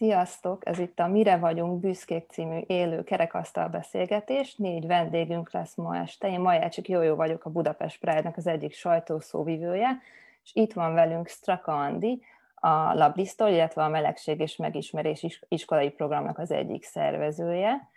Sziasztok! 0.00 0.66
Ez 0.66 0.78
itt 0.78 0.98
a 0.98 1.06
Mire 1.06 1.36
vagyunk 1.36 1.80
büszkék 1.80 2.30
című 2.30 2.60
élő 2.66 3.04
kerekasztal 3.04 3.68
beszélgetés. 3.68 4.54
Négy 4.54 4.86
vendégünk 4.86 5.52
lesz 5.52 5.74
ma 5.74 5.96
este. 5.96 6.28
Én 6.28 6.40
Majácsik 6.40 6.88
Jójó 6.88 7.14
vagyok, 7.14 7.44
a 7.44 7.50
Budapest 7.50 8.00
Pride-nak 8.00 8.36
az 8.36 8.46
egyik 8.46 8.74
sajtószóvivője, 8.74 9.98
és 10.42 10.50
itt 10.54 10.72
van 10.72 10.94
velünk 10.94 11.28
Straka 11.28 11.72
Andi, 11.72 12.22
a 12.54 12.94
Lablisztól, 12.94 13.48
illetve 13.48 13.84
a 13.84 13.88
Melegség 13.88 14.40
és 14.40 14.56
Megismerés 14.56 15.26
iskolai 15.48 15.90
programnak 15.90 16.38
az 16.38 16.50
egyik 16.50 16.84
szervezője, 16.84 17.88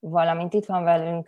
valamint 0.00 0.54
itt 0.54 0.66
van 0.66 0.84
velünk 0.84 1.26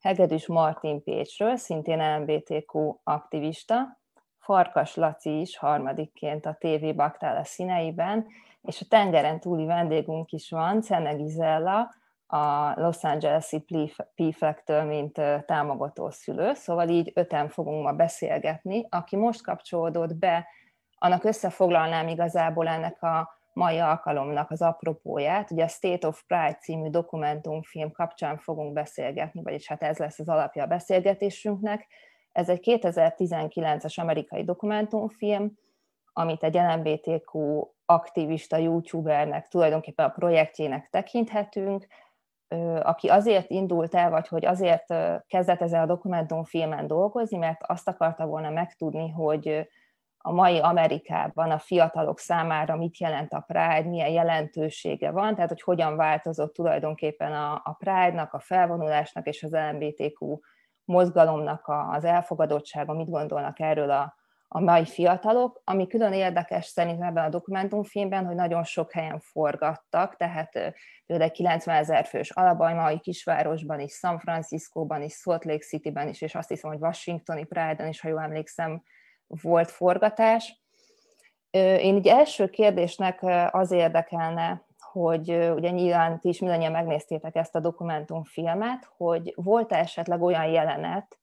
Hegedűs 0.00 0.46
Martin 0.46 1.02
Pécsről, 1.02 1.56
szintén 1.56 2.16
LMBTQ 2.16 3.00
aktivista, 3.02 4.00
Farkas 4.38 4.94
Laci 4.94 5.40
is 5.40 5.56
harmadikként 5.56 6.46
a 6.46 6.56
TV 6.60 6.94
Baktála 6.94 7.44
színeiben, 7.44 8.26
és 8.62 8.80
a 8.80 8.86
tengeren 8.88 9.40
túli 9.40 9.64
vendégünk 9.64 10.32
is 10.32 10.50
van, 10.50 10.80
Cenne 10.80 11.14
Gizella, 11.14 11.94
a 12.26 12.72
Los 12.80 13.04
Angeles-i 13.04 13.64
PFLEG-től, 14.14 14.82
mint 14.82 15.20
támogató 15.46 16.10
szülő, 16.10 16.54
szóval 16.54 16.88
így 16.88 17.12
öten 17.14 17.48
fogunk 17.48 17.82
ma 17.82 17.92
beszélgetni. 17.92 18.86
Aki 18.90 19.16
most 19.16 19.42
kapcsolódott 19.42 20.14
be, 20.14 20.46
annak 20.98 21.24
összefoglalnám 21.24 22.08
igazából 22.08 22.68
ennek 22.68 23.02
a 23.02 23.40
mai 23.52 23.78
alkalomnak 23.78 24.50
az 24.50 24.62
apropóját. 24.62 25.50
Ugye 25.50 25.64
a 25.64 25.68
State 25.68 26.06
of 26.06 26.22
Pride 26.26 26.58
című 26.60 26.90
dokumentumfilm 26.90 27.90
kapcsán 27.90 28.38
fogunk 28.38 28.72
beszélgetni, 28.72 29.42
vagyis 29.42 29.68
hát 29.68 29.82
ez 29.82 29.98
lesz 29.98 30.18
az 30.18 30.28
alapja 30.28 30.62
a 30.62 30.66
beszélgetésünknek. 30.66 31.86
Ez 32.32 32.48
egy 32.48 32.60
2019-es 32.80 34.00
amerikai 34.00 34.44
dokumentumfilm, 34.44 35.52
amit 36.12 36.42
egy 36.42 36.54
LMBTQ 36.54 37.66
aktivista 37.92 38.56
youtubernek 38.56 39.48
tulajdonképpen 39.48 40.06
a 40.06 40.08
projektjének 40.08 40.88
tekinthetünk, 40.90 41.86
aki 42.82 43.08
azért 43.08 43.50
indult 43.50 43.94
el, 43.94 44.10
vagy 44.10 44.28
hogy 44.28 44.44
azért 44.44 44.94
kezdett 45.26 45.60
ezzel 45.60 45.82
a 45.82 45.86
dokumentumfilmen 45.86 46.86
dolgozni, 46.86 47.36
mert 47.36 47.60
azt 47.66 47.88
akarta 47.88 48.26
volna 48.26 48.50
megtudni, 48.50 49.10
hogy 49.10 49.68
a 50.24 50.32
mai 50.32 50.58
Amerikában 50.58 51.50
a 51.50 51.58
fiatalok 51.58 52.18
számára 52.18 52.76
mit 52.76 52.98
jelent 52.98 53.32
a 53.32 53.44
Pride, 53.46 53.88
milyen 53.88 54.10
jelentősége 54.10 55.10
van, 55.10 55.34
tehát 55.34 55.48
hogy 55.48 55.62
hogyan 55.62 55.96
változott 55.96 56.54
tulajdonképpen 56.54 57.32
a, 57.32 57.52
a 57.64 57.76
Pride-nak, 57.78 58.32
a 58.32 58.40
felvonulásnak 58.40 59.26
és 59.26 59.42
az 59.42 59.52
LMBTQ 59.52 60.38
mozgalomnak 60.84 61.64
az 61.90 62.04
elfogadottsága, 62.04 62.92
mit 62.92 63.10
gondolnak 63.10 63.60
erről 63.60 63.90
a, 63.90 64.14
a 64.54 64.60
mai 64.60 64.86
fiatalok. 64.86 65.60
Ami 65.64 65.86
külön 65.86 66.12
érdekes 66.12 66.66
szerintem 66.66 67.08
ebben 67.08 67.24
a 67.24 67.28
dokumentumfilmben, 67.28 68.26
hogy 68.26 68.34
nagyon 68.34 68.64
sok 68.64 68.92
helyen 68.92 69.20
forgattak, 69.20 70.16
tehát 70.16 70.52
például 71.06 71.30
egy 71.30 71.36
90 71.36 71.76
ezer 71.76 72.04
fős 72.04 72.30
alabajmai 72.30 72.98
kisvárosban 72.98 73.80
is, 73.80 73.92
San 73.92 74.18
Franciscóban 74.18 75.02
is, 75.02 75.12
Salt 75.14 75.44
Lake 75.44 75.64
Cityben 75.64 76.08
is, 76.08 76.20
és 76.20 76.34
azt 76.34 76.48
hiszem, 76.48 76.70
hogy 76.70 76.80
Washingtoni 76.80 77.44
Pride-on 77.44 77.88
is, 77.88 78.00
ha 78.00 78.08
jól 78.08 78.20
emlékszem, 78.20 78.82
volt 79.26 79.70
forgatás. 79.70 80.62
Én 81.50 81.96
így 81.96 82.06
első 82.06 82.48
kérdésnek 82.48 83.24
az 83.50 83.70
érdekelne, 83.70 84.64
hogy 84.78 85.30
ugye 85.30 85.70
nyilván 85.70 86.20
ti 86.20 86.28
is 86.28 86.38
mindannyian 86.38 86.72
megnéztétek 86.72 87.36
ezt 87.36 87.54
a 87.54 87.60
dokumentumfilmet, 87.60 88.88
hogy 88.96 89.32
volt-e 89.36 89.78
esetleg 89.78 90.22
olyan 90.22 90.46
jelenet, 90.46 91.21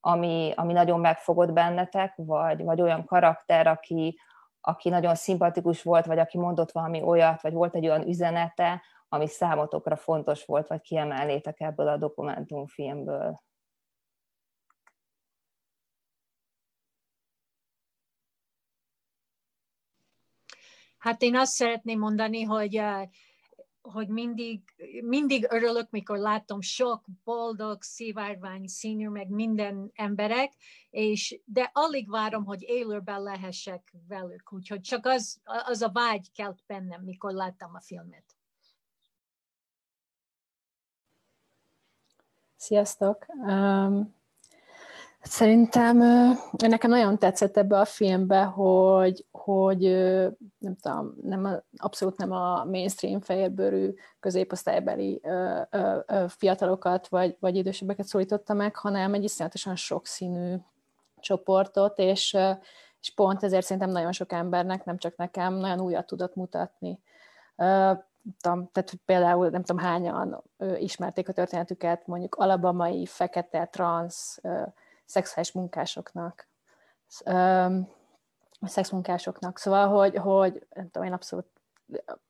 ami, 0.00 0.52
ami 0.56 0.72
nagyon 0.72 1.00
megfogott 1.00 1.52
bennetek, 1.52 2.12
vagy, 2.16 2.62
vagy 2.62 2.80
olyan 2.80 3.04
karakter, 3.04 3.66
aki, 3.66 4.18
aki 4.60 4.88
nagyon 4.88 5.14
szimpatikus 5.14 5.82
volt, 5.82 6.06
vagy 6.06 6.18
aki 6.18 6.38
mondott 6.38 6.72
valami 6.72 7.02
olyat, 7.02 7.42
vagy 7.42 7.52
volt 7.52 7.74
egy 7.74 7.86
olyan 7.86 8.08
üzenete, 8.08 8.82
ami 9.08 9.26
számotokra 9.26 9.96
fontos 9.96 10.44
volt, 10.44 10.66
vagy 10.66 10.80
kiemelnétek 10.80 11.60
ebből 11.60 11.88
a 11.88 11.96
dokumentumfilmből? 11.96 13.40
Hát 20.98 21.22
én 21.22 21.36
azt 21.36 21.52
szeretném 21.52 21.98
mondani, 21.98 22.42
hogy 22.42 22.82
hogy 23.92 24.08
mindig, 24.08 24.60
mindig 25.02 25.46
örülök, 25.50 25.90
mikor 25.90 26.18
látom 26.18 26.60
sok 26.60 27.04
boldog, 27.24 27.82
szivárvány, 27.82 28.66
senior, 28.66 29.10
meg 29.12 29.28
minden 29.28 29.90
emberek, 29.94 30.52
és 30.90 31.40
de 31.44 31.70
alig 31.72 32.10
várom, 32.10 32.44
hogy 32.44 32.62
élőben 32.62 33.22
lehessek 33.22 33.94
velük, 34.08 34.52
úgyhogy 34.52 34.80
csak 34.80 35.06
az, 35.06 35.40
az 35.44 35.82
a 35.82 35.90
vágy 35.92 36.32
kelt 36.32 36.62
bennem, 36.66 37.02
mikor 37.02 37.32
láttam 37.32 37.74
a 37.74 37.80
filmet. 37.80 38.24
Sziasztok! 42.56 43.26
Um, 43.28 44.17
Szerintem 45.28 45.96
nekem 46.68 46.90
nagyon 46.90 47.18
tetszett 47.18 47.56
ebbe 47.56 47.78
a 47.78 47.84
filmbe, 47.84 48.42
hogy, 48.42 49.26
hogy 49.30 49.80
nem 50.58 50.76
tudom, 50.80 51.14
nem 51.22 51.44
a, 51.44 51.62
abszolút 51.76 52.16
nem 52.16 52.32
a 52.32 52.64
mainstream 52.64 53.20
fehérbőrű 53.20 53.94
középosztálybeli 54.20 55.20
fiatalokat 56.28 57.08
vagy, 57.08 57.36
vagy 57.40 57.56
idősebbeket 57.56 58.06
szólította 58.06 58.54
meg, 58.54 58.76
hanem 58.76 59.14
egy 59.14 59.24
iszonyatosan 59.24 59.76
sokszínű 59.76 60.56
csoportot, 61.20 61.98
és, 61.98 62.36
és 63.00 63.14
pont 63.14 63.42
ezért 63.42 63.64
szerintem 63.64 63.90
nagyon 63.90 64.12
sok 64.12 64.32
embernek, 64.32 64.84
nem 64.84 64.98
csak 64.98 65.16
nekem, 65.16 65.54
nagyon 65.54 65.80
újat 65.80 66.06
tudott 66.06 66.34
mutatni. 66.34 67.00
Tudom, 68.40 68.68
tehát 68.72 68.92
például 69.04 69.48
nem 69.48 69.62
tudom 69.62 69.84
hányan 69.84 70.42
ismerték 70.78 71.28
a 71.28 71.32
történetüket, 71.32 72.06
mondjuk 72.06 72.34
alabamai, 72.34 73.06
fekete, 73.06 73.66
trans, 73.66 74.40
szexuális 75.08 75.52
munkásoknak, 75.52 76.48
szexmunkásoknak. 78.62 79.58
Szóval, 79.58 79.88
hogy, 79.88 80.16
hogy 80.16 80.66
nem 80.74 80.90
tudom, 80.90 81.08
én 81.08 81.12
abszolút 81.12 81.46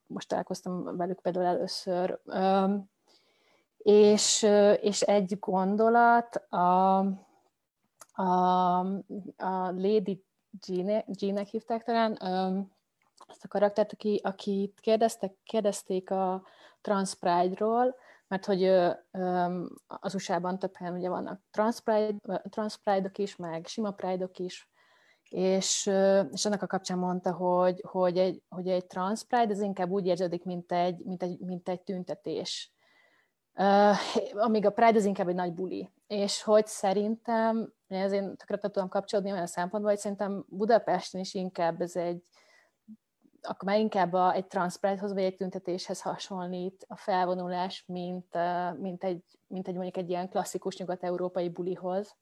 most 0.07 0.29
találkoztam 0.29 0.97
velük 0.97 1.21
például 1.21 1.47
először, 1.47 2.21
és, 3.79 4.43
és 4.81 5.01
egy 5.01 5.39
gondolat, 5.39 6.37
a, 6.37 6.99
a, 8.13 8.79
a 9.37 9.71
Lady 9.77 10.25
Jean-nek 10.67 11.47
hívták 11.47 11.85
talán, 11.85 12.13
azt 13.27 13.45
a 13.45 13.49
karaktert, 13.49 13.93
aki, 13.93 14.21
akit 14.23 14.81
kérdeztek, 14.81 15.35
kérdezték 15.45 16.11
a 16.11 16.43
Trans 16.81 17.15
Pride-ról, 17.15 17.97
mert 18.29 18.45
hogy 18.45 18.65
az 19.87 20.15
USA-ban 20.15 20.59
több 20.59 20.77
helyen 20.77 20.95
ugye 20.95 21.09
vannak 21.09 21.41
trans, 21.51 21.81
pride, 21.81 22.43
trans 22.51 22.77
pride-ok 22.77 23.19
is, 23.19 23.37
meg 23.37 23.67
sima 23.67 23.91
pride-ok 23.91 24.39
is, 24.39 24.71
és, 25.29 25.91
és 26.31 26.45
annak 26.45 26.63
a 26.63 26.67
kapcsán 26.67 26.99
mondta, 26.99 27.33
hogy, 27.33 27.85
hogy, 27.87 28.19
egy, 28.19 28.43
hogy 28.49 28.69
egy 28.69 28.87
trans 28.87 29.25
pride 29.25 29.53
az 29.53 29.61
inkább 29.61 29.91
úgy 29.91 30.07
érződik, 30.07 30.45
mint 30.45 30.73
egy, 30.73 31.05
mint 31.05 31.23
egy, 31.23 31.39
mint 31.41 31.69
egy 31.69 31.81
tüntetés. 31.81 32.73
Uh, 33.55 33.97
amíg 34.33 34.67
a 34.67 34.71
Pride 34.71 34.99
az 34.99 35.05
inkább 35.05 35.29
egy 35.29 35.35
nagy 35.35 35.53
buli. 35.53 35.91
És 36.07 36.43
hogy 36.43 36.67
szerintem, 36.67 37.73
ez 37.89 38.13
én 38.13 38.37
tökre 38.37 38.57
tudom 38.57 38.89
kapcsolódni 38.89 39.33
olyan 39.33 39.47
szempontból, 39.47 39.93
hogy 39.93 40.01
szerintem 40.01 40.45
Budapesten 40.49 41.21
is 41.21 41.35
inkább 41.35 41.81
ez 41.81 41.97
egy, 41.97 42.23
akkor 43.43 43.69
már 43.69 43.79
inkább 43.79 44.13
a, 44.13 44.33
egy 44.33 44.47
transzpride-hoz 44.47 45.13
vagy 45.13 45.23
egy 45.23 45.37
tüntetéshez 45.37 46.03
hasonlít 46.03 46.85
a 46.89 46.97
felvonulás, 46.97 47.85
mint, 47.87 48.37
mint, 48.79 49.05
egy, 49.05 49.23
mint 49.47 49.69
egy 49.69 49.75
mondjuk 49.75 49.97
egy 49.97 50.09
ilyen 50.09 50.29
klasszikus 50.29 50.77
nyugat-európai 50.77 51.49
bulihoz. 51.49 52.17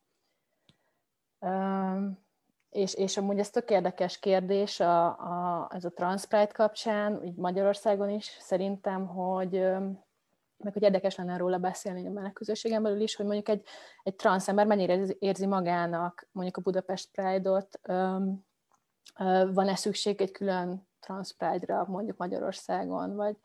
És, 2.71 2.94
és 2.94 3.16
amúgy 3.16 3.38
ez 3.38 3.50
tök 3.50 3.71
érdekes 3.71 4.19
kérdés 4.19 4.81
a, 4.81 5.06
a, 5.06 5.71
ez 5.75 5.84
a 5.84 5.91
Transpride 5.91 6.53
kapcsán, 6.53 7.25
így 7.25 7.37
Magyarországon 7.37 8.10
is 8.10 8.37
szerintem, 8.41 9.07
hogy 9.07 9.51
meg 10.59 10.72
hogy 10.72 10.83
érdekes 10.83 11.16
lenne 11.16 11.36
róla 11.36 11.59
beszélni 11.59 12.07
a 12.07 12.10
meleg 12.10 12.33
közösségen 12.33 12.83
belül 12.83 13.01
is, 13.01 13.16
hogy 13.16 13.27
mondjuk 13.27 13.48
egy, 13.48 13.62
egy 14.03 14.16
transz 14.16 14.48
ember 14.48 14.66
mennyire 14.66 15.04
érzi 15.19 15.47
magának 15.47 16.28
mondjuk 16.33 16.57
a 16.57 16.60
Budapest 16.60 17.10
Pride-ot, 17.12 17.80
van-e 19.53 19.74
szükség 19.74 20.21
egy 20.21 20.30
külön 20.30 20.89
Transpride-ra 21.07 21.85
mondjuk 21.89 22.17
Magyarországon, 22.17 23.15
vagy, 23.15 23.37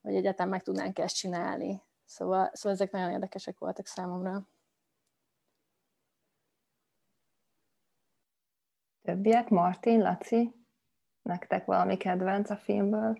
vagy 0.00 0.14
egyáltalán 0.14 0.50
meg 0.50 0.62
tudnánk 0.62 0.98
ezt 0.98 1.16
csinálni. 1.16 1.82
Szóval, 2.04 2.50
szóval 2.52 2.72
ezek 2.72 2.90
nagyon 2.90 3.10
érdekesek 3.10 3.58
voltak 3.58 3.86
számomra. 3.86 4.48
Többiek? 9.02 9.48
Martin, 9.48 10.00
Laci? 10.00 10.54
Nektek 11.22 11.64
valami 11.64 11.96
kedvenc 11.96 12.50
a 12.50 12.56
filmből? 12.56 13.18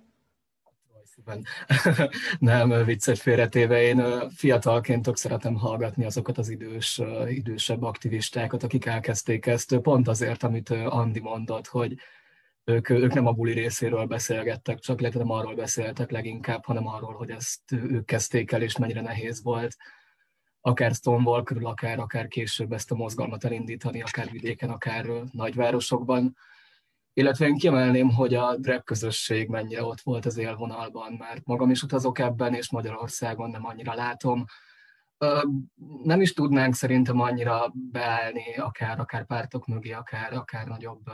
Nem, 2.39 2.85
viccet 2.85 3.19
félretéve, 3.19 3.83
én 3.83 4.31
fiatalként 4.31 5.03
tök 5.03 5.17
szeretem 5.17 5.55
hallgatni 5.55 6.05
azokat 6.05 6.39
az 6.39 6.49
idős, 6.49 7.03
idősebb 7.29 7.83
aktivistákat, 7.83 8.63
akik 8.63 8.87
elkezdték 8.87 9.47
ezt, 9.47 9.77
pont 9.77 10.09
azért, 10.09 10.43
amit 10.43 10.71
Andi 10.71 11.21
mondott, 11.21 11.67
hogy 11.67 11.97
ők, 12.69 12.89
ők 12.89 13.15
nem 13.15 13.27
a 13.27 13.33
buli 13.33 13.53
részéről 13.53 14.07
beszélgettek, 14.07 14.79
csak 14.79 15.01
illetve 15.01 15.19
nem 15.19 15.31
arról 15.31 15.55
beszéltek 15.55 16.11
leginkább, 16.11 16.65
hanem 16.65 16.87
arról, 16.87 17.13
hogy 17.13 17.31
ezt 17.31 17.73
ők 17.73 18.05
kezdték 18.05 18.53
el, 18.53 18.63
és 18.63 18.77
mennyire 18.77 19.01
nehéz 19.01 19.43
volt 19.43 19.77
akár 20.67 20.95
Stonewall 20.95 21.43
körül, 21.43 21.67
akár, 21.67 21.99
akár 21.99 22.29
később 22.29 22.73
ezt 22.73 22.91
a 22.91 22.95
mozgalmat 22.95 23.45
elindítani, 23.45 24.03
akár 24.03 24.31
vidéken, 24.31 24.71
akár 24.71 25.07
nagyvárosokban. 25.33 26.37
Illetve 27.13 27.47
én 27.47 27.57
kiemelném, 27.57 28.11
hogy 28.11 28.35
a 28.35 28.57
drag 28.57 28.85
közösség 28.85 29.49
mennyire 29.49 29.85
ott 29.85 30.01
volt 30.01 30.27
az 30.27 30.37
élvonalban, 30.37 31.13
mert 31.13 31.45
magam 31.45 31.71
is 31.71 31.83
utazok 31.83 32.19
ebben, 32.19 32.55
és 32.55 32.71
Magyarországon 32.71 33.51
nem 33.51 33.67
annyira 33.67 33.95
látom. 33.95 34.45
Nem 36.03 36.21
is 36.21 36.33
tudnánk 36.33 36.75
szerintem 36.75 37.21
annyira 37.21 37.73
beállni, 37.75 38.55
akár, 38.57 39.01
akár 39.01 39.27
pártok 39.27 39.67
mögé, 39.67 39.93
akár, 39.93 40.33
akár 40.33 40.67
nagyobb 40.67 41.11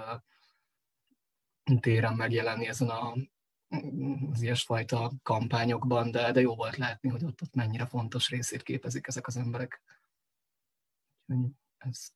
téren 1.80 2.14
megjelenni 2.14 2.66
ezen 2.66 2.88
a, 2.88 3.14
az 4.32 4.42
ilyesfajta 4.42 5.12
kampányokban, 5.22 6.10
de, 6.10 6.32
de 6.32 6.40
jó 6.40 6.54
volt 6.54 6.76
látni, 6.76 7.08
hogy 7.08 7.24
ott, 7.24 7.42
ott 7.42 7.54
mennyire 7.54 7.86
fontos 7.86 8.30
részét 8.30 8.62
képezik 8.62 9.06
ezek 9.06 9.26
az 9.26 9.36
emberek. 9.36 9.82
Ez. 11.78 12.08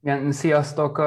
Igen, 0.00 0.32
sziasztok! 0.32 1.02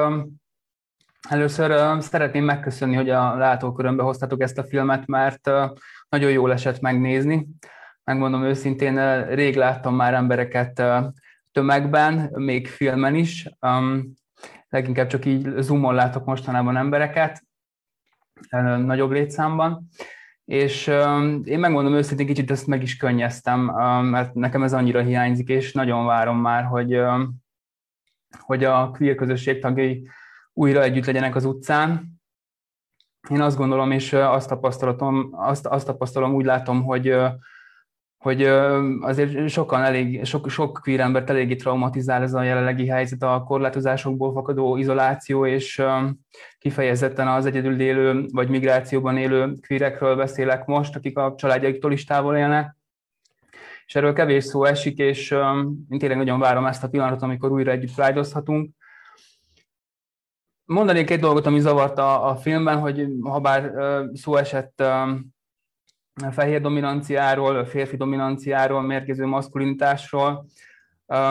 Először 1.28 2.02
szeretném 2.02 2.44
megköszönni, 2.44 2.94
hogy 2.94 3.10
a 3.10 3.34
látókörömbe 3.34 4.02
hoztatok 4.02 4.40
ezt 4.40 4.58
a 4.58 4.64
filmet, 4.64 5.06
mert 5.06 5.50
nagyon 6.08 6.30
jól 6.30 6.52
esett 6.52 6.80
megnézni. 6.80 7.48
Megmondom 8.04 8.44
őszintén, 8.44 9.24
rég 9.26 9.56
láttam 9.56 9.94
már 9.94 10.14
embereket 10.14 10.82
tömegben, 11.52 12.30
még 12.34 12.68
filmen 12.68 13.14
is. 13.14 13.48
Um, 13.60 14.14
leginkább 14.68 15.06
csak 15.06 15.24
így 15.24 15.48
zoomon 15.58 15.94
látok 15.94 16.24
mostanában 16.24 16.76
embereket, 16.76 17.42
nagyobb 18.78 19.10
létszámban. 19.10 19.88
És 20.44 20.86
um, 20.86 21.40
én 21.44 21.58
megmondom 21.58 21.94
őszintén, 21.94 22.26
kicsit 22.26 22.50
ezt 22.50 22.66
meg 22.66 22.82
is 22.82 22.96
könnyeztem, 22.96 23.68
um, 23.68 24.04
mert 24.04 24.34
nekem 24.34 24.62
ez 24.62 24.72
annyira 24.72 25.00
hiányzik, 25.00 25.48
és 25.48 25.72
nagyon 25.72 26.06
várom 26.06 26.40
már, 26.40 26.64
hogy, 26.64 26.96
um, 26.96 27.34
hogy 28.38 28.64
a 28.64 28.90
queer 28.90 29.14
közösség 29.14 29.60
tagjai 29.60 30.08
újra 30.52 30.82
együtt 30.82 31.06
legyenek 31.06 31.34
az 31.34 31.44
utcán. 31.44 32.20
Én 33.28 33.40
azt 33.40 33.56
gondolom, 33.56 33.90
és 33.90 34.12
azt 34.12 34.48
tapasztalatom, 34.48 35.28
azt, 35.32 35.66
azt 35.66 35.86
tapasztalom, 35.86 36.34
úgy 36.34 36.44
látom, 36.44 36.82
hogy 36.82 37.16
hogy 38.20 38.42
azért 39.00 39.48
sokan 39.48 39.82
elég, 39.82 40.24
sok, 40.24 40.48
sok 40.50 40.80
queer 40.82 41.00
embert 41.00 41.30
eléggé 41.30 41.54
traumatizál 41.54 42.22
ez 42.22 42.34
a 42.34 42.42
jelenlegi 42.42 42.86
helyzet, 42.86 43.22
a 43.22 43.42
korlátozásokból 43.46 44.32
fakadó 44.32 44.76
izoláció, 44.76 45.46
és 45.46 45.82
kifejezetten 46.58 47.28
az 47.28 47.46
egyedül 47.46 47.80
élő, 47.80 48.26
vagy 48.32 48.48
migrációban 48.48 49.16
élő 49.16 49.54
queerekről 49.66 50.16
beszélek 50.16 50.66
most, 50.66 50.96
akik 50.96 51.18
a 51.18 51.34
családjaiktól 51.36 51.92
is 51.92 52.04
távol 52.04 52.36
élnek. 52.36 52.76
És 53.86 53.94
erről 53.94 54.12
kevés 54.12 54.44
szó 54.44 54.64
esik, 54.64 54.98
és 54.98 55.30
én 55.88 55.98
tényleg 55.98 56.16
nagyon 56.16 56.38
várom 56.38 56.66
ezt 56.66 56.84
a 56.84 56.88
pillanatot, 56.88 57.22
amikor 57.22 57.50
újra 57.52 57.70
együtt 57.70 57.92
frájdozhatunk. 57.92 58.70
Mondanék 60.64 61.10
egy 61.10 61.20
dolgot, 61.20 61.46
ami 61.46 61.60
zavart 61.60 61.98
a, 61.98 62.28
a 62.28 62.36
filmben, 62.36 62.78
hogy 62.78 63.06
ha 63.22 63.40
bár 63.40 63.72
szó 64.12 64.36
esett 64.36 64.82
fehér 66.30 66.60
dominanciáról, 66.60 67.64
férfi 67.64 67.96
dominanciáról, 67.96 68.82
mérgező 68.82 69.26
maszkulinitásról. 69.26 70.46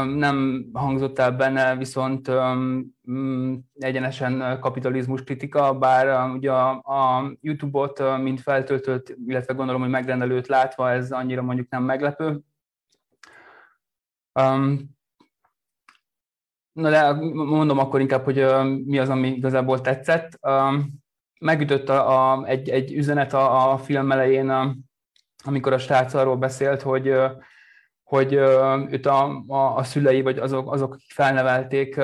Nem 0.06 0.66
hangzott 0.74 1.20
el 1.20 1.32
benne 1.32 1.76
viszont 1.76 2.32
egyenesen 3.74 4.60
kapitalizmus 4.60 5.24
kritika, 5.24 5.74
bár 5.74 6.30
ugye 6.30 6.52
a 6.52 7.32
YouTube-ot, 7.42 8.18
mint 8.22 8.42
feltöltött, 8.42 9.16
illetve 9.26 9.54
gondolom, 9.54 9.82
hogy 9.82 9.90
megrendelőt 9.90 10.48
látva, 10.48 10.92
ez 10.92 11.12
annyira 11.12 11.42
mondjuk 11.42 11.70
nem 11.70 11.84
meglepő. 11.84 12.40
Na 16.72 16.90
de 16.90 17.12
mondom 17.34 17.78
akkor 17.78 18.00
inkább, 18.02 18.24
hogy 18.24 18.46
mi 18.86 19.00
az, 19.00 19.10
ami 19.10 19.28
igazából 19.28 19.82
tetszett 19.82 20.40
megütött 21.40 21.90
a, 21.90 22.34
a, 22.34 22.46
egy, 22.46 22.70
egy 22.70 22.94
üzenet 22.94 23.34
a, 23.34 23.72
a 23.72 23.78
film 23.78 24.12
elején, 24.12 24.50
a, 24.50 24.76
amikor 25.44 25.74
a 25.74 25.78
srác 25.78 26.14
arról 26.14 26.36
beszélt, 26.36 26.82
hogy 26.82 27.14
hogy 28.10 28.34
őt 28.90 29.06
a, 29.06 29.44
a, 29.48 29.76
a 29.76 29.84
szülei, 29.84 30.22
vagy 30.22 30.38
azok, 30.38 30.72
azok, 30.72 30.94
akik 30.94 31.12
felnevelték, 31.12 32.00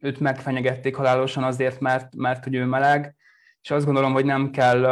őt 0.00 0.20
megfenyegették 0.20 0.96
halálosan 0.96 1.42
azért, 1.44 1.80
mert, 1.80 2.14
mert 2.16 2.44
hogy 2.44 2.54
ő 2.54 2.64
meleg, 2.64 3.14
és 3.60 3.70
azt 3.70 3.84
gondolom, 3.84 4.12
hogy 4.12 4.24
nem 4.24 4.50
kell 4.50 4.84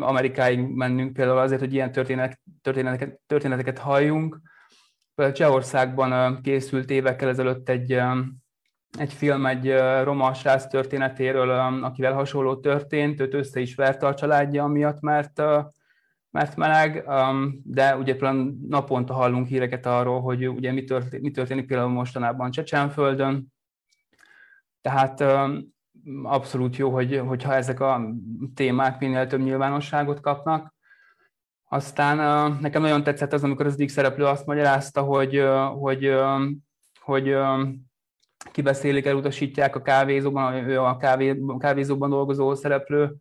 Amerikáig 0.00 0.58
mennünk 0.58 1.12
például 1.12 1.38
azért, 1.38 1.60
hogy 1.60 1.72
ilyen 1.72 1.92
történet, 1.92 2.40
történeteket, 2.62 3.20
történeteket 3.26 3.78
halljunk. 3.78 4.40
Csehországban 5.32 6.40
készült 6.42 6.90
évekkel 6.90 7.28
ezelőtt 7.28 7.68
egy, 7.68 8.00
egy 8.98 9.12
film 9.12 9.46
egy 9.46 9.74
roma 10.02 10.34
srác 10.34 10.66
történetéről, 10.66 11.50
akivel 11.84 12.12
hasonló 12.12 12.56
történt, 12.56 13.20
őt 13.20 13.34
össze 13.34 13.60
is 13.60 13.74
verte 13.74 14.06
a 14.06 14.14
családja 14.14 14.66
miatt, 14.66 15.00
mert, 15.00 15.42
mert 16.30 16.56
meleg, 16.56 17.04
de 17.64 17.96
ugye 17.96 18.12
például 18.16 18.56
naponta 18.68 19.14
hallunk 19.14 19.46
híreket 19.46 19.86
arról, 19.86 20.20
hogy 20.20 20.48
ugye 20.48 20.72
mi 20.72 20.84
történik, 20.84 21.24
mi 21.24 21.30
történik 21.30 21.66
például 21.66 21.90
mostanában 21.90 22.50
Csecsenföldön, 22.50 23.52
tehát 24.80 25.24
abszolút 26.22 26.76
jó, 26.76 26.90
hogy, 26.90 27.22
hogyha 27.26 27.54
ezek 27.54 27.80
a 27.80 28.00
témák 28.54 29.00
minél 29.00 29.26
több 29.26 29.40
nyilvánosságot 29.40 30.20
kapnak. 30.20 30.74
Aztán 31.68 32.16
nekem 32.60 32.82
nagyon 32.82 33.02
tetszett 33.02 33.32
az, 33.32 33.44
amikor 33.44 33.66
az 33.66 33.72
egyik 33.72 33.88
szereplő 33.88 34.24
azt 34.24 34.46
magyarázta, 34.46 35.02
hogy, 35.02 35.44
hogy, 35.78 36.14
hogy 37.00 37.36
kibeszélik, 38.52 39.06
elutasítják 39.06 39.76
a 39.76 39.82
kávézóban, 39.82 40.68
ő 40.68 40.80
a 40.80 40.96
kávé, 40.96 41.40
kávézóban 41.58 42.10
dolgozó 42.10 42.54
szereplő, 42.54 43.16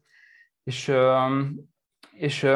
és, 0.64 0.92
és 2.12 2.48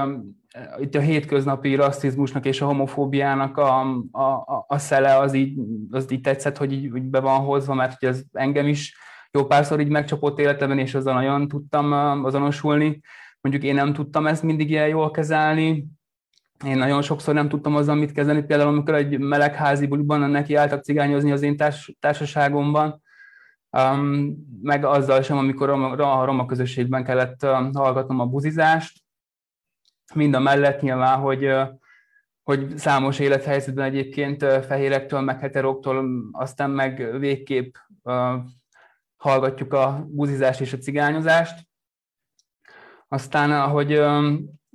itt 0.79 0.95
a 0.95 0.99
hétköznapi 0.99 1.75
rasszizmusnak 1.75 2.45
és 2.45 2.61
a 2.61 2.65
homofóbiának 2.65 3.57
a, 3.57 3.79
a, 4.11 4.65
a 4.67 4.77
szele 4.77 5.17
az 5.17 5.33
így, 5.33 5.59
az 5.91 6.11
így 6.11 6.21
tetszett, 6.21 6.57
hogy 6.57 6.71
így, 6.71 6.83
így 6.83 7.09
be 7.09 7.19
van 7.19 7.39
hozva, 7.39 7.73
mert 7.73 7.99
hogy 7.99 8.09
ez 8.09 8.23
engem 8.31 8.67
is 8.67 8.97
jó 9.31 9.45
párszor 9.45 9.79
így 9.79 9.89
megcsapott 9.89 10.39
életemben, 10.39 10.79
és 10.79 10.95
azzal 10.95 11.13
nagyon 11.13 11.47
tudtam 11.47 11.93
azonosulni. 12.25 13.01
Mondjuk 13.41 13.63
én 13.63 13.75
nem 13.75 13.93
tudtam 13.93 14.27
ezt 14.27 14.43
mindig 14.43 14.69
ilyen 14.69 14.87
jól 14.87 15.11
kezelni, 15.11 15.85
én 16.65 16.77
nagyon 16.77 17.01
sokszor 17.01 17.33
nem 17.33 17.49
tudtam 17.49 17.75
azzal 17.75 17.95
mit 17.95 18.11
kezdeni, 18.11 18.43
például 18.43 18.69
amikor 18.69 18.95
egy 18.95 19.19
melegházi 19.19 19.87
buliban 19.87 20.29
neki 20.29 20.55
álltak 20.55 20.83
cigányozni 20.83 21.31
az 21.31 21.41
én 21.41 21.57
társ, 21.57 21.95
társaságomban, 21.99 23.01
um, 23.69 24.35
meg 24.61 24.85
azzal 24.85 25.21
sem, 25.21 25.37
amikor 25.37 25.69
a 25.99 26.25
roma 26.25 26.45
közösségben 26.45 27.03
kellett 27.03 27.43
uh, 27.43 27.73
hallgatnom 27.73 28.19
a 28.19 28.25
buzizást. 28.25 29.03
Mind 30.13 30.33
a 30.33 30.39
mellett 30.39 30.81
nyilván, 30.81 31.19
hogy, 31.19 31.45
uh, 31.45 31.67
hogy 32.43 32.77
számos 32.77 33.19
élethelyzetben 33.19 33.85
egyébként 33.85 34.43
uh, 34.43 34.59
fehérektől, 34.59 35.21
meg 35.21 35.39
heteroktól, 35.39 36.05
aztán 36.31 36.69
meg 36.69 37.19
végképp 37.19 37.75
uh, 38.03 38.33
hallgatjuk 39.17 39.73
a 39.73 40.05
buzizást 40.09 40.61
és 40.61 40.73
a 40.73 40.77
cigányozást. 40.77 41.67
Aztán, 43.07 43.51
ahogy 43.51 44.01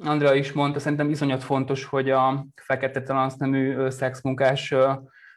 Andrea 0.05 0.35
is 0.35 0.53
mondta, 0.53 0.79
szerintem 0.79 1.11
iszonyat 1.11 1.43
fontos, 1.43 1.85
hogy 1.85 2.11
a 2.11 2.47
fekete 2.55 3.03
transznemű 3.03 3.89
szexmunkás 3.89 4.75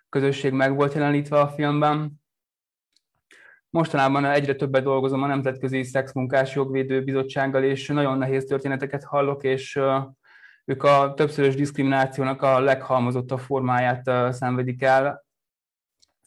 közösség 0.09 0.53
meg 0.53 0.75
volt 0.75 0.93
jelenítve 0.93 1.39
a 1.39 1.47
filmben. 1.47 2.23
Mostanában 3.69 4.25
egyre 4.25 4.55
többet 4.55 4.83
dolgozom 4.83 5.23
a 5.23 5.27
Nemzetközi 5.27 5.83
Szexmunkás 5.83 6.55
Jogvédő 6.55 7.03
Bizottsággal, 7.03 7.63
és 7.63 7.87
nagyon 7.87 8.17
nehéz 8.17 8.45
történeteket 8.45 9.03
hallok, 9.03 9.43
és 9.43 9.79
ők 10.65 10.83
a 10.83 11.13
többszörös 11.15 11.55
diszkriminációnak 11.55 12.41
a 12.41 12.59
leghalmozottabb 12.59 13.39
formáját 13.39 14.33
szenvedik 14.33 14.83
el. 14.83 15.25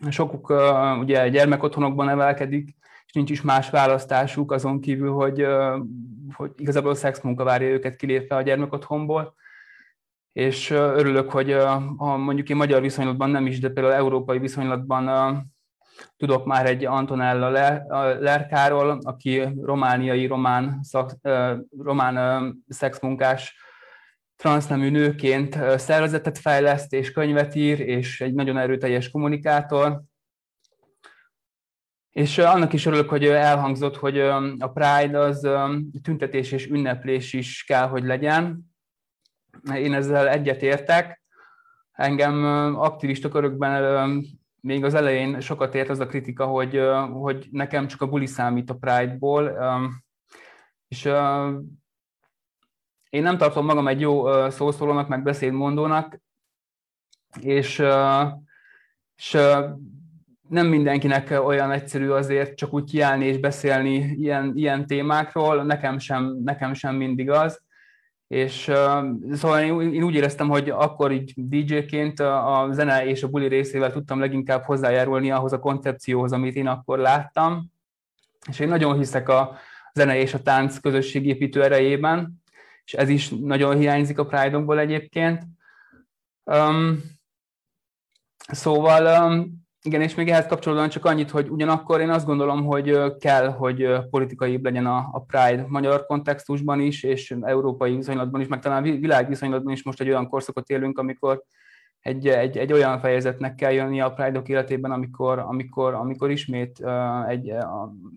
Sokuk 0.09 0.53
ugye 0.99 1.29
gyermekotthonokban 1.29 2.07
nevelkedik, 2.07 2.77
és 3.09 3.15
nincs 3.15 3.31
is 3.31 3.43
más 3.43 3.71
választásuk 3.71 4.53
azon 4.53 4.81
kívül, 4.81 5.13
hogy, 5.13 5.47
hogy 6.33 6.51
igazából 6.57 6.91
a 6.91 6.95
szexmunka 6.95 7.45
várja 7.45 7.69
őket 7.69 7.97
kilépve 7.97 8.37
a 8.37 8.43
gyermekotthonból, 8.43 9.35
és 10.33 10.71
örülök, 10.71 11.31
hogy 11.31 11.53
ha 11.97 12.17
mondjuk 12.17 12.49
én 12.49 12.57
magyar 12.57 12.81
viszonylatban 12.81 13.31
nem 13.31 13.47
is, 13.47 13.61
de 13.61 13.69
például 13.69 13.95
európai 13.95 14.39
viszonylatban 14.39 15.07
tudok 16.17 16.45
már 16.45 16.67
egy 16.67 16.85
Antonella 16.85 17.49
Lerkáról, 18.21 18.99
aki 19.03 19.43
romániai 19.63 20.27
román, 20.27 20.79
szak, 20.83 21.13
román 21.79 22.55
szexmunkás 22.69 23.57
transznemű 24.37 24.91
nőként 24.91 25.59
szervezetet 25.77 26.39
fejleszt 26.39 26.93
és 26.93 27.13
könyvet 27.13 27.55
ír, 27.55 27.81
és 27.81 28.21
egy 28.21 28.35
nagyon 28.35 28.59
erőteljes 28.59 29.11
kommunikátor, 29.11 30.03
És 32.11 32.39
annak 32.39 32.73
is 32.73 32.87
örülök, 32.87 33.09
hogy 33.09 33.25
elhangzott, 33.25 33.97
hogy 33.97 34.19
a 34.59 34.71
Pride 34.73 35.19
az 35.19 35.49
tüntetés 36.03 36.53
és 36.53 36.67
ünneplés 36.67 37.33
is 37.33 37.65
kell, 37.65 37.89
hogy 37.89 38.05
legyen. 38.05 38.73
Én 39.75 39.95
ezzel 39.95 40.29
egyetértek. 40.29 41.23
Engem 41.93 42.45
aktivista 42.77 43.29
körökben 43.29 44.25
még 44.61 44.85
az 44.85 44.95
elején 44.95 45.41
sokat 45.41 45.75
ért 45.75 45.89
az 45.89 46.01
a 46.01 46.07
kritika, 46.07 46.47
hogy, 46.47 46.81
hogy 47.13 47.49
nekem 47.51 47.87
csak 47.87 48.03
a 48.03 48.09
buli 48.09 48.27
számít 48.27 48.71
a 48.71 48.77
Pride-ból, 48.77 49.59
és 50.89 51.05
én 53.11 53.23
nem 53.23 53.39
tartom 53.39 53.65
magam 53.65 53.89
egy 53.89 54.01
jó 54.01 54.49
szószólónak, 54.51 55.09
meg 55.09 55.23
beszédmondónak, 55.23 56.21
és, 57.41 57.83
és 59.17 59.39
nem 60.49 60.67
mindenkinek 60.67 61.45
olyan 61.45 61.71
egyszerű 61.71 62.09
azért 62.09 62.57
csak 62.57 62.73
úgy 62.73 62.91
kiállni 62.91 63.25
és 63.25 63.39
beszélni 63.39 63.95
ilyen, 63.95 64.53
ilyen 64.55 64.87
témákról, 64.87 65.63
nekem 65.63 65.99
sem, 65.99 66.39
nekem 66.45 66.75
sem 66.75 66.95
mindig 66.95 67.31
az. 67.31 67.61
És 68.27 68.71
szóval 69.33 69.61
én, 69.61 69.93
én 69.93 70.03
úgy 70.03 70.15
éreztem, 70.15 70.49
hogy 70.49 70.71
akkor 70.71 71.13
így 71.13 71.33
DJ-ként 71.37 72.21
a, 72.21 72.61
a 72.61 72.73
zene 72.73 73.07
és 73.07 73.23
a 73.23 73.29
buli 73.29 73.49
részével 73.49 73.93
tudtam 73.93 74.21
leginkább 74.21 74.63
hozzájárulni 74.63 75.31
ahhoz 75.31 75.53
a 75.53 75.59
koncepcióhoz, 75.59 76.33
amit 76.33 76.55
én 76.55 76.67
akkor 76.67 76.99
láttam. 76.99 77.73
És 78.49 78.59
én 78.59 78.69
nagyon 78.69 78.97
hiszek 78.97 79.29
a 79.29 79.57
zene 79.93 80.19
és 80.19 80.35
a 80.35 80.43
tánc 80.43 80.79
közösségépítő 80.79 81.63
erejében, 81.63 82.43
és 82.85 82.95
ez 82.95 83.09
is 83.09 83.29
nagyon 83.29 83.77
hiányzik 83.77 84.19
a 84.19 84.27
Pride-okból 84.27 84.79
egyébként. 84.79 85.43
Um, 86.45 87.03
szóval 88.53 89.31
um, 89.31 89.68
igen, 89.83 90.01
és 90.01 90.15
még 90.15 90.29
ehhez 90.29 90.47
kapcsolódóan 90.47 90.89
csak 90.89 91.05
annyit, 91.05 91.31
hogy 91.31 91.49
ugyanakkor 91.49 92.01
én 92.01 92.11
azt 92.11 92.27
gondolom, 92.27 92.65
hogy 92.65 93.17
kell, 93.19 93.49
hogy 93.49 93.89
politikai 94.11 94.61
legyen 94.63 94.87
a, 94.87 95.25
Pride 95.27 95.65
magyar 95.69 96.07
kontextusban 96.07 96.81
is, 96.81 97.03
és 97.03 97.35
európai 97.41 97.97
viszonylatban 97.97 98.41
is, 98.41 98.47
meg 98.47 98.61
talán 98.61 98.83
világviszonylatban 98.83 99.73
is 99.73 99.83
most 99.83 100.01
egy 100.01 100.09
olyan 100.09 100.29
korszakot 100.29 100.69
élünk, 100.69 100.99
amikor 100.99 101.43
egy, 102.01 102.29
egy, 102.29 102.59
egy 102.59 102.73
olyan 102.73 103.01
fejezetnek 103.01 103.55
kell 103.55 103.73
jönni 103.73 104.01
a 104.01 104.13
pride 104.13 104.43
életében, 104.45 104.91
amikor, 104.91 105.39
amikor, 105.39 105.95
amikor 105.95 106.31
ismét 106.31 106.85
egy, 107.29 107.53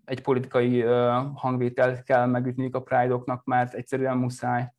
egy 0.06 0.22
politikai 0.22 0.84
uh, 0.84 0.92
hangvételt 1.36 2.04
kell 2.04 2.26
megütniük 2.26 2.76
a 2.76 2.82
Pride-oknak, 2.82 3.44
mert 3.46 3.74
egyszerűen 3.74 4.18
muszáj. 4.18 4.72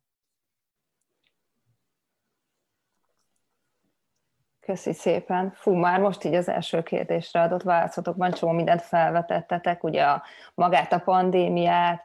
Köszi 4.65 4.93
szépen. 4.93 5.51
Fú, 5.55 5.73
már 5.73 5.99
most 5.99 6.23
így 6.23 6.33
az 6.33 6.49
első 6.49 6.83
kérdésre 6.83 7.41
adott 7.41 7.61
válaszotokban 7.61 8.31
csomó 8.31 8.51
mindent 8.51 8.81
felvetettetek, 8.81 9.83
ugye 9.83 10.03
a, 10.03 10.23
magát 10.53 10.93
a 10.93 10.99
pandémiát, 10.99 12.03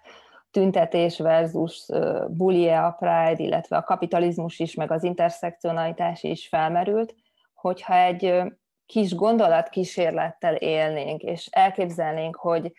tüntetés 0.50 1.19
versus 1.19 1.87
bulie 2.29 2.81
a 2.81 2.91
Pride, 2.91 3.43
illetve 3.43 3.77
a 3.77 3.83
kapitalizmus 3.83 4.59
is, 4.59 4.75
meg 4.75 4.91
az 4.91 5.05
interszekcionalitás 5.05 6.23
is 6.23 6.49
felmerült, 6.49 7.15
hogyha 7.55 7.95
egy 7.95 8.43
kis 8.87 9.15
gondolatkísérlettel 9.15 10.55
élnénk, 10.55 11.23
és 11.23 11.49
elképzelnénk, 11.50 12.37
hogy 12.37 12.73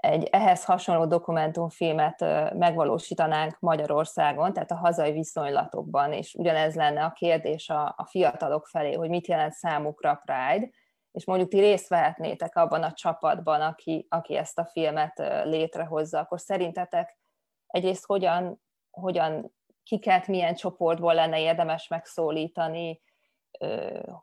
egy 0.00 0.28
ehhez 0.30 0.64
hasonló 0.64 1.06
dokumentumfilmet 1.06 2.20
megvalósítanánk 2.54 3.56
Magyarországon, 3.58 4.52
tehát 4.52 4.70
a 4.70 4.76
hazai 4.76 5.12
viszonylatokban, 5.12 6.12
és 6.12 6.34
ugyanez 6.34 6.74
lenne 6.74 7.04
a 7.04 7.12
kérdés 7.12 7.68
a, 7.68 7.94
a 7.96 8.06
fiatalok 8.06 8.66
felé, 8.66 8.92
hogy 8.92 9.08
mit 9.08 9.26
jelent 9.26 9.52
számukra 9.52 10.22
Pride, 10.24 10.68
és 11.12 11.24
mondjuk 11.26 11.48
ti 11.48 11.58
részt 11.58 11.88
vehetnétek 11.88 12.56
abban 12.56 12.82
a 12.82 12.92
csapatban, 12.92 13.60
aki, 13.60 14.06
aki 14.08 14.36
ezt 14.36 14.58
a 14.58 14.66
filmet 14.66 15.18
létrehozza, 15.44 16.18
akkor 16.18 16.40
szerintetek 16.40 17.18
egyrészt 17.66 18.06
hogyan, 18.06 18.62
hogyan 18.90 19.54
kiket, 19.82 20.26
milyen 20.26 20.54
csoportból 20.54 21.14
lenne 21.14 21.40
érdemes 21.40 21.88
megszólítani, 21.88 23.02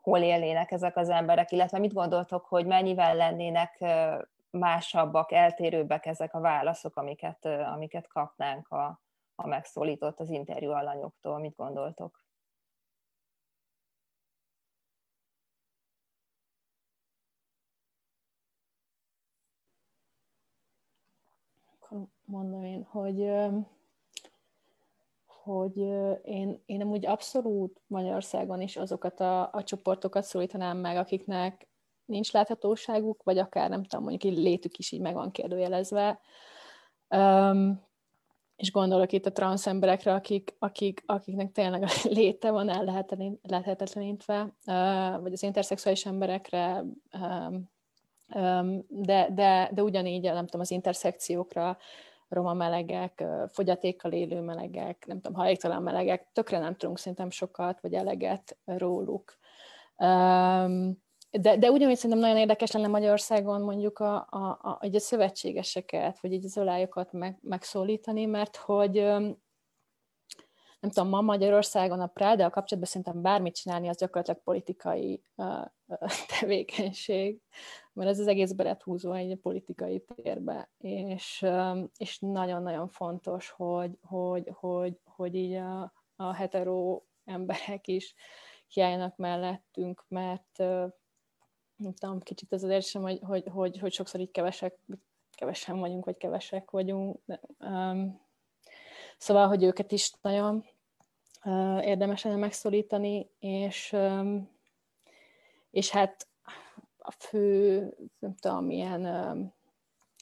hol 0.02 0.18
élnének 0.18 0.70
ezek 0.70 0.96
az 0.96 1.08
emberek, 1.08 1.52
illetve 1.52 1.78
mit 1.78 1.92
gondoltok, 1.92 2.46
hogy 2.46 2.66
mennyivel 2.66 3.16
lennének 3.16 3.84
másabbak, 4.50 5.32
eltérőbbek 5.32 6.06
ezek 6.06 6.34
a 6.34 6.40
válaszok, 6.40 6.96
amiket, 6.96 7.44
amiket 7.44 8.06
kapnánk 8.06 8.68
a, 8.68 9.00
a 9.34 9.46
megszólított 9.46 10.20
az 10.20 10.30
interjú 10.30 10.70
alanyoktól. 10.70 11.38
Mit 11.38 11.56
gondoltok? 11.56 12.26
mondom 22.24 22.64
én, 22.64 22.82
hogy 22.82 23.30
hogy 25.26 25.76
én, 26.22 26.62
én 26.66 26.80
amúgy 26.80 27.06
abszolút 27.06 27.80
Magyarországon 27.86 28.60
is 28.60 28.76
azokat 28.76 29.20
a, 29.20 29.52
a 29.52 29.62
csoportokat 29.62 30.24
szólítanám 30.24 30.76
meg, 30.76 30.96
akiknek 30.96 31.68
nincs 32.08 32.32
láthatóságuk, 32.32 33.22
vagy 33.22 33.38
akár 33.38 33.68
nem 33.68 33.84
tudom, 33.84 34.04
mondjuk 34.04 34.32
így 34.32 34.38
létük 34.38 34.78
is 34.78 34.92
így 34.92 35.00
meg 35.00 35.14
van 35.14 35.30
kérdőjelezve. 35.30 36.20
Um, 37.08 37.86
és 38.56 38.70
gondolok 38.70 39.12
itt 39.12 39.26
a 39.26 39.32
transz 39.32 39.66
emberekre, 39.66 40.14
akik, 40.14 40.56
akik, 40.58 41.02
akiknek 41.06 41.52
tényleg 41.52 41.82
a 41.82 41.88
léte 42.18 42.50
van 42.50 42.68
el 42.68 43.08
lehetetlenítve, 43.42 44.40
uh, 44.42 45.22
vagy 45.22 45.32
az 45.32 45.42
interszexuális 45.42 46.06
emberekre, 46.06 46.84
um, 47.12 47.70
um, 48.34 48.84
de, 48.88 49.28
de, 49.30 49.70
de 49.72 49.82
ugyanígy, 49.82 50.22
nem 50.22 50.44
tudom, 50.44 50.60
az 50.60 50.70
interszekciókra, 50.70 51.78
roma 52.28 52.52
melegek, 52.52 53.24
fogyatékkal 53.46 54.12
élő 54.12 54.40
melegek, 54.40 55.06
nem 55.06 55.20
tudom, 55.20 55.38
hajléktalan 55.38 55.82
melegek, 55.82 56.28
tökre 56.32 56.58
nem 56.58 56.76
tudunk 56.76 56.98
szerintem 56.98 57.30
sokat, 57.30 57.80
vagy 57.80 57.94
eleget 57.94 58.56
róluk. 58.64 59.38
Um, 59.96 61.06
de, 61.30 61.56
de 61.56 61.70
ugyanúgy 61.70 61.96
szerintem 61.96 62.18
nagyon 62.18 62.36
érdekes 62.36 62.70
lenne 62.70 62.86
Magyarországon 62.86 63.60
mondjuk 63.60 63.98
a, 63.98 64.26
a, 64.30 64.58
a, 64.62 64.78
a 64.80 64.98
szövetségeseket, 64.98 66.20
vagy 66.20 66.32
így 66.32 66.44
az 66.44 66.58
olályokat 66.58 67.12
meg, 67.12 67.38
megszólítani, 67.42 68.24
mert 68.24 68.56
hogy 68.56 68.92
nem 70.80 70.90
tudom, 70.90 71.08
ma 71.08 71.20
Magyarországon 71.20 72.00
a 72.00 72.06
pride 72.06 72.44
a 72.44 72.50
kapcsolatban 72.50 72.92
szerintem 72.92 73.22
bármit 73.22 73.54
csinálni, 73.54 73.88
az 73.88 73.98
gyakorlatilag 73.98 74.42
politikai 74.42 75.22
uh, 75.36 75.64
tevékenység, 76.40 77.40
mert 77.92 78.10
ez 78.10 78.18
az 78.18 78.26
egész 78.26 78.54
lett 78.56 78.82
húzva 78.82 79.16
egy 79.16 79.38
politikai 79.42 80.04
térbe, 80.14 80.70
és, 80.78 81.46
és 81.96 82.18
nagyon-nagyon 82.18 82.88
fontos, 82.88 83.50
hogy, 83.50 83.98
hogy, 84.02 84.50
hogy, 84.52 85.00
hogy 85.04 85.34
így 85.34 85.54
a, 85.54 85.92
a 86.16 86.32
hetero 86.32 87.02
emberek 87.24 87.86
is 87.86 88.14
kiálljanak 88.68 89.16
mellettünk, 89.16 90.04
mert 90.08 90.62
nem 91.78 91.92
tudom, 91.92 92.20
kicsit 92.20 92.52
az 92.52 92.64
az 92.64 92.70
érzésem, 92.70 93.02
hogy, 93.02 93.18
hogy, 93.22 93.44
hogy, 93.52 93.78
hogy 93.78 93.92
sokszor 93.92 94.20
így 94.20 94.30
kevesek, 94.30 94.78
kevesen 95.34 95.78
vagyunk, 95.78 96.04
vagy 96.04 96.16
kevesek 96.16 96.70
vagyunk. 96.70 97.20
De, 97.24 97.40
um, 97.58 98.20
szóval, 99.18 99.46
hogy 99.46 99.62
őket 99.62 99.92
is 99.92 100.12
nagyon 100.22 100.64
uh, 101.44 101.86
érdemes 101.86 102.22
lenne 102.22 102.36
megszólítani, 102.36 103.30
és, 103.38 103.92
um, 103.92 104.50
és 105.70 105.90
hát 105.90 106.26
a 106.98 107.10
fő, 107.10 107.80
nem 108.18 108.34
tudom, 108.34 108.64
milyen, 108.64 109.04
um, 109.04 109.54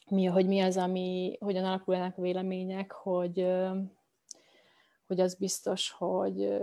mi, 0.08 0.24
hogy 0.24 0.46
mi 0.46 0.60
az, 0.60 0.76
ami, 0.76 1.36
hogyan 1.40 1.64
alakulnak 1.64 2.18
a 2.18 2.22
vélemények, 2.22 2.92
hogy, 2.92 3.40
um, 3.40 3.96
hogy 5.06 5.20
az 5.20 5.34
biztos, 5.34 5.90
hogy 5.90 6.58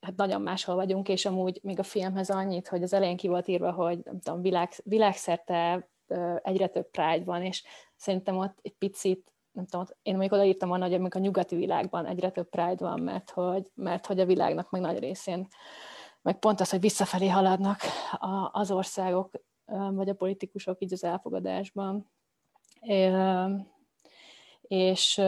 hát 0.00 0.16
nagyon 0.16 0.42
máshol 0.42 0.74
vagyunk, 0.74 1.08
és 1.08 1.26
amúgy 1.26 1.58
még 1.62 1.78
a 1.78 1.82
filmhez 1.82 2.30
annyit, 2.30 2.68
hogy 2.68 2.82
az 2.82 2.92
elején 2.92 3.16
ki 3.16 3.28
volt 3.28 3.48
írva, 3.48 3.72
hogy 3.72 3.98
nem 4.04 4.20
tudom, 4.20 4.42
világ, 4.42 4.72
világszerte 4.84 5.88
egyre 6.42 6.66
több 6.66 6.90
Pride 6.90 7.24
van, 7.24 7.42
és 7.42 7.64
szerintem 7.96 8.36
ott 8.36 8.58
egy 8.62 8.74
picit, 8.78 9.32
nem 9.52 9.66
tudom, 9.66 9.86
én 10.02 10.16
még 10.16 10.32
odaírtam 10.32 10.68
volna, 10.68 10.84
hogy 10.84 11.08
a 11.10 11.18
nyugati 11.18 11.56
világban 11.56 12.06
egyre 12.06 12.30
több 12.30 12.48
Pride 12.48 12.84
van, 12.84 13.00
mert 13.00 13.30
hogy, 13.30 13.70
mert 13.74 14.06
hogy 14.06 14.20
a 14.20 14.26
világnak 14.26 14.70
meg 14.70 14.80
nagy 14.80 14.98
részén, 14.98 15.46
meg 16.22 16.38
pont 16.38 16.60
az, 16.60 16.70
hogy 16.70 16.80
visszafelé 16.80 17.28
haladnak 17.28 17.80
az 18.52 18.70
országok, 18.70 19.30
vagy 19.90 20.08
a 20.08 20.14
politikusok 20.14 20.82
így 20.82 20.92
az 20.92 21.04
elfogadásban 21.04 22.10
és, 24.68 25.20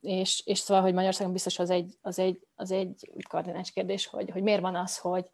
és, 0.00 0.42
és 0.44 0.58
szóval, 0.58 0.82
hogy 0.82 0.92
Magyarországon 0.92 1.32
biztos 1.32 1.58
az 1.58 1.70
egy, 1.70 1.98
az 2.02 2.18
egy, 2.18 2.46
az 2.54 2.70
egy 2.70 3.10
kardinális 3.28 3.70
kérdés, 3.70 4.06
hogy, 4.06 4.30
hogy 4.30 4.42
miért 4.42 4.60
van 4.60 4.74
az, 4.74 4.98
hogy, 4.98 5.24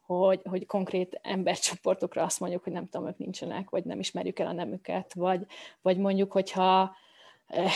hogy, 0.00 0.40
hogy 0.44 0.66
konkrét 0.66 1.18
embercsoportokra 1.22 2.22
azt 2.22 2.40
mondjuk, 2.40 2.64
hogy 2.64 2.72
nem 2.72 2.88
tudom, 2.88 3.06
ők 3.06 3.18
nincsenek, 3.18 3.70
vagy 3.70 3.84
nem 3.84 3.98
ismerjük 3.98 4.38
el 4.38 4.46
a 4.46 4.52
nemüket, 4.52 5.14
vagy, 5.14 5.46
vagy 5.82 5.98
mondjuk, 5.98 6.32
hogyha 6.32 6.94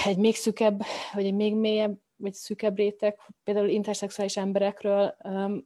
egy 0.05 0.17
még 0.17 0.35
szükebb, 0.35 0.83
vagy 1.13 1.27
egy 1.27 1.35
még 1.35 1.55
mélyebb, 1.55 1.99
vagy 2.17 2.35
szűkebb 2.35 2.77
réteg, 2.77 3.19
például 3.45 3.69
interszexuális 3.69 4.37
emberekről 4.37 5.17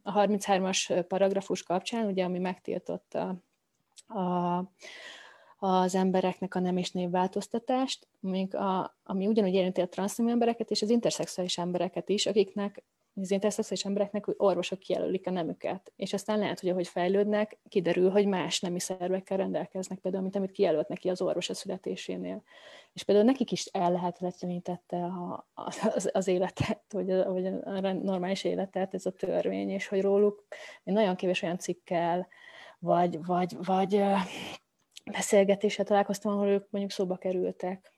a 0.02 0.12
33-as 0.12 1.04
paragrafus 1.08 1.62
kapcsán, 1.62 2.06
ugye, 2.06 2.24
ami 2.24 2.38
megtiltotta 2.38 3.34
a, 4.06 4.56
az 5.58 5.94
embereknek 5.94 6.54
a 6.54 6.60
nem 6.60 6.76
és 6.76 6.90
névváltoztatást, 6.90 8.08
még 8.20 8.54
a, 8.54 8.96
ami 9.02 9.26
ugyanúgy 9.26 9.54
érinti 9.54 9.80
a 9.80 9.88
transznemű 9.88 10.30
embereket 10.30 10.70
és 10.70 10.82
az 10.82 10.90
interszexuális 10.90 11.58
embereket 11.58 12.08
is, 12.08 12.26
akiknek 12.26 12.82
az 13.20 13.30
interszexuális 13.30 13.84
embereknek 13.84 14.24
orvosok 14.36 14.78
kijelölik 14.78 15.26
a 15.26 15.30
nemüket, 15.30 15.92
és 15.96 16.12
aztán 16.12 16.38
lehet, 16.38 16.60
hogy 16.60 16.68
ahogy 16.68 16.88
fejlődnek, 16.88 17.58
kiderül, 17.68 18.10
hogy 18.10 18.26
más 18.26 18.60
nemi 18.60 18.80
szervekkel 18.80 19.36
rendelkeznek, 19.36 19.98
például, 19.98 20.22
mint 20.22 20.36
amit 20.36 20.50
kijelölt 20.50 20.88
neki 20.88 21.08
az 21.08 21.20
orvos 21.20 21.48
a 21.48 21.54
születésénél. 21.54 22.42
És 22.92 23.02
például 23.02 23.26
nekik 23.26 23.52
is 23.52 23.64
ellehetetlenítette 23.64 25.04
a, 25.04 25.48
az, 25.54 26.10
az 26.12 26.28
életet, 26.28 26.82
vagy 26.88 27.10
a, 27.10 27.32
vagy 27.32 27.46
a 27.46 27.92
normális 27.92 28.44
életet 28.44 28.94
ez 28.94 29.06
a 29.06 29.12
törvény, 29.12 29.70
és 29.70 29.88
hogy 29.88 30.00
róluk 30.00 30.46
nagyon 30.82 31.16
kevés 31.16 31.42
olyan 31.42 31.58
cikkel, 31.58 32.28
vagy, 32.78 33.24
vagy, 33.24 33.56
vagy 33.64 34.04
beszélgetéssel 35.10 35.84
találkoztam, 35.84 36.32
ahol 36.32 36.48
ők 36.48 36.70
mondjuk 36.70 36.92
szóba 36.92 37.16
kerültek. 37.16 37.92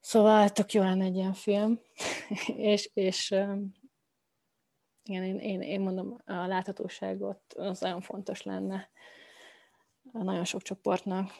Szóval 0.00 0.48
tök 0.48 0.72
jó 0.72 0.82
lenne 0.82 1.04
egy 1.04 1.16
ilyen 1.16 1.32
film, 1.32 1.80
és, 2.72 2.90
és 2.94 3.30
igen, 5.02 5.24
én, 5.24 5.38
én, 5.38 5.60
én 5.60 5.80
mondom, 5.80 6.20
a 6.24 6.32
láthatóságot 6.32 7.52
az 7.56 7.80
nagyon 7.80 8.00
fontos 8.00 8.42
lenne 8.42 8.90
a 10.12 10.22
nagyon 10.22 10.44
sok 10.44 10.62
csoportnak. 10.62 11.30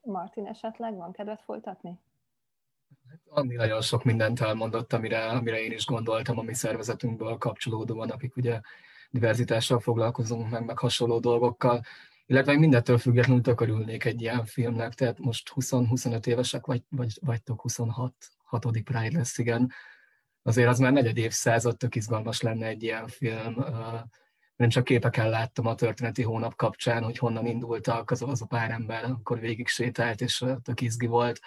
Martin, 0.00 0.46
esetleg 0.46 0.94
van 0.94 1.12
kedved 1.12 1.40
folytatni? 1.40 2.00
Anni 3.28 3.54
nagyon 3.54 3.82
sok 3.82 4.04
mindent 4.04 4.40
elmondott, 4.40 4.92
amire, 4.92 5.28
amire 5.28 5.60
én 5.60 5.72
is 5.72 5.86
gondoltam 5.86 6.38
a 6.38 6.42
mi 6.42 6.54
szervezetünkből 6.54 7.38
kapcsolódóan, 7.38 8.10
akik 8.10 8.36
ugye 8.36 8.60
diverzitással 9.16 9.80
foglalkozunk, 9.80 10.50
meg, 10.50 10.64
meg 10.64 10.78
hasonló 10.78 11.18
dolgokkal, 11.18 11.82
illetve 12.26 12.58
mindettől 12.58 12.98
függetlenül 12.98 13.42
tök 13.42 13.60
örülnék 13.60 14.04
egy 14.04 14.20
ilyen 14.20 14.44
filmnek, 14.44 14.94
tehát 14.94 15.18
most 15.18 15.52
20-25 15.54 16.26
évesek 16.26 16.66
vagy, 16.66 16.82
vagy, 16.88 17.18
vagytok, 17.20 17.60
26, 17.60 18.14
hatodik 18.44 18.84
Pride 18.84 19.18
lesz, 19.18 19.38
igen. 19.38 19.72
Azért 20.42 20.68
az 20.68 20.78
már 20.78 20.92
negyed 20.92 21.16
évszázad, 21.16 21.76
tök 21.76 21.94
izgalmas 21.94 22.40
lenne 22.40 22.66
egy 22.66 22.82
ilyen 22.82 23.06
film. 23.06 23.64
Nem 24.56 24.68
csak 24.68 24.84
képeken 24.84 25.28
láttam 25.28 25.66
a 25.66 25.74
történeti 25.74 26.22
hónap 26.22 26.54
kapcsán, 26.56 27.02
hogy 27.02 27.18
honnan 27.18 27.46
indultak 27.46 28.10
az, 28.10 28.22
az 28.22 28.42
a 28.42 28.46
pár 28.46 28.70
ember, 28.70 29.04
akkor 29.04 29.40
végig 29.40 29.68
sétált, 29.68 30.20
és 30.20 30.44
tök 30.62 30.80
izgi 30.80 31.06
volt 31.06 31.40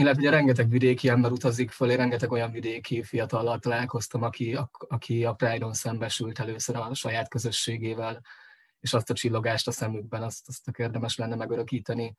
illetve 0.00 0.20
ugye 0.20 0.30
rengeteg 0.30 0.68
vidéki 0.68 1.08
ember 1.08 1.30
utazik 1.30 1.70
fölé, 1.70 1.94
rengeteg 1.94 2.30
olyan 2.30 2.50
vidéki 2.50 3.02
fiatallal 3.02 3.58
találkoztam, 3.58 4.22
aki, 4.22 4.54
a, 4.54 4.70
aki 4.88 5.24
a 5.24 5.32
Pride-on 5.32 5.72
szembesült 5.72 6.38
először 6.38 6.76
a 6.76 6.94
saját 6.94 7.28
közösségével, 7.28 8.20
és 8.80 8.94
azt 8.94 9.10
a 9.10 9.14
csillogást 9.14 9.68
a 9.68 9.70
szemükben, 9.70 10.22
azt, 10.22 10.48
azt 10.48 10.68
érdemes 10.76 11.16
lenne 11.16 11.34
megörökíteni. 11.34 12.14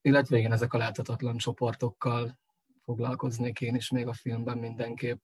Illetve 0.00 0.38
igen, 0.38 0.52
ezek 0.52 0.72
a 0.72 0.78
láthatatlan 0.78 1.36
csoportokkal 1.36 2.38
foglalkoznék 2.84 3.60
én 3.60 3.74
is 3.74 3.90
még 3.90 4.06
a 4.06 4.12
filmben 4.12 4.58
mindenképp. 4.58 5.20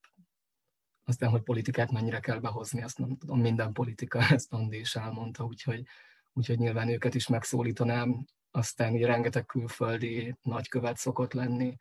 Aztán, 1.05 1.31
hogy 1.31 1.43
politikát 1.43 1.91
mennyire 1.91 2.21
kell 2.21 2.39
behozni, 2.39 2.83
azt 2.83 2.99
nem 2.99 3.17
tudom, 3.17 3.41
minden 3.41 3.73
politika, 3.73 4.19
ezt 4.31 4.53
Andi 4.53 4.79
is 4.79 4.97
elmondta, 4.97 5.45
úgyhogy, 5.45 5.87
úgyhogy 6.33 6.59
nyilván 6.59 6.89
őket 6.89 7.15
is 7.15 7.29
megszólítanám 7.29 8.25
aztán 8.57 8.93
ugye 8.93 9.07
rengeteg 9.07 9.47
külföldi 9.47 10.37
nagykövet 10.43 10.97
szokott 10.97 11.33
lenni, 11.33 11.77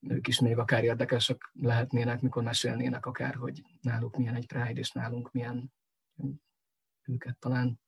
ők 0.00 0.26
is 0.26 0.40
még 0.40 0.58
akár 0.58 0.84
érdekesek 0.84 1.50
lehetnének, 1.52 2.20
mikor 2.20 2.42
mesélnének 2.42 3.06
akár, 3.06 3.34
hogy 3.34 3.62
náluk 3.80 4.16
milyen 4.16 4.34
egy 4.34 4.46
Pride, 4.46 4.80
és 4.80 4.92
nálunk 4.92 5.32
milyen 5.32 5.72
őket 7.04 7.38
talán. 7.38 7.80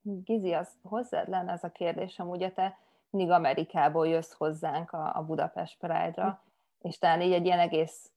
Gizi, 0.00 0.52
az 0.52 0.78
hozzád 0.82 1.28
lenne 1.28 1.52
ez 1.52 1.64
a 1.64 1.70
kérdés, 1.70 2.18
amúgy 2.18 2.52
te 2.52 2.78
mindig 3.10 3.32
Amerikából 3.32 4.08
jössz 4.08 4.32
hozzánk 4.32 4.90
a, 4.90 5.16
a 5.16 5.24
Budapest 5.24 5.78
Pride-ra, 5.78 6.44
és 6.78 6.98
talán 6.98 7.20
így 7.20 7.32
egy 7.32 7.44
ilyen 7.44 7.58
egész, 7.58 8.12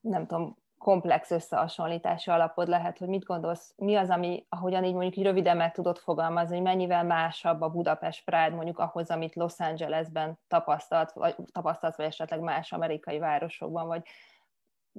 nem 0.00 0.26
tudom, 0.26 0.56
komplex 0.78 1.30
összehasonlítási 1.30 2.30
alapod 2.30 2.68
lehet, 2.68 2.98
hogy 2.98 3.08
mit 3.08 3.24
gondolsz, 3.24 3.72
mi 3.76 3.96
az, 3.96 4.10
ami, 4.10 4.46
ahogyan 4.48 4.84
így 4.84 4.92
mondjuk 4.92 5.16
így 5.16 5.24
röviden 5.24 5.56
meg 5.56 5.72
tudod 5.72 5.98
fogalmazni, 5.98 6.54
hogy 6.54 6.64
mennyivel 6.64 7.04
másabb 7.04 7.60
a 7.60 7.70
Budapest 7.70 8.24
Pride 8.24 8.54
mondjuk 8.54 8.78
ahhoz, 8.78 9.10
amit 9.10 9.34
Los 9.34 9.58
Angelesben 9.58 10.38
tapasztalt, 10.48 11.12
vagy, 11.12 11.34
tapasztalt, 11.52 11.96
vagy 11.96 12.06
esetleg 12.06 12.40
más 12.40 12.72
amerikai 12.72 13.18
városokban, 13.18 13.86
vagy 13.86 14.02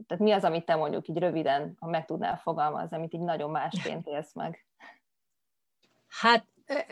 tehát 0.07 0.23
mi 0.23 0.31
az, 0.31 0.43
amit 0.43 0.65
te 0.65 0.75
mondjuk 0.75 1.07
így 1.07 1.17
röviden, 1.17 1.75
ha 1.79 1.87
meg 1.87 2.05
tudnál 2.05 2.37
fogalmazni, 2.37 2.97
amit 2.97 3.13
így 3.13 3.21
nagyon 3.21 3.49
másként 3.49 4.07
élsz 4.07 4.33
meg? 4.33 4.65
Hát 6.07 6.45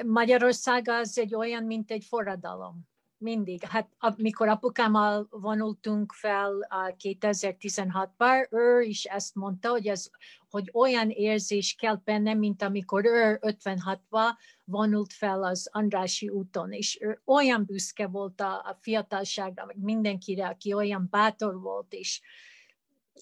Magyarország 0.05 0.87
az 0.87 1.17
egy 1.17 1.35
olyan, 1.35 1.63
mint 1.63 1.91
egy 1.91 2.05
forradalom 2.09 2.87
mindig. 3.19 3.63
Hát 3.63 3.89
amikor 3.99 4.47
apukámmal 4.47 5.27
vonultunk 5.29 6.11
fel 6.11 6.67
2016-ban, 7.03 8.51
ő 8.51 8.81
is 8.81 9.03
ezt 9.03 9.35
mondta, 9.35 9.69
hogy, 9.69 9.87
ez, 9.87 10.09
hogy 10.49 10.69
olyan 10.73 11.09
érzés 11.09 11.75
kell 11.79 12.01
benne, 12.03 12.33
mint 12.33 12.61
amikor 12.61 13.05
ő 13.05 13.39
56-ban 13.41 14.29
vonult 14.63 15.13
fel 15.13 15.43
az 15.43 15.69
Andrási 15.71 16.29
úton, 16.29 16.71
és 16.71 16.97
ő 17.01 17.21
olyan 17.25 17.65
büszke 17.65 18.07
volt 18.07 18.41
a, 18.41 18.53
a 18.53 18.77
fiatalságra, 18.81 19.65
meg 19.65 19.77
mindenkire, 19.79 20.47
aki 20.47 20.73
olyan 20.73 21.07
bátor 21.09 21.59
volt, 21.59 21.93
és, 21.93 22.21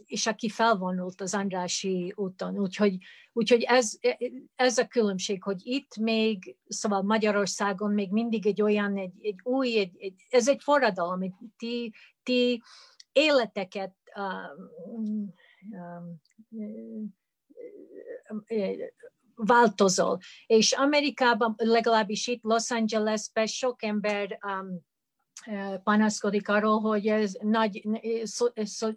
és 0.06 0.28
aki 0.28 0.50
felvonult 0.50 1.22
az 1.22 1.34
Andrási 1.34 2.14
úton. 2.16 2.58
Úgyhogy, 2.58 2.98
úgyhogy 3.34 3.62
ez, 3.62 3.98
ez 4.56 4.78
a 4.78 4.88
különbség, 4.88 5.44
hogy 5.44 5.62
itt 5.64 5.98
még, 5.98 6.58
szóval 6.68 7.02
Magyarországon 7.02 7.92
még 7.92 8.12
mindig 8.12 8.48
egy 8.48 8.62
olyan, 8.62 8.98
egy, 8.98 9.14
egy 9.22 9.40
új, 9.44 9.78
egy, 9.78 9.96
egy, 9.98 10.26
ez 10.30 10.48
egy 10.48 10.62
forradalom, 10.64 11.20
hogy 11.20 11.32
ti, 11.58 11.94
ti 12.24 12.62
életeket 13.12 13.96
um, 14.16 15.34
um, 15.70 17.16
változol. 19.36 20.20
És 20.46 20.72
Amerikában, 20.72 21.56
legalábbis 21.58 22.28
itt 22.28 22.44
Los 22.44 22.72
Angelesben 22.72 23.46
sok 23.46 23.84
ember 23.84 24.40
um, 24.46 24.80
panaszkodik 25.84 26.50
arról, 26.50 26.80
hogy 26.80 27.08
ez 27.08 27.38
nagy, 27.42 27.88
szó, 28.24 28.46
szó, 28.56 28.90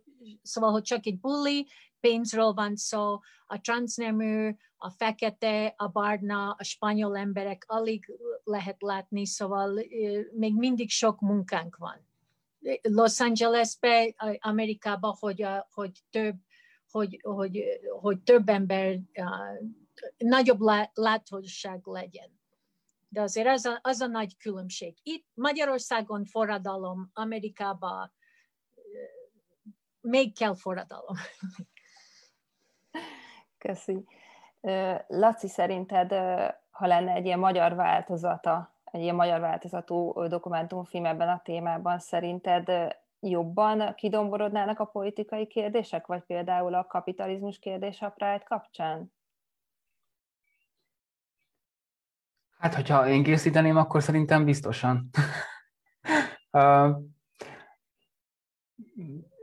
szóval, 0.43 0.71
hogy 0.71 0.83
csak 0.83 1.07
egy 1.07 1.21
bulli, 1.21 1.67
pénzről 2.01 2.53
van 2.53 2.77
szó, 2.77 3.21
a 3.47 3.61
transznemű, 3.61 4.51
a 4.77 4.91
fekete, 4.91 5.75
a 5.77 5.89
barna, 5.89 6.51
a 6.59 6.65
spanyol 6.65 7.17
emberek 7.17 7.65
alig 7.67 8.13
lehet 8.45 8.83
látni, 8.83 9.27
szóval 9.27 9.85
még 10.33 10.55
mindig 10.55 10.91
sok 10.91 11.21
munkánk 11.21 11.77
van. 11.77 12.07
Los 12.83 13.21
Angelesbe, 13.21 14.15
Amerikában, 14.39 15.15
hogy, 15.19 15.47
hogy 15.71 15.93
több 16.11 16.37
hogy, 16.91 17.21
hogy, 17.23 17.65
hogy 18.01 18.19
több 18.21 18.49
ember, 18.49 18.99
nagyobb 20.17 20.61
láthatóság 20.93 21.81
legyen. 21.85 22.38
De 23.09 23.21
azért 23.21 23.49
az 23.49 23.65
a, 23.65 23.79
az 23.83 24.01
a 24.01 24.07
nagy 24.07 24.37
különbség. 24.37 24.97
Itt 25.03 25.27
Magyarországon 25.35 26.25
forradalom, 26.25 27.11
Amerikában 27.13 28.13
még 30.01 30.39
kell 30.39 30.55
forradalom. 30.55 31.17
Köszi. 33.59 34.05
Laci, 35.07 35.49
szerinted, 35.49 36.13
ha 36.71 36.87
lenne 36.87 37.13
egy 37.13 37.25
ilyen 37.25 37.39
magyar 37.39 37.75
változata, 37.75 38.75
egy 38.85 39.01
ilyen 39.01 39.15
magyar 39.15 39.41
változatú 39.41 40.27
dokumentumfilm 40.29 41.05
ebben 41.05 41.29
a 41.29 41.41
témában, 41.45 41.99
szerinted 41.99 42.97
jobban 43.21 43.95
kidomborodnának 43.95 44.81
a 44.81 44.85
politikai 44.85 45.47
kérdések, 45.47 46.07
vagy 46.07 46.23
például 46.23 46.75
a 46.75 46.87
kapitalizmus 46.87 47.59
kérdése 47.59 48.07
a 48.07 48.11
Pride 48.11 48.43
kapcsán? 48.45 49.13
Hát, 52.59 52.75
hogyha 52.75 53.09
én 53.09 53.23
készíteném, 53.23 53.77
akkor 53.77 54.03
szerintem 54.03 54.45
biztosan. 54.45 55.11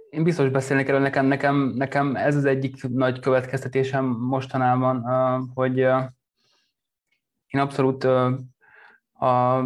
én 0.10 0.24
biztos 0.24 0.50
beszélnék 0.50 0.88
erről, 0.88 1.00
nekem, 1.00 1.26
nekem, 1.26 1.56
nekem 1.56 2.16
ez 2.16 2.36
az 2.36 2.46
egyik 2.46 2.88
nagy 2.88 3.20
következtetésem 3.20 4.06
mostanában, 4.06 5.04
hogy 5.54 5.78
én 7.48 7.62
abszolút 7.62 8.04
a, 8.04 9.58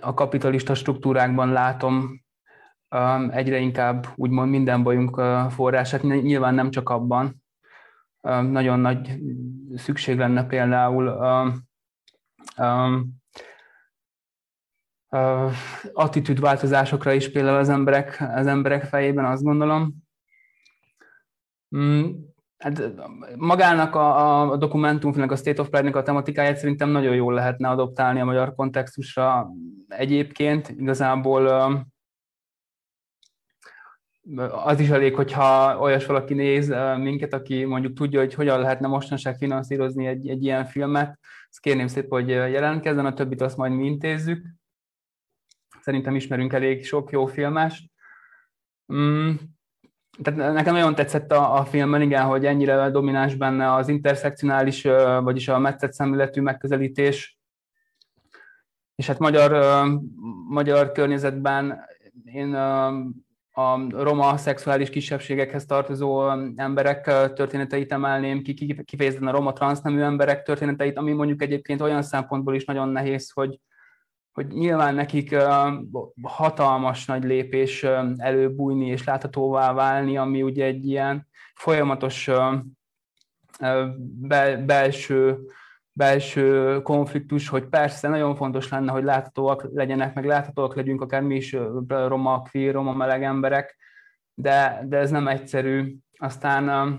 a 0.00 0.14
kapitalista 0.14 0.74
struktúrákban 0.74 1.52
látom 1.52 2.22
egyre 3.30 3.58
inkább 3.58 4.06
úgymond 4.14 4.50
minden 4.50 4.82
bajunk 4.82 5.20
forrását, 5.50 6.02
nyilván 6.02 6.54
nem 6.54 6.70
csak 6.70 6.88
abban. 6.88 7.42
Nagyon 8.50 8.80
nagy 8.80 9.18
szükség 9.76 10.18
lenne 10.18 10.46
például 10.46 11.08
um, 12.58 13.20
uh, 15.08 15.52
attitűdváltozásokra 15.92 17.12
is 17.12 17.30
például 17.30 17.58
az 17.58 17.68
emberek, 17.68 18.24
az 18.34 18.46
emberek 18.46 18.84
fejében, 18.84 19.24
azt 19.24 19.42
gondolom. 19.42 19.94
Mm, 21.76 22.10
hát 22.58 22.82
magának 23.36 23.94
a, 23.94 24.50
a 24.50 24.56
dokumentumfilmnek, 24.56 25.32
a 25.32 25.36
State 25.36 25.60
of 25.60 25.68
Pride-nek 25.68 25.96
a 25.96 26.02
tematikáját 26.02 26.56
szerintem 26.56 26.88
nagyon 26.90 27.14
jól 27.14 27.34
lehetne 27.34 27.68
adoptálni 27.68 28.20
a 28.20 28.24
magyar 28.24 28.54
kontextusra 28.54 29.50
egyébként. 29.88 30.68
Igazából 30.68 31.46
az 34.50 34.80
is 34.80 34.88
elég, 34.88 35.14
hogyha 35.14 35.78
olyas 35.78 36.06
valaki 36.06 36.34
néz 36.34 36.68
minket, 36.98 37.32
aki 37.32 37.64
mondjuk 37.64 37.92
tudja, 37.94 38.18
hogy 38.20 38.34
hogyan 38.34 38.60
lehetne 38.60 38.86
mostanság 38.86 39.36
finanszírozni 39.36 40.06
egy, 40.06 40.28
egy 40.28 40.44
ilyen 40.44 40.64
filmet, 40.64 41.18
azt 41.48 41.60
kérném 41.60 41.86
szépen, 41.86 42.10
hogy 42.10 42.28
jelentkezzen, 42.28 43.06
a 43.06 43.12
többit 43.12 43.40
azt 43.40 43.56
majd 43.56 43.72
mi 43.72 43.86
intézzük. 43.86 44.46
Szerintem 45.80 46.14
ismerünk 46.14 46.52
elég 46.52 46.84
sok 46.84 47.10
jó 47.10 47.26
filmest. 47.26 47.90
Mm. 48.92 49.34
Tehát 50.22 50.52
nekem 50.52 50.74
nagyon 50.74 50.94
tetszett 50.94 51.32
a, 51.32 51.58
a 51.58 51.64
filmben, 51.64 52.02
igen, 52.02 52.24
hogy 52.24 52.46
ennyire 52.46 52.90
domináns 52.90 53.34
benne 53.34 53.74
az 53.74 53.88
interszekcionális, 53.88 54.82
vagyis 55.22 55.48
a 55.48 55.58
metszett 55.58 55.92
szemléletű 55.92 56.40
megközelítés. 56.40 57.38
És 58.94 59.06
hát 59.06 59.18
magyar, 59.18 59.84
magyar 60.48 60.92
környezetben 60.92 61.80
én 62.24 62.54
a 63.52 64.02
roma 64.02 64.36
szexuális 64.36 64.90
kisebbségekhez 64.90 65.66
tartozó 65.66 66.30
emberek 66.56 67.04
történeteit 67.34 67.92
emelném 67.92 68.42
ki, 68.42 68.82
kifejezetten 68.84 69.28
a 69.28 69.30
roma 69.30 69.52
transznemű 69.52 70.00
emberek 70.00 70.42
történeteit, 70.42 70.98
ami 70.98 71.12
mondjuk 71.12 71.42
egyébként 71.42 71.80
olyan 71.80 72.02
szempontból 72.02 72.54
is 72.54 72.64
nagyon 72.64 72.88
nehéz, 72.88 73.30
hogy, 73.30 73.60
hogy 74.32 74.46
nyilván 74.46 74.94
nekik 74.94 75.36
hatalmas 76.22 77.06
nagy 77.06 77.24
lépés 77.24 77.86
előbújni 78.16 78.86
és 78.86 79.04
láthatóvá 79.04 79.72
válni, 79.72 80.16
ami 80.16 80.42
ugye 80.42 80.64
egy 80.64 80.86
ilyen 80.86 81.28
folyamatos 81.54 82.30
belső 84.66 85.38
belső 85.92 86.80
konfliktus, 86.82 87.48
hogy 87.48 87.64
persze 87.64 88.08
nagyon 88.08 88.34
fontos 88.34 88.68
lenne, 88.68 88.92
hogy 88.92 89.04
láthatóak 89.04 89.66
legyenek, 89.72 90.14
meg 90.14 90.24
láthatóak 90.24 90.74
legyünk, 90.74 91.00
akár 91.00 91.22
mi 91.22 91.34
is 91.34 91.56
roma, 91.88 92.42
queer, 92.50 92.72
roma 92.72 92.92
meleg 92.92 93.22
emberek, 93.22 93.76
de, 94.34 94.82
de 94.84 94.96
ez 94.96 95.10
nem 95.10 95.28
egyszerű. 95.28 95.96
Aztán 96.16 96.98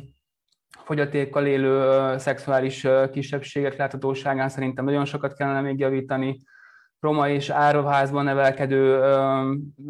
fogyatékkal 0.84 1.46
élő 1.46 2.18
szexuális 2.18 2.88
kisebbségek 3.12 3.78
láthatóságán 3.78 4.50
szerintem 4.50 4.86
nagyon 4.86 5.06
sokat 5.06 5.34
kellene 5.34 5.62
még 5.62 5.80
javítani. 5.80 6.40
Roma 7.00 7.30
és 7.30 7.50
áruházban 7.50 8.24
nevelkedő 8.24 9.02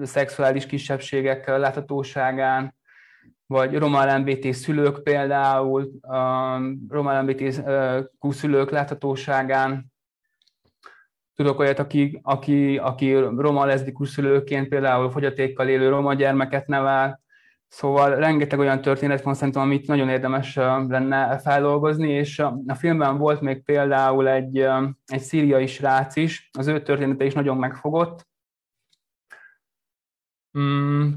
szexuális 0.02 0.66
kisebbségek 0.66 1.48
láthatóságán, 1.48 2.76
vagy 3.52 3.78
roma 3.78 4.16
LMBT 4.16 4.54
szülők 4.54 5.04
például, 5.04 5.92
roma 6.90 7.20
LMBT 7.20 7.64
szülők 8.30 8.70
láthatóságán. 8.70 9.92
Tudok 11.36 11.60
olyat, 11.60 11.80
aki, 11.80 12.20
aki, 12.24 12.78
aki 12.78 13.14
roma 13.14 13.66
leszbikus 13.66 14.10
szülőként 14.10 14.68
például 14.68 15.12
fogyatékkal 15.12 15.68
élő 15.68 15.90
roma 15.90 16.14
gyermeket 16.14 16.68
nevel, 16.68 17.20
Szóval 17.68 18.16
rengeteg 18.16 18.60
olyan 18.60 18.82
történet 18.82 19.22
van 19.22 19.34
szerintem, 19.34 19.62
amit 19.62 19.88
nagyon 19.88 20.10
érdemes 20.10 20.56
lenne 20.56 21.40
feldolgozni, 21.40 22.10
és 22.10 22.40
a 22.40 22.76
filmben 22.76 23.18
volt 23.18 23.42
még 23.42 23.64
például 23.64 24.28
egy, 24.28 24.58
egy 25.06 25.22
szíriai 25.22 25.68
srác 25.68 26.16
is, 26.16 26.50
az 26.58 26.68
ő 26.68 26.82
története 26.82 27.26
is 27.26 27.34
nagyon 27.34 27.58
megfogott. 27.58 28.28
Mm, 30.58 31.12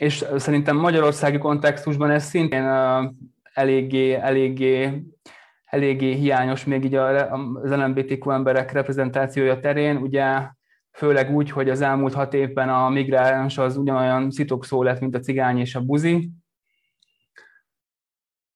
és 0.00 0.24
szerintem 0.36 0.76
magyarországi 0.76 1.38
kontextusban 1.38 2.10
ez 2.10 2.24
szintén 2.24 2.64
eléggé, 3.52 4.14
eléggé, 4.14 5.02
eléggé 5.64 6.12
hiányos 6.12 6.64
még 6.64 6.84
így 6.84 6.94
az 6.94 7.70
LMBTQ 7.70 8.30
emberek 8.30 8.72
reprezentációja 8.72 9.60
terén, 9.60 9.96
ugye 9.96 10.24
főleg 10.92 11.34
úgy, 11.34 11.50
hogy 11.50 11.70
az 11.70 11.80
elmúlt 11.80 12.14
hat 12.14 12.34
évben 12.34 12.68
a 12.68 12.88
migráns 12.88 13.58
az 13.58 13.76
ugyanolyan 13.76 14.30
szó 14.60 14.82
lett, 14.82 15.00
mint 15.00 15.14
a 15.14 15.20
cigány 15.20 15.58
és 15.58 15.74
a 15.74 15.80
buzi, 15.80 16.30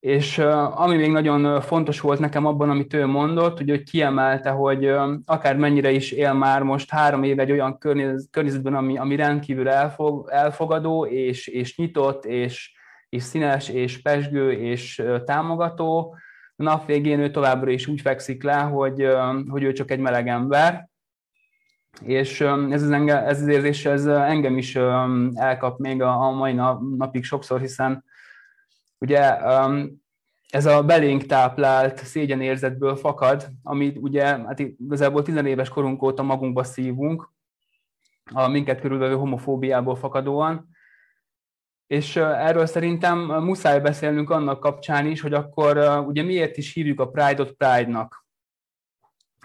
és 0.05 0.39
ami 0.75 0.97
még 0.97 1.11
nagyon 1.11 1.61
fontos 1.61 2.01
volt 2.01 2.19
nekem 2.19 2.47
abban, 2.47 2.71
amit 2.71 2.95
ő 2.95 3.07
mondott, 3.07 3.61
ugye, 3.61 3.75
hogy 3.75 3.83
kiemelte, 3.83 4.51
hogy 4.51 4.95
akár 5.25 5.57
mennyire 5.57 5.91
is 5.91 6.13
él 6.13 6.33
már 6.33 6.63
most 6.63 6.91
három 6.91 7.23
éve 7.23 7.43
egy 7.43 7.51
olyan 7.51 7.79
környezetben, 8.31 8.75
ami, 8.75 8.99
ami 8.99 9.17
rendkívül 9.17 9.69
elfog, 9.69 10.29
elfogadó, 10.33 11.07
és, 11.07 11.47
és 11.47 11.77
nyitott, 11.77 12.25
és, 12.25 12.73
és 13.09 13.23
színes, 13.23 13.69
és 13.69 14.03
pesgő, 14.03 14.53
és 14.53 15.03
támogató, 15.25 16.17
a 16.57 16.63
nap 16.63 16.87
végén 16.87 17.21
ő 17.21 17.31
továbbra 17.31 17.71
is 17.71 17.87
úgy 17.87 18.01
fekszik 18.01 18.43
le, 18.43 18.59
hogy, 18.59 19.09
hogy 19.49 19.63
ő 19.63 19.73
csak 19.73 19.91
egy 19.91 20.01
meleg 20.01 20.29
ember, 20.29 20.89
és 22.03 22.41
ez 22.71 22.83
az, 22.83 22.91
enge, 22.91 23.25
ez 23.25 23.41
az 23.41 23.49
érzés 23.49 23.87
ez 23.87 24.07
engem 24.07 24.59
is 24.59 24.77
elkap 25.35 25.79
még 25.79 26.03
a, 26.03 26.21
a 26.21 26.31
mai 26.31 26.53
napig 26.97 27.25
sokszor, 27.25 27.61
hiszen 27.61 28.05
Ugye 29.05 29.37
ez 30.49 30.67
a 30.67 30.83
belénk 30.83 31.27
táplált 31.27 32.05
szégyenérzetből 32.05 32.97
fakad, 32.97 33.49
amit 33.63 33.99
ugye 33.99 34.25
hát 34.25 34.59
igazából 34.59 35.23
tizenéves 35.23 35.69
korunk 35.69 36.03
óta 36.03 36.23
magunkba 36.23 36.65
szívunk, 36.65 37.33
a 38.33 38.49
minket 38.49 38.81
körülvevő 38.81 39.15
homofóbiából 39.15 39.97
fakadóan, 39.97 40.69
és 41.87 42.17
erről 42.17 42.67
szerintem 42.67 43.19
muszáj 43.19 43.81
beszélnünk 43.81 44.31
annak 44.31 44.61
kapcsán 44.61 45.07
is, 45.07 45.21
hogy 45.21 45.35
akkor 45.35 45.79
ugye 46.07 46.23
miért 46.23 46.57
is 46.57 46.73
hívjuk 46.73 47.01
a 47.01 47.09
Pride-ot 47.09 47.53
Pride-nak. 47.53 48.27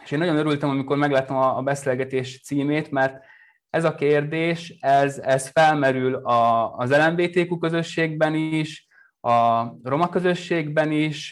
És 0.04 0.12
én 0.12 0.19
nagyon 0.19 0.38
örültem, 0.38 0.69
amikor 0.69 0.98
megláttam 0.98 1.38
a 1.38 1.62
beszélgetés 1.62 2.41
címét, 2.43 2.91
mert 2.91 3.24
ez 3.69 3.84
a 3.84 3.95
kérdés, 3.95 4.78
ez, 4.80 5.17
ez 5.17 5.50
felmerül 5.50 6.15
a, 6.15 6.74
az 6.76 6.98
LMBTQ 6.98 7.58
közösségben 7.58 8.36
is, 8.36 8.88
a 9.21 9.63
roma 9.84 10.10
közösségben 10.10 10.91
is, 10.91 11.32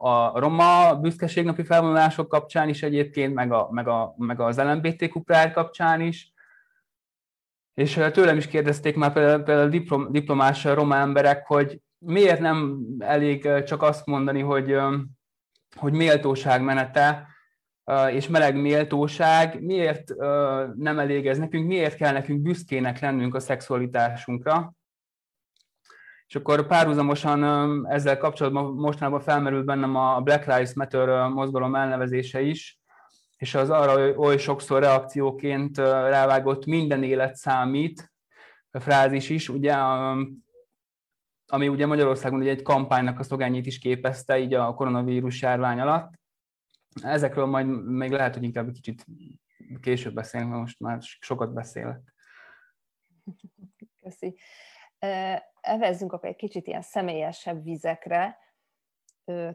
a 0.00 0.38
roma 0.38 0.96
büszkeségnapi 1.00 1.64
felvonulások 1.64 2.28
kapcsán 2.28 2.68
is 2.68 2.82
egyébként, 2.82 3.34
meg, 3.34 3.52
a, 3.52 3.68
meg, 3.70 3.88
a, 3.88 4.14
meg 4.16 4.40
az 4.40 4.58
LMBTQ 4.58 5.20
Pride 5.20 5.50
kapcsán 5.50 6.00
is. 6.00 6.32
És 7.74 8.00
tőlem 8.12 8.36
is 8.36 8.46
kérdezték 8.46 8.96
már 8.96 9.12
például, 9.12 9.42
például 9.42 9.68
diplom, 9.68 10.12
diplomás 10.12 10.64
roma 10.64 10.96
emberek, 10.96 11.46
hogy 11.46 11.80
miért 11.98 12.40
nem 12.40 12.78
elég 12.98 13.62
csak 13.64 13.82
azt 13.82 14.06
mondani, 14.06 14.40
hogy, 14.40 14.76
hogy 15.76 15.92
méltóság 15.92 16.62
menete, 16.62 17.26
és 18.10 18.28
meleg 18.28 18.60
méltóság, 18.60 19.62
miért 19.62 20.14
nem 20.74 20.98
elég 20.98 21.26
ez 21.26 21.38
nekünk, 21.38 21.66
miért 21.66 21.96
kell 21.96 22.12
nekünk 22.12 22.40
büszkének 22.40 23.00
lennünk 23.00 23.34
a 23.34 23.40
szexualitásunkra, 23.40 24.74
és 26.34 26.40
akkor 26.40 26.66
párhuzamosan 26.66 27.86
ezzel 27.86 28.18
kapcsolatban 28.18 28.74
mostanában 28.74 29.20
felmerült 29.20 29.64
bennem 29.64 29.96
a 29.96 30.20
Black 30.20 30.46
Lives 30.46 30.74
Matter 30.74 31.28
mozgalom 31.28 31.74
elnevezése 31.74 32.40
is, 32.40 32.78
és 33.36 33.54
az 33.54 33.70
arra 33.70 34.16
oly 34.16 34.36
sokszor 34.36 34.80
reakcióként 34.80 35.76
rávágott 35.78 36.66
minden 36.66 37.02
élet 37.02 37.34
számít 37.34 38.12
frázis 38.70 39.30
is, 39.30 39.48
ugye, 39.48 39.74
ami 41.46 41.68
ugye 41.68 41.86
Magyarországon 41.86 42.40
ugye 42.40 42.50
egy 42.50 42.62
kampánynak 42.62 43.18
a 43.18 43.22
szogányét 43.22 43.66
is 43.66 43.78
képezte 43.78 44.38
így 44.38 44.54
a 44.54 44.74
koronavírus 44.74 45.42
járvány 45.42 45.80
alatt. 45.80 46.12
Ezekről 47.02 47.46
majd 47.46 47.66
még 47.84 48.10
lehet, 48.10 48.34
hogy 48.34 48.42
inkább 48.42 48.68
egy 48.68 48.74
kicsit 48.74 49.06
később 49.80 50.14
beszélünk, 50.14 50.50
mert 50.50 50.62
most 50.62 50.80
már 50.80 50.98
sokat 51.00 51.52
beszélek. 51.52 52.14
Köszi 54.02 54.36
evezzünk 55.64 56.12
akkor 56.12 56.28
egy 56.28 56.36
kicsit 56.36 56.66
ilyen 56.66 56.82
személyesebb 56.82 57.64
vizekre. 57.64 58.38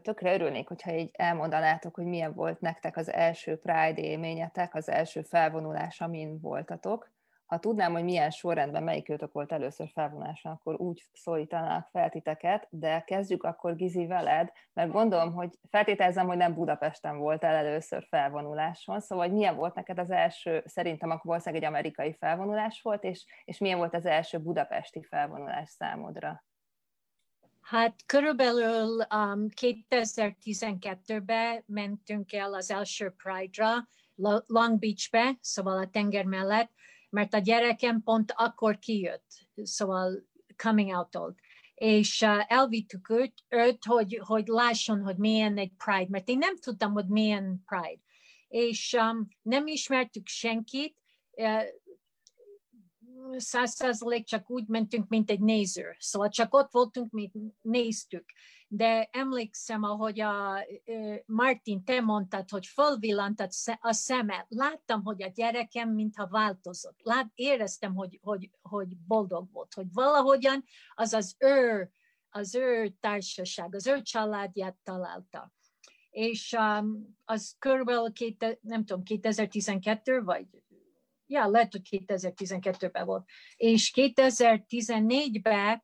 Tökre 0.02 0.34
örülnék, 0.34 0.68
hogyha 0.68 0.92
így 0.92 1.10
elmondanátok, 1.12 1.94
hogy 1.94 2.04
milyen 2.04 2.34
volt 2.34 2.60
nektek 2.60 2.96
az 2.96 3.12
első 3.12 3.58
Pride 3.58 4.00
élményetek, 4.02 4.74
az 4.74 4.88
első 4.88 5.22
felvonulás, 5.22 6.00
amin 6.00 6.40
voltatok. 6.40 7.10
Ha 7.50 7.58
tudnám, 7.58 7.92
hogy 7.92 8.04
milyen 8.04 8.30
sorrendben 8.30 8.82
melyik 8.82 9.08
őtök 9.08 9.32
volt 9.32 9.52
először 9.52 9.90
felvonuláson, 9.92 10.52
akkor 10.52 10.80
úgy 10.80 11.08
szólítanák 11.12 11.88
fel 11.92 12.10
titeket, 12.10 12.66
de 12.70 13.00
kezdjük 13.00 13.42
akkor 13.42 13.76
Gizi 13.76 14.06
veled, 14.06 14.52
mert 14.72 14.90
gondolom, 14.90 15.32
hogy 15.32 15.58
feltételezem, 15.70 16.26
hogy 16.26 16.36
nem 16.36 16.54
Budapesten 16.54 17.18
volt 17.18 17.44
el 17.44 17.54
először 17.54 18.06
felvonuláson, 18.08 19.00
szóval 19.00 19.26
hogy 19.26 19.34
milyen 19.34 19.56
volt 19.56 19.74
neked 19.74 19.98
az 19.98 20.10
első, 20.10 20.62
szerintem 20.66 21.10
akkor 21.10 21.24
valószínűleg 21.24 21.62
egy 21.62 21.68
amerikai 21.68 22.12
felvonulás 22.12 22.80
volt, 22.82 23.04
és, 23.04 23.24
és 23.44 23.58
milyen 23.58 23.78
volt 23.78 23.94
az 23.94 24.06
első 24.06 24.38
budapesti 24.38 25.02
felvonulás 25.02 25.68
számodra? 25.68 26.44
Hát 27.60 27.94
körülbelül 28.06 29.06
um, 29.14 29.46
2012-ben 29.60 31.62
mentünk 31.66 32.32
el 32.32 32.54
az 32.54 32.70
első 32.70 33.14
Pride-ra, 33.22 33.88
Long 34.46 34.78
Beach-be, 34.78 35.38
szóval 35.40 35.78
a 35.78 35.90
tenger 35.90 36.24
mellett, 36.24 36.70
mert 37.10 37.34
a 37.34 37.38
gyerekem 37.38 38.02
pont 38.02 38.32
akkor 38.36 38.78
kijött, 38.78 39.48
szóval 39.62 40.28
coming 40.56 40.96
out 40.96 41.16
old. 41.16 41.34
és 41.74 42.22
elvittük 42.46 43.08
őt, 43.10 43.32
őt 43.48 43.84
hogy, 43.84 44.20
hogy 44.24 44.46
lásson, 44.46 45.02
hogy 45.02 45.16
milyen 45.16 45.58
egy 45.58 45.72
Pride, 45.84 46.08
mert 46.08 46.28
én 46.28 46.38
nem 46.38 46.56
tudtam, 46.56 46.92
hogy 46.92 47.06
milyen 47.06 47.62
Pride. 47.66 48.02
És 48.48 48.96
um, 48.98 49.28
nem 49.42 49.66
ismertük 49.66 50.26
senkit, 50.26 50.96
száz 53.36 53.74
százalék 53.74 54.26
csak 54.26 54.50
úgy 54.50 54.66
mentünk, 54.66 55.08
mint 55.08 55.30
egy 55.30 55.40
néző. 55.40 55.96
Szóval 55.98 56.28
csak 56.28 56.54
ott 56.54 56.72
voltunk, 56.72 57.10
mint 57.10 57.32
néztük. 57.60 58.24
De 58.72 59.08
emlékszem, 59.12 59.82
ahogy 59.82 60.20
a 60.20 60.64
Martin, 61.26 61.84
te 61.84 62.00
mondtad, 62.00 62.50
hogy 62.50 62.66
fölvillantott 62.66 63.50
a 63.80 63.92
szeme. 63.92 64.46
Láttam, 64.48 65.02
hogy 65.02 65.22
a 65.22 65.28
gyerekem 65.34 65.90
mintha 65.94 66.26
változott. 66.26 66.98
Lát, 67.02 67.30
éreztem, 67.34 67.94
hogy, 67.94 68.18
hogy, 68.22 68.50
hogy 68.62 68.96
boldog 68.96 69.52
volt, 69.52 69.74
hogy 69.74 69.86
valahogyan 69.92 70.64
az 70.94 71.12
az 71.12 71.34
ő, 71.38 71.90
az 72.28 72.54
ő 72.54 72.88
társaság, 73.00 73.74
az 73.74 73.86
ő 73.86 74.02
családját 74.02 74.76
találta. 74.82 75.52
És 76.10 76.56
um, 76.58 77.18
az 77.24 77.56
körülbelül, 77.58 78.12
két, 78.12 78.58
nem 78.60 78.84
tudom, 78.84 79.02
2012 79.02 80.22
vagy 80.22 80.46
ja, 81.26 81.46
lehet, 81.46 81.72
hogy 81.72 82.04
2012-ben 82.06 83.06
volt. 83.06 83.24
És 83.56 83.92
2014-ben 83.94 85.82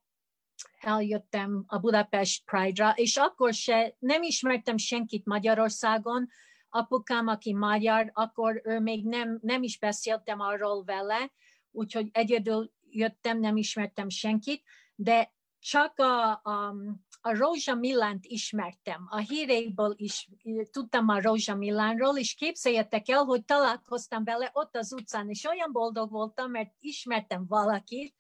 eljöttem 0.81 1.65
a 1.67 1.79
Budapest 1.79 2.45
Pride-ra, 2.45 2.93
és 2.95 3.17
akkor 3.17 3.55
se 3.55 3.95
nem 3.99 4.23
ismertem 4.23 4.77
senkit 4.77 5.25
Magyarországon, 5.25 6.29
apukám, 6.69 7.27
aki 7.27 7.55
magyar, 7.55 8.11
akkor 8.13 8.61
ő 8.65 8.81
még 8.81 9.07
nem, 9.07 9.39
nem 9.43 9.63
is 9.63 9.79
beszéltem 9.79 10.41
arról 10.41 10.85
vele, 10.85 11.33
úgyhogy 11.71 12.09
egyedül 12.13 12.73
jöttem, 12.91 13.41
nem 13.41 13.57
ismertem 13.57 14.09
senkit, 14.09 14.63
de 14.95 15.35
csak 15.59 15.99
a, 15.99 16.31
a, 16.31 16.75
a 17.21 17.37
Rózsa 17.37 17.75
Milánt 17.75 18.25
ismertem, 18.25 19.07
a 19.09 19.17
híréből 19.17 19.95
is 19.97 20.29
tudtam 20.71 21.09
a 21.09 21.21
Rózsa 21.21 21.55
Milánról, 21.55 22.19
és 22.19 22.35
képzeljetek 22.35 23.09
el, 23.09 23.25
hogy 23.25 23.45
találkoztam 23.45 24.25
vele 24.25 24.51
ott 24.53 24.77
az 24.77 24.93
utcán, 24.93 25.29
és 25.29 25.45
olyan 25.45 25.73
boldog 25.73 26.11
voltam, 26.11 26.51
mert 26.51 26.73
ismertem 26.79 27.47
valakit, 27.47 28.15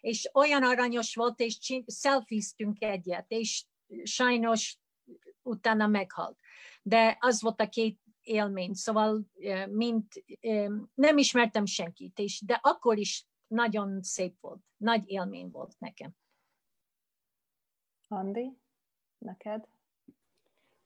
és 0.00 0.30
olyan 0.32 0.62
aranyos 0.62 1.14
volt, 1.14 1.40
és 1.40 1.82
szelfiztünk 1.86 2.82
egyet, 2.82 3.24
és 3.28 3.64
sajnos 4.02 4.78
utána 5.42 5.86
meghalt. 5.86 6.38
De 6.82 7.16
az 7.20 7.42
volt 7.42 7.60
a 7.60 7.68
két 7.68 8.00
élmény, 8.22 8.72
szóval 8.72 9.26
mint, 9.68 10.24
nem 10.94 11.18
ismertem 11.18 11.66
senkit, 11.66 12.18
és, 12.18 12.40
de 12.46 12.58
akkor 12.62 12.98
is 12.98 13.26
nagyon 13.46 14.02
szép 14.02 14.40
volt, 14.40 14.60
nagy 14.76 15.10
élmény 15.10 15.50
volt 15.50 15.74
nekem. 15.78 16.10
Andi, 18.08 18.58
neked? 19.18 19.68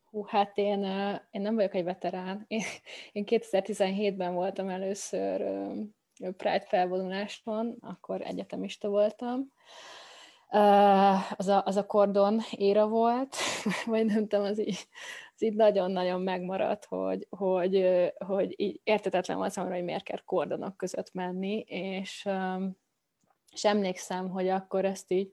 Hú, 0.05 0.25
hát 0.25 0.59
én, 0.59 0.85
én 1.31 1.41
nem 1.41 1.55
vagyok 1.55 1.75
egy 1.75 1.85
veterán. 1.85 2.45
Én 3.13 3.25
2017-ben 3.27 4.35
voltam 4.35 4.69
először 4.69 5.41
Pride 6.19 6.65
felvonuláson, 6.69 7.77
akkor 7.81 8.21
egyetemista 8.21 8.89
voltam. 8.89 9.53
Az 11.37 11.49
a, 11.49 11.63
az 11.65 11.77
a 11.77 11.87
kordon 11.87 12.41
éra 12.51 12.89
volt, 12.89 13.37
vagy 13.87 14.05
nem 14.05 14.29
tudom, 14.29 14.45
az 14.45 14.59
így, 14.59 14.89
az 15.35 15.43
így 15.43 15.55
nagyon-nagyon 15.55 16.21
megmaradt, 16.21 16.85
hogy, 16.85 17.27
hogy, 17.31 17.87
hogy 18.27 18.55
így 18.57 18.81
értetetlen 18.85 19.37
volt 19.37 19.53
számomra, 19.53 19.77
hogy 19.77 19.85
miért 19.85 20.05
kell 20.05 20.21
kordonok 20.25 20.77
között 20.77 21.13
menni, 21.13 21.59
és, 21.67 22.29
és 23.53 23.65
emlékszem, 23.65 24.31
hogy 24.31 24.49
akkor 24.49 24.85
ezt 24.85 25.11
így 25.11 25.33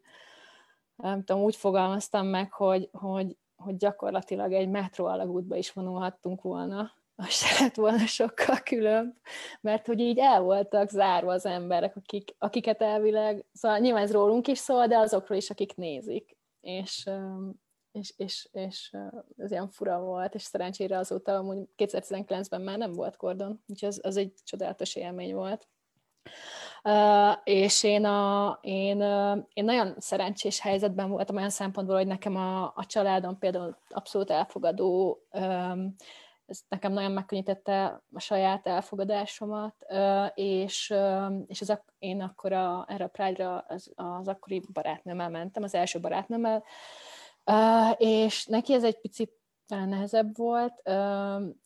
nem 0.96 1.24
tudom, 1.24 1.42
úgy 1.42 1.56
fogalmaztam 1.56 2.28
meg, 2.28 2.52
hogy, 2.52 2.90
hogy, 2.92 3.38
hogy 3.56 3.78
gyakorlatilag 3.78 4.54
egy 4.54 4.70
metró 4.70 5.06
alagútba 5.06 5.56
is 5.56 5.72
vonulhattunk 5.72 6.42
volna, 6.42 6.92
az 7.22 7.30
se 7.30 7.64
lett 7.64 7.76
volna 7.76 8.06
sokkal 8.06 8.58
különb, 8.64 9.14
mert 9.62 9.86
hogy 9.86 10.00
így 10.00 10.18
el 10.20 10.42
voltak 10.42 10.90
zárva 10.90 11.32
az 11.32 11.46
emberek, 11.46 11.96
akik, 11.96 12.36
akiket 12.38 12.82
elvileg, 12.82 13.46
szóval 13.54 13.78
nyilván 13.78 14.04
ez 14.04 14.12
rólunk 14.12 14.48
is 14.48 14.58
szól, 14.58 14.88
de 14.88 14.98
azokról 14.98 15.38
is, 15.38 15.50
akik 15.50 15.76
nézik. 15.76 16.38
És, 16.62 17.10
és, 17.92 18.14
és, 18.18 18.50
és 18.52 18.96
ez 19.38 19.52
ilyen 19.52 19.70
fura 19.70 20.00
volt, 20.00 20.36
és 20.36 20.42
szerencsére 20.42 20.98
azóta 20.98 21.36
amúgy 21.36 21.68
2019-ben 21.78 22.62
már 22.62 22.78
nem 22.78 22.94
volt 22.94 23.18
kordon, 23.18 23.64
úgyhogy 23.68 23.90
az, 23.90 24.00
az 24.04 24.18
egy 24.18 24.34
csodálatos 24.44 24.96
élmény 24.96 25.34
volt. 25.34 25.68
Uh, 26.84 27.38
és 27.44 27.84
én, 27.84 28.06
a, 28.06 28.58
én, 28.62 29.02
uh, 29.02 29.38
én 29.54 29.64
nagyon 29.64 29.96
szerencsés 29.98 30.60
helyzetben 30.60 31.10
voltam 31.10 31.36
olyan 31.36 31.50
szempontból, 31.50 31.96
hogy 31.96 32.08
nekem 32.08 32.36
a, 32.36 32.64
a 32.64 32.86
családom 32.86 33.38
például 33.38 33.78
abszolút 33.90 34.30
elfogadó, 34.30 35.22
um, 35.32 35.96
ez 36.52 36.62
nekem 36.70 36.92
nagyon 36.92 37.12
megkönnyítette 37.12 38.02
a 38.14 38.20
saját 38.20 38.68
elfogadásomat, 38.68 39.76
és, 40.34 40.94
és 41.48 41.62
az, 41.62 41.82
én 42.00 42.22
akkor 42.22 42.54
a, 42.54 42.86
erre 42.88 43.04
a 43.04 43.08
Pride-ra 43.08 43.66
az, 43.68 43.92
az 43.96 44.28
akkori 44.28 44.62
barátnőmmel 44.74 45.30
mentem, 45.30 45.64
az 45.64 45.76
első 45.76 46.00
barátnőmmel, 46.00 46.64
és 47.98 48.46
neki 48.46 48.74
ez 48.74 48.84
egy 48.84 49.00
picit 49.00 49.40
nehezebb 49.68 50.38
volt, 50.38 50.82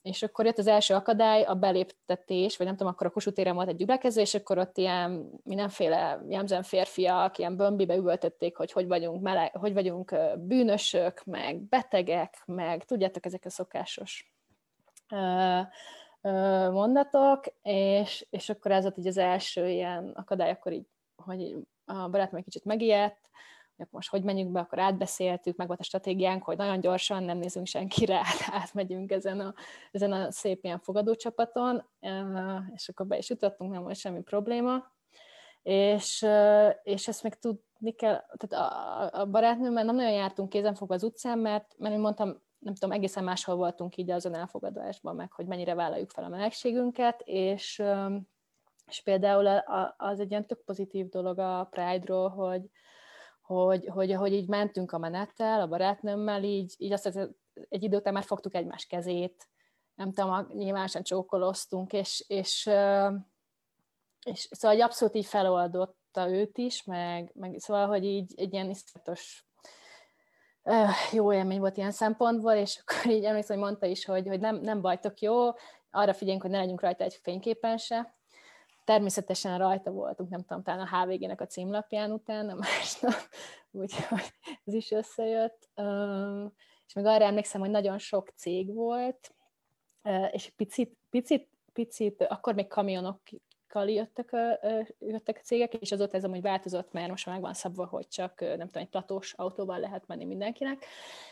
és 0.02 0.24
akkor 0.24 0.45
jött 0.45 0.58
az 0.58 0.67
első 0.67 0.93
akadály, 0.93 1.43
a 1.43 1.54
beléptetés, 1.54 2.58
vagy 2.58 2.67
nem 2.67 2.76
tudom, 2.76 2.91
akkor 2.93 3.08
a 3.08 3.10
Kossuth 3.10 3.36
téren 3.36 3.56
volt 3.56 3.67
egy 3.67 3.76
gyülekező, 3.76 4.21
és 4.21 4.34
akkor 4.34 4.58
ott 4.58 4.78
ilyen 4.78 5.30
mindenféle 5.43 6.21
jellemzően 6.30 6.63
férfiak, 6.63 7.38
ilyen 7.38 7.56
bömbibe 7.56 7.95
üvöltötték, 7.95 8.58
hogy 8.58 8.71
hogy 8.71 8.88
vagyunk, 8.88 9.21
meleg, 9.21 9.56
hogy 9.58 9.74
vagyunk 9.74 10.15
bűnösök, 10.38 11.24
meg 11.24 11.62
betegek, 11.62 12.43
meg 12.45 12.86
tudjátok, 12.86 13.26
ezek 13.26 13.45
a 13.45 13.50
szokásos 13.50 14.35
mondatok, 16.72 17.44
és, 17.62 18.28
és 18.30 18.50
akkor 18.50 18.72
ez 18.72 18.84
volt 18.84 18.98
így 18.98 19.08
az 19.08 19.18
első 19.18 19.70
ilyen 19.70 20.12
akadály, 20.15 20.52
akkor 20.52 20.72
így, 20.72 20.88
hogy 21.15 21.56
a 21.86 22.10
barátom 22.10 22.38
egy 22.38 22.44
kicsit 22.44 22.65
megijedt, 22.65 23.30
hogy 23.78 23.88
most 23.89 24.10
hogy 24.10 24.24
menjünk 24.24 24.52
be, 24.52 24.60
akkor 24.60 24.80
átbeszéltük, 24.80 25.56
meg 25.56 25.68
volt 25.68 25.80
a 25.80 25.84
stratégiánk, 25.84 26.44
hogy 26.44 26.58
nagyon 26.58 26.80
gyorsan 26.80 27.24
nem 27.24 27.38
nézünk 27.38 27.68
senkire, 27.68 28.22
átmegyünk 28.62 29.12
ezen 29.12 29.39
a, 29.39 29.54
ezen 29.91 30.12
a 30.12 30.32
szép 30.32 30.63
ilyen 30.63 30.80
fogadócsapaton, 30.80 31.86
és 32.74 32.89
akkor 32.89 33.06
be 33.06 33.18
is 33.18 33.30
jutottunk, 33.30 33.72
nem 33.72 33.84
volt 33.84 33.96
semmi 33.96 34.22
probléma. 34.22 34.94
És, 35.63 36.26
és 36.84 37.08
ezt 37.08 37.24
meg 37.24 37.39
tudni 37.39 37.91
kell, 37.96 38.24
tehát 38.38 38.72
a, 38.72 39.20
a 39.22 39.26
barátnőmmel 39.26 39.84
nem 39.84 39.96
nagyon 39.96 40.12
jártunk 40.12 40.50
kézenfogva 40.50 40.94
az 40.94 41.04
utcán, 41.04 41.39
mert, 41.39 41.76
mert 41.78 41.98
mondtam, 41.98 42.44
nem 42.65 42.73
tudom, 42.73 42.91
egészen 42.91 43.23
máshol 43.23 43.56
voltunk 43.56 43.97
így 43.97 44.12
azon 44.12 44.36
elfogadásban, 44.36 45.15
meg 45.15 45.32
hogy 45.32 45.45
mennyire 45.45 45.73
vállaljuk 45.73 46.10
fel 46.10 46.23
a 46.23 46.30
melegségünket, 46.30 47.21
és, 47.25 47.84
és 48.88 49.01
például 49.01 49.47
az 49.97 50.19
egy 50.19 50.30
ilyen 50.30 50.47
tök 50.47 50.63
pozitív 50.63 51.10
dolog 51.10 51.39
a 51.39 51.67
Pride-ról, 51.71 52.30
hogy, 52.30 52.69
hogy, 53.41 53.86
hogy 53.86 54.12
ahogy 54.12 54.34
így 54.34 54.47
mentünk 54.47 54.91
a 54.91 54.97
menettel, 54.97 55.62
a 55.62 55.67
barátnőmmel, 55.67 56.43
így, 56.43 56.73
így 56.78 56.91
azt 56.91 57.10
hogy 57.13 57.30
egy 57.69 57.84
idő 57.84 57.97
után 57.97 58.13
már 58.13 58.23
fogtuk 58.23 58.56
egymás 58.56 58.86
kezét, 58.86 59.47
nem 59.95 60.12
tudom, 60.12 60.47
nyilvánosan 60.54 61.04
csókoloztunk, 61.04 61.93
és, 61.93 62.25
és, 62.28 62.69
és 64.25 64.47
szóval 64.51 64.78
egy 64.78 64.82
abszolút 64.82 65.15
így 65.15 65.25
feloldotta 65.25 66.30
őt 66.30 66.58
is, 66.58 66.84
meg, 66.84 67.32
meg 67.34 67.60
szóval, 67.60 67.88
hogy 67.88 68.04
így 68.04 68.34
egy 68.36 68.54
ilyen 68.54 68.69
iszletos 68.69 69.45
jó 71.12 71.34
élmény 71.34 71.60
volt 71.60 71.78
ilyen 71.78 71.91
szempontból, 71.91 72.54
és 72.54 72.84
akkor 72.86 73.12
így 73.12 73.23
emlékszem, 73.23 73.58
hogy 73.58 73.65
mondta 73.65 73.86
is, 73.86 74.06
hogy, 74.06 74.28
hogy 74.28 74.39
nem, 74.39 74.56
nem 74.56 74.82
bajtok 74.82 75.19
jó, 75.19 75.51
arra 75.91 76.13
figyeljünk, 76.13 76.41
hogy 76.41 76.51
ne 76.51 76.58
legyünk 76.58 76.82
rajta 76.82 77.04
egy 77.04 77.19
fényképen 77.23 77.78
se, 77.78 78.15
Természetesen 78.86 79.58
rajta 79.58 79.91
voltunk, 79.91 80.30
nem 80.30 80.43
tudom, 80.43 80.63
talán 80.63 80.88
a 80.88 80.97
HVG-nek 80.97 81.41
a 81.41 81.45
címlapján 81.45 82.12
utána 82.12 82.54
másnap, 82.65 83.13
úgyhogy 83.71 84.34
ez 84.65 84.73
is 84.73 84.91
összejött. 84.91 85.69
És 86.88 86.93
még 86.93 87.06
arra 87.06 87.25
emlékszem, 87.25 87.62
hogy 87.62 87.69
nagyon 87.69 87.97
sok 87.97 88.30
cég 88.36 88.73
volt, 88.73 89.36
és 90.32 90.49
picit, 90.56 90.97
picit, 91.10 91.49
picit, 91.73 92.21
akkor 92.21 92.54
még 92.54 92.67
kamionok 92.67 93.21
jöttek, 93.83 94.29
jöttek 94.99 95.38
a 95.41 95.45
cégek, 95.45 95.73
és 95.73 95.91
azóta 95.91 96.17
ez 96.17 96.23
amúgy 96.23 96.41
változott, 96.41 96.91
mert 96.91 97.09
most 97.09 97.25
már 97.25 97.35
meg 97.35 97.43
van 97.43 97.53
szabva, 97.53 97.85
hogy 97.85 98.07
csak 98.07 98.39
nem 98.39 98.57
tudom, 98.57 98.83
egy 98.83 98.89
platós 98.89 99.33
autóval 99.33 99.79
lehet 99.79 100.07
menni 100.07 100.25
mindenkinek, 100.25 100.85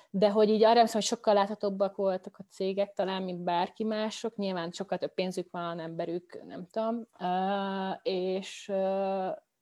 de 0.09 0.29
hogy 0.29 0.49
így 0.49 0.63
arra 0.63 0.81
hiszem, 0.81 0.99
hogy 0.99 1.09
sokkal 1.09 1.33
láthatóbbak 1.33 1.95
voltak 1.95 2.37
a 2.39 2.45
cégek 2.49 2.93
talán, 2.93 3.23
mint 3.23 3.43
bárki 3.43 3.83
mások, 3.83 4.35
nyilván 4.35 4.71
sokkal 4.71 4.97
több 4.97 5.13
pénzük 5.13 5.51
van, 5.51 5.79
emberük, 5.79 6.43
nem 6.47 6.67
tudom, 6.71 7.07
és, 8.03 8.71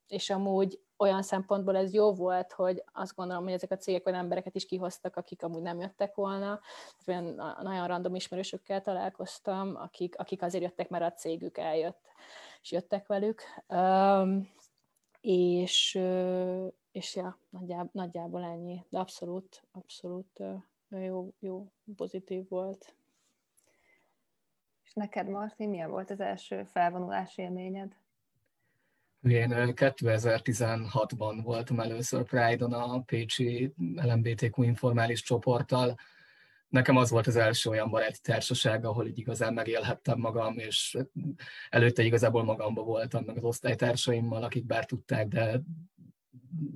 és 0.07 0.29
amúgy 0.29 0.79
olyan 1.01 1.21
szempontból 1.21 1.77
ez 1.77 1.93
jó 1.93 2.13
volt, 2.13 2.51
hogy 2.51 2.83
azt 2.93 3.15
gondolom, 3.15 3.43
hogy 3.43 3.53
ezek 3.53 3.71
a 3.71 3.77
cégek 3.77 4.07
olyan 4.07 4.19
embereket 4.19 4.55
is 4.55 4.65
kihoztak, 4.65 5.15
akik 5.15 5.43
amúgy 5.43 5.61
nem 5.61 5.79
jöttek 5.79 6.15
volna. 6.15 6.59
Olyan 7.07 7.41
nagyon 7.61 7.87
random 7.87 8.15
ismerősökkel 8.15 8.81
találkoztam, 8.81 9.75
akik, 9.75 10.17
akik 10.17 10.41
azért 10.41 10.63
jöttek, 10.63 10.89
mert 10.89 11.03
a 11.03 11.17
cégük 11.17 11.57
eljött 11.57 12.09
és 12.61 12.71
jöttek 12.71 13.07
velük. 13.07 13.41
És, 15.21 15.99
és 16.91 17.15
ja, 17.15 17.37
nagyjából, 17.49 17.89
nagyjából 17.93 18.43
ennyi, 18.43 18.85
de 18.89 18.99
abszolút, 18.99 19.63
abszolút 19.71 20.39
jó, 20.89 21.33
jó, 21.39 21.71
pozitív 21.95 22.47
volt. 22.49 22.95
És 24.83 24.93
neked, 24.93 25.27
Martin, 25.27 25.69
milyen 25.69 25.89
volt 25.89 26.09
az 26.09 26.19
első 26.19 26.63
felvonulás 26.63 27.37
élményed? 27.37 27.95
Én 29.21 29.53
2016-ban 29.53 31.39
voltam 31.43 31.79
először 31.79 32.23
Pride-on 32.23 32.73
a 32.73 33.01
Pécsi 33.01 33.73
LMBTQ 33.95 34.63
informális 34.63 35.21
csoporttal. 35.21 35.95
Nekem 36.71 36.97
az 36.97 37.09
volt 37.09 37.27
az 37.27 37.35
első 37.35 37.69
olyan 37.69 37.89
baráti 37.89 38.19
társaság, 38.21 38.85
ahol 38.85 39.07
így 39.07 39.17
igazán 39.17 39.53
megélhettem 39.53 40.19
magam, 40.19 40.57
és 40.57 40.97
előtte 41.69 42.03
igazából 42.03 42.43
magamba 42.43 42.83
voltam, 42.83 43.23
meg 43.25 43.37
az 43.37 43.43
osztálytársaimmal, 43.43 44.43
akik 44.43 44.65
bár 44.65 44.85
tudták, 44.85 45.27
de 45.27 45.61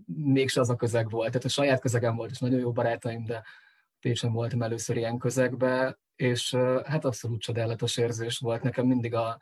mégse 0.06 0.60
az 0.60 0.70
a 0.70 0.76
közeg 0.76 1.10
volt. 1.10 1.28
Tehát 1.28 1.46
a 1.46 1.50
saját 1.50 1.80
közegem 1.80 2.16
volt, 2.16 2.32
és 2.32 2.40
nagyon 2.40 2.60
jó 2.60 2.72
barátaim, 2.72 3.26
de 3.26 3.44
Pécsen 4.00 4.32
voltam 4.32 4.62
először 4.62 4.98
ilyen 4.98 5.18
közegbe, 5.18 6.00
és 6.16 6.56
hát 6.84 7.06
abszolút 7.06 7.42
csodálatos 7.42 7.98
érzés 7.98 8.38
volt. 8.38 8.62
Nekem 8.62 8.88
mindig 8.88 9.14
a 9.14 9.40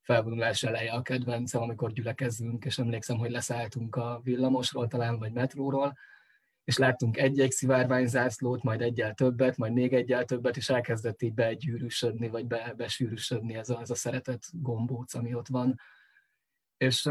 felvonulás 0.00 0.62
eleje 0.62 0.92
a 0.92 1.02
kedvencem, 1.02 1.62
amikor 1.62 1.92
gyülekezünk, 1.92 2.64
és 2.64 2.78
emlékszem, 2.78 3.16
hogy 3.16 3.30
leszálltunk 3.30 3.96
a 3.96 4.20
villamosról 4.22 4.86
talán, 4.86 5.18
vagy 5.18 5.32
metróról, 5.32 5.96
és 6.66 6.76
láttunk 6.76 7.16
egy-egy 7.16 7.50
szivárványzászlót, 7.50 8.62
majd 8.62 8.82
egyel 8.82 9.14
többet, 9.14 9.56
majd 9.56 9.72
még 9.72 9.92
egyel 9.92 10.24
többet, 10.24 10.56
és 10.56 10.68
elkezdett 10.68 11.22
így 11.22 11.34
begyűrűsödni, 11.34 12.28
vagy 12.28 12.46
be, 12.46 12.74
besűrűsödni 12.76 13.54
ez 13.54 13.70
a, 13.70 13.80
ez 13.80 13.90
a 13.90 13.94
szeretet 13.94 14.44
gombóc, 14.52 15.14
ami 15.14 15.34
ott 15.34 15.48
van. 15.48 15.80
És 16.76 17.08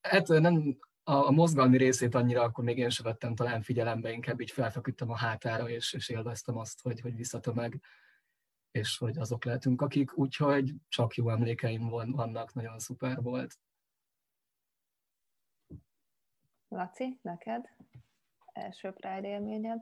hát 0.00 0.28
nem, 0.28 0.78
a, 1.02 1.12
a 1.12 1.30
mozgalmi 1.30 1.76
részét 1.76 2.14
annyira 2.14 2.42
akkor 2.42 2.64
még 2.64 2.78
én 2.78 2.90
sem 2.90 3.04
vettem 3.04 3.34
talán 3.34 3.62
figyelembe, 3.62 4.12
inkább 4.12 4.40
így 4.40 4.50
felfeküdtem 4.50 5.10
a 5.10 5.16
hátára, 5.16 5.68
és, 5.68 5.92
és 5.92 6.08
élveztem 6.08 6.56
azt, 6.56 6.80
hogy, 6.82 7.00
hogy 7.00 7.16
visszatömeg 7.16 7.80
és 8.70 8.98
hogy 8.98 9.18
azok 9.18 9.44
lehetünk 9.44 9.82
akik, 9.82 10.18
úgyhogy 10.18 10.74
csak 10.88 11.14
jó 11.14 11.30
emlékeim 11.30 11.88
vannak, 11.88 12.52
nagyon 12.52 12.78
szuper 12.78 13.22
volt. 13.22 13.58
Laci, 16.68 17.18
neked? 17.22 17.68
Első 18.54 18.90
Pride 18.90 19.28
élményed? 19.28 19.80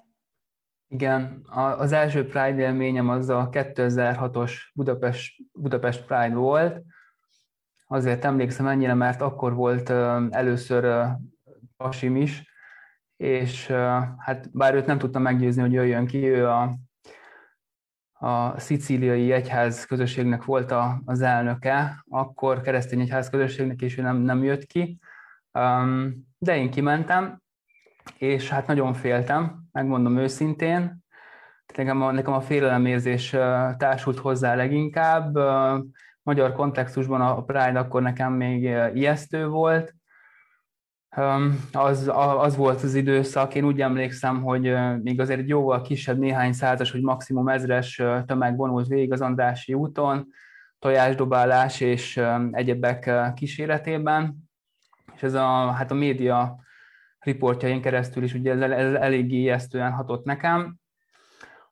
Igen, 0.88 1.42
az 1.78 1.92
első 1.92 2.26
Pride 2.26 2.56
élményem 2.56 3.08
az 3.08 3.28
a 3.28 3.48
2006-os 3.50 4.52
Budapest, 4.74 5.42
Budapest 5.52 6.04
Pride 6.06 6.34
volt. 6.34 6.82
Azért 7.86 8.24
emlékszem 8.24 8.66
ennyire, 8.66 8.94
mert 8.94 9.20
akkor 9.20 9.54
volt 9.54 9.90
először 10.30 11.06
Pasim 11.76 12.16
is, 12.16 12.50
és 13.16 13.66
hát 14.18 14.50
bár 14.52 14.74
őt 14.74 14.86
nem 14.86 14.98
tudtam 14.98 15.22
meggyőzni, 15.22 15.62
hogy 15.62 15.72
jöjjön 15.72 16.06
ki, 16.06 16.28
ő 16.28 16.48
a 16.48 16.74
a 18.22 18.58
szicíliai 18.60 19.32
egyház 19.32 19.84
közösségnek 19.84 20.44
volt 20.44 20.70
a, 20.70 21.02
az 21.04 21.20
elnöke, 21.20 22.04
akkor 22.08 22.60
keresztény 22.60 23.00
egyház 23.00 23.30
közösségnek, 23.30 23.80
és 23.80 23.98
ő 23.98 24.02
nem, 24.02 24.16
nem 24.16 24.42
jött 24.42 24.64
ki. 24.64 24.98
De 26.38 26.56
én 26.56 26.70
kimentem, 26.70 27.41
és 28.18 28.48
hát 28.48 28.66
nagyon 28.66 28.94
féltem, 28.94 29.62
megmondom 29.72 30.16
őszintén. 30.16 31.04
Nekem 31.76 32.02
a, 32.02 32.10
nekem 32.10 32.32
a 32.32 32.40
félelemérzés 32.40 33.30
társult 33.76 34.18
hozzá 34.18 34.54
leginkább. 34.54 35.38
Magyar 36.22 36.52
kontextusban 36.52 37.20
a 37.20 37.42
Pride 37.42 37.78
akkor 37.78 38.02
nekem 38.02 38.32
még 38.32 38.62
ijesztő 38.94 39.46
volt, 39.46 39.94
az, 41.72 42.10
az 42.38 42.56
volt 42.56 42.82
az 42.82 42.94
időszak, 42.94 43.54
én 43.54 43.64
úgy 43.64 43.80
emlékszem, 43.80 44.42
hogy 44.42 44.74
még 45.02 45.20
azért 45.20 45.48
jóval 45.48 45.82
kisebb, 45.82 46.18
néhány 46.18 46.52
százas, 46.52 46.90
hogy 46.90 47.02
maximum 47.02 47.48
ezres 47.48 48.02
tömeg 48.26 48.56
vonult 48.56 48.86
végig 48.86 49.12
az 49.12 49.20
Andrási 49.20 49.74
úton, 49.74 50.26
tojásdobálás 50.78 51.80
és 51.80 52.22
egyebek 52.50 53.10
kíséretében, 53.34 54.50
és 55.14 55.22
ez 55.22 55.34
a, 55.34 55.70
hát 55.70 55.90
a 55.90 55.94
média 55.94 56.61
riportjain 57.22 57.80
keresztül 57.80 58.22
is 58.22 58.34
ugye 58.34 58.52
ez, 58.52 58.60
ez 58.60 58.94
eléggé 58.94 59.36
ijesztően 59.36 59.92
hatott 59.92 60.24
nekem. 60.24 60.76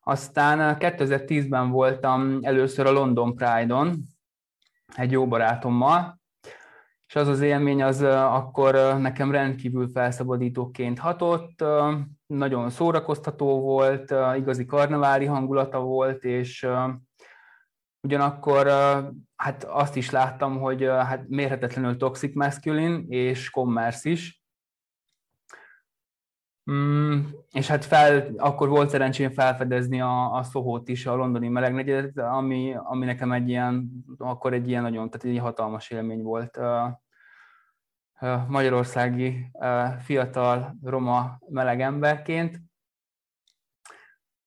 Aztán 0.00 0.76
2010-ben 0.80 1.70
voltam 1.70 2.38
először 2.42 2.86
a 2.86 2.92
London 2.92 3.34
Pride-on, 3.34 3.96
egy 4.96 5.10
jó 5.10 5.26
barátommal, 5.26 6.20
és 7.06 7.16
az 7.16 7.28
az 7.28 7.40
élmény 7.40 7.82
az 7.82 8.02
akkor 8.02 8.74
nekem 8.98 9.30
rendkívül 9.30 9.88
felszabadítóként 9.88 10.98
hatott, 10.98 11.64
nagyon 12.26 12.70
szórakoztató 12.70 13.60
volt, 13.60 14.14
igazi 14.36 14.64
karneváli 14.64 15.24
hangulata 15.24 15.80
volt, 15.80 16.24
és 16.24 16.66
ugyanakkor 18.00 18.66
hát 19.36 19.64
azt 19.64 19.96
is 19.96 20.10
láttam, 20.10 20.58
hogy 20.58 20.84
hát 20.84 21.28
mérhetetlenül 21.28 21.96
toxic 21.96 22.34
masculine 22.34 22.98
és 23.08 23.50
commerce 23.50 24.10
is, 24.10 24.39
Mm, 26.72 27.20
és 27.52 27.66
hát 27.66 27.84
fel, 27.84 28.30
akkor 28.36 28.68
volt 28.68 28.90
szerencsém 28.90 29.30
felfedezni 29.30 30.00
a, 30.00 30.34
a 30.34 30.42
Szohót 30.42 30.88
is, 30.88 31.06
a 31.06 31.14
londoni 31.14 31.48
melegnegyedet, 31.48 32.18
ami, 32.18 32.74
ami 32.76 33.04
nekem 33.04 33.32
egy 33.32 33.48
ilyen, 33.48 33.90
akkor 34.18 34.52
egy 34.52 34.68
ilyen 34.68 34.82
nagyon, 34.82 35.10
tehát 35.10 35.36
egy 35.36 35.42
hatalmas 35.42 35.90
élmény 35.90 36.22
volt. 36.22 36.58
Magyarországi 38.48 39.50
fiatal 39.98 40.76
roma 40.82 41.38
meleg 41.48 41.80
emberként. 41.80 42.60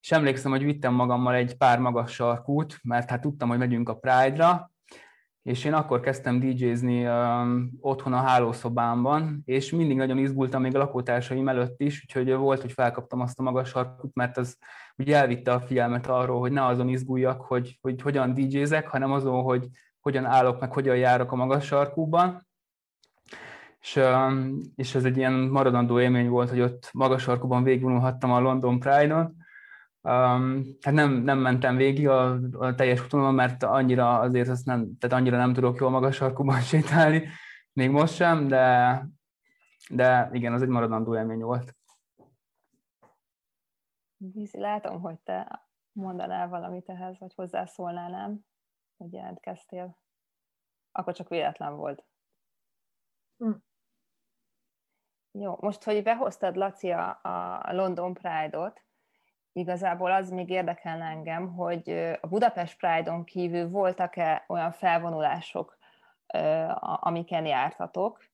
És 0.00 0.12
emlékszem, 0.12 0.50
hogy 0.50 0.64
vittem 0.64 0.94
magammal 0.94 1.34
egy 1.34 1.56
pár 1.56 1.78
magas 1.78 2.12
sarkút, 2.12 2.78
mert 2.82 3.10
hát 3.10 3.20
tudtam, 3.20 3.48
hogy 3.48 3.58
megyünk 3.58 3.88
a 3.88 3.96
Pride-ra, 3.96 4.73
és 5.44 5.64
én 5.64 5.72
akkor 5.72 6.00
kezdtem 6.00 6.40
DJ-zni 6.40 7.06
um, 7.06 7.70
otthon 7.80 8.12
a 8.12 8.20
hálószobámban, 8.20 9.42
és 9.44 9.70
mindig 9.70 9.96
nagyon 9.96 10.18
izgultam 10.18 10.62
még 10.62 10.74
a 10.74 10.78
lakótársaim 10.78 11.48
előtt 11.48 11.80
is, 11.80 12.02
úgyhogy 12.02 12.34
volt, 12.34 12.60
hogy 12.60 12.72
felkaptam 12.72 13.20
azt 13.20 13.38
a 13.38 13.42
magas 13.42 13.68
sarkut, 13.68 14.14
mert 14.14 14.36
az 14.36 14.58
ugye 14.96 15.16
elvitte 15.16 15.52
a 15.52 15.60
figyelmet 15.60 16.06
arról, 16.06 16.40
hogy 16.40 16.52
ne 16.52 16.64
azon 16.64 16.88
izguljak, 16.88 17.40
hogy, 17.40 17.78
hogy 17.80 18.02
hogyan 18.02 18.34
DJ-zek, 18.34 18.88
hanem 18.88 19.12
azon, 19.12 19.42
hogy 19.42 19.68
hogyan 20.00 20.24
állok, 20.24 20.60
meg 20.60 20.72
hogyan 20.72 20.96
járok 20.96 21.32
a 21.32 21.36
magas 21.36 21.64
sarkúban. 21.64 22.46
És, 23.80 24.00
és 24.76 24.94
ez 24.94 25.04
egy 25.04 25.16
ilyen 25.16 25.32
maradandó 25.32 26.00
élmény 26.00 26.28
volt, 26.28 26.50
hogy 26.50 26.60
ott 26.60 26.90
magas 26.92 27.22
sarkúban 27.22 27.62
végigvonulhattam 27.62 28.32
a 28.32 28.40
London 28.40 28.78
Pride-on, 28.78 29.36
Um, 30.08 30.64
hát 30.80 30.94
nem, 30.94 31.12
nem 31.12 31.38
mentem 31.38 31.76
végig 31.76 32.08
a, 32.08 32.32
a 32.58 32.74
teljes 32.74 33.04
úton, 33.04 33.34
mert 33.34 33.62
annyira 33.62 34.18
azért 34.18 34.48
azt 34.48 34.66
nem, 34.66 34.98
tehát 34.98 35.16
annyira 35.16 35.36
nem 35.36 35.52
tudok 35.52 35.80
jól 35.80 35.90
magas 35.90 36.16
sarkúban 36.16 36.60
sétálni, 36.72 37.28
még 37.72 37.90
most 37.90 38.14
sem, 38.14 38.48
de, 38.48 39.06
de 39.90 40.28
igen, 40.32 40.52
az 40.52 40.62
egy 40.62 40.68
maradandó 40.68 41.16
élmény 41.16 41.40
volt. 41.40 41.76
Vízi, 44.16 44.58
látom, 44.58 45.00
hogy 45.00 45.18
te 45.18 45.68
mondanál 45.92 46.48
valamit 46.48 46.88
ehhez, 46.88 47.18
vagy 47.18 47.34
hozzászólnál, 47.34 48.10
nem? 48.10 48.40
Hogy 48.96 49.12
jelentkeztél. 49.12 49.98
Akkor 50.92 51.14
csak 51.14 51.28
véletlen 51.28 51.76
volt. 51.76 52.06
Hm. 53.36 53.52
Jó, 55.30 55.56
most, 55.60 55.82
hogy 55.82 56.02
behoztad, 56.02 56.56
Laci, 56.56 56.90
a, 56.90 57.20
a 57.62 57.72
London 57.72 58.14
Pride-ot, 58.14 58.84
igazából 59.54 60.12
az 60.12 60.30
még 60.30 60.50
érdekelne 60.50 61.04
engem, 61.04 61.54
hogy 61.54 61.90
a 62.20 62.26
Budapest 62.26 62.78
Pride-on 62.78 63.24
kívül 63.24 63.68
voltak-e 63.68 64.44
olyan 64.48 64.72
felvonulások, 64.72 65.78
amiken 67.00 67.46
jártatok, 67.46 68.24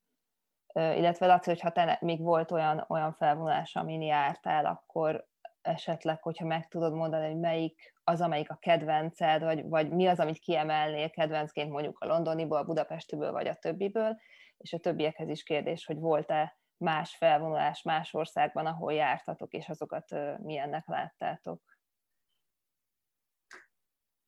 illetve 0.74 1.26
Laci, 1.26 1.50
hogyha 1.50 1.70
te 1.70 1.98
még 2.00 2.20
volt 2.20 2.50
olyan, 2.50 2.84
olyan 2.88 3.12
felvonulás, 3.12 3.76
amin 3.76 4.02
jártál, 4.02 4.66
akkor 4.66 5.28
esetleg, 5.62 6.22
hogyha 6.22 6.46
meg 6.46 6.68
tudod 6.68 6.94
mondani, 6.94 7.26
hogy 7.26 7.38
melyik 7.38 7.94
az, 8.04 8.20
amelyik 8.20 8.50
a 8.50 8.58
kedvenced, 8.60 9.42
vagy, 9.42 9.68
vagy 9.68 9.90
mi 9.90 10.06
az, 10.06 10.20
amit 10.20 10.38
kiemelnél 10.38 11.10
kedvencként 11.10 11.70
mondjuk 11.70 11.98
a 11.98 12.06
londoniból, 12.06 12.58
a 12.58 12.64
budapestiből, 12.64 13.32
vagy 13.32 13.46
a 13.46 13.54
többiből, 13.54 14.18
és 14.58 14.72
a 14.72 14.78
többiekhez 14.78 15.28
is 15.28 15.42
kérdés, 15.42 15.86
hogy 15.86 15.98
volt-e 15.98 16.59
más 16.80 17.16
felvonulás 17.16 17.82
más 17.82 18.14
országban, 18.14 18.66
ahol 18.66 18.92
jártatok, 18.92 19.52
és 19.52 19.68
azokat 19.68 20.04
milyennek 20.42 20.86
láttátok? 20.86 21.62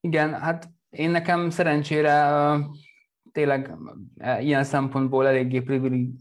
Igen, 0.01 0.41
hát 0.41 0.69
én 0.91 1.11
nekem 1.11 1.51
szerencsére 1.51 2.31
tényleg 3.33 3.75
ilyen 4.41 4.65
szempontból 4.65 5.27
eléggé 5.27 5.61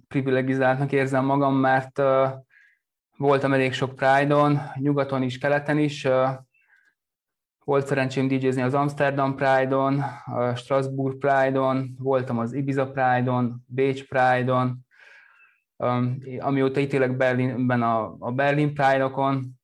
privilegizáltnak 0.08 0.92
érzem 0.92 1.26
magam, 1.26 1.56
mert 1.56 2.02
voltam 3.18 3.54
elég 3.54 3.74
sok 3.74 3.96
Pride-on, 3.96 4.60
nyugaton 4.76 5.22
is, 5.24 5.38
keleten 5.38 5.78
is. 5.78 6.08
Volt 7.64 7.88
szerencsém 7.88 8.28
DJ-zni 8.28 8.62
az 8.62 8.74
Amsterdam 8.74 9.36
Pride-on, 9.36 10.04
Strasbourg 10.56 11.18
Pride-on, 11.18 11.96
voltam 12.00 12.40
az 12.40 12.54
Ibiza 12.54 12.92
Pride-on, 12.92 13.64
Bécs 13.68 14.08
Pride-on, 14.08 14.86
amióta 16.40 16.80
itt 16.80 16.94
élek 16.94 17.18
Berlinben 17.18 17.82
a, 17.82 18.16
a 18.20 18.32
Berlin 18.32 18.74
Pride-okon. 18.74 19.60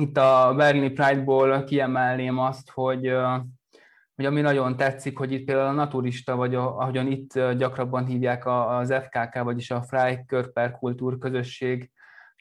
Itt 0.00 0.16
a 0.16 0.54
Berlini 0.56 0.90
Pride-ból 0.90 1.64
kiemelném 1.64 2.38
azt, 2.38 2.70
hogy, 2.70 3.12
hogy 4.14 4.24
ami 4.24 4.40
nagyon 4.40 4.76
tetszik, 4.76 5.18
hogy 5.18 5.32
itt 5.32 5.44
például 5.44 5.68
a 5.68 5.72
naturista, 5.72 6.36
vagy 6.36 6.54
a, 6.54 6.78
ahogyan 6.78 7.06
itt 7.06 7.38
gyakrabban 7.56 8.06
hívják 8.06 8.46
az 8.46 8.94
FKK, 8.94 9.42
vagyis 9.42 9.70
a 9.70 9.82
Freikörperkultúr 9.82 11.18
közösség 11.18 11.90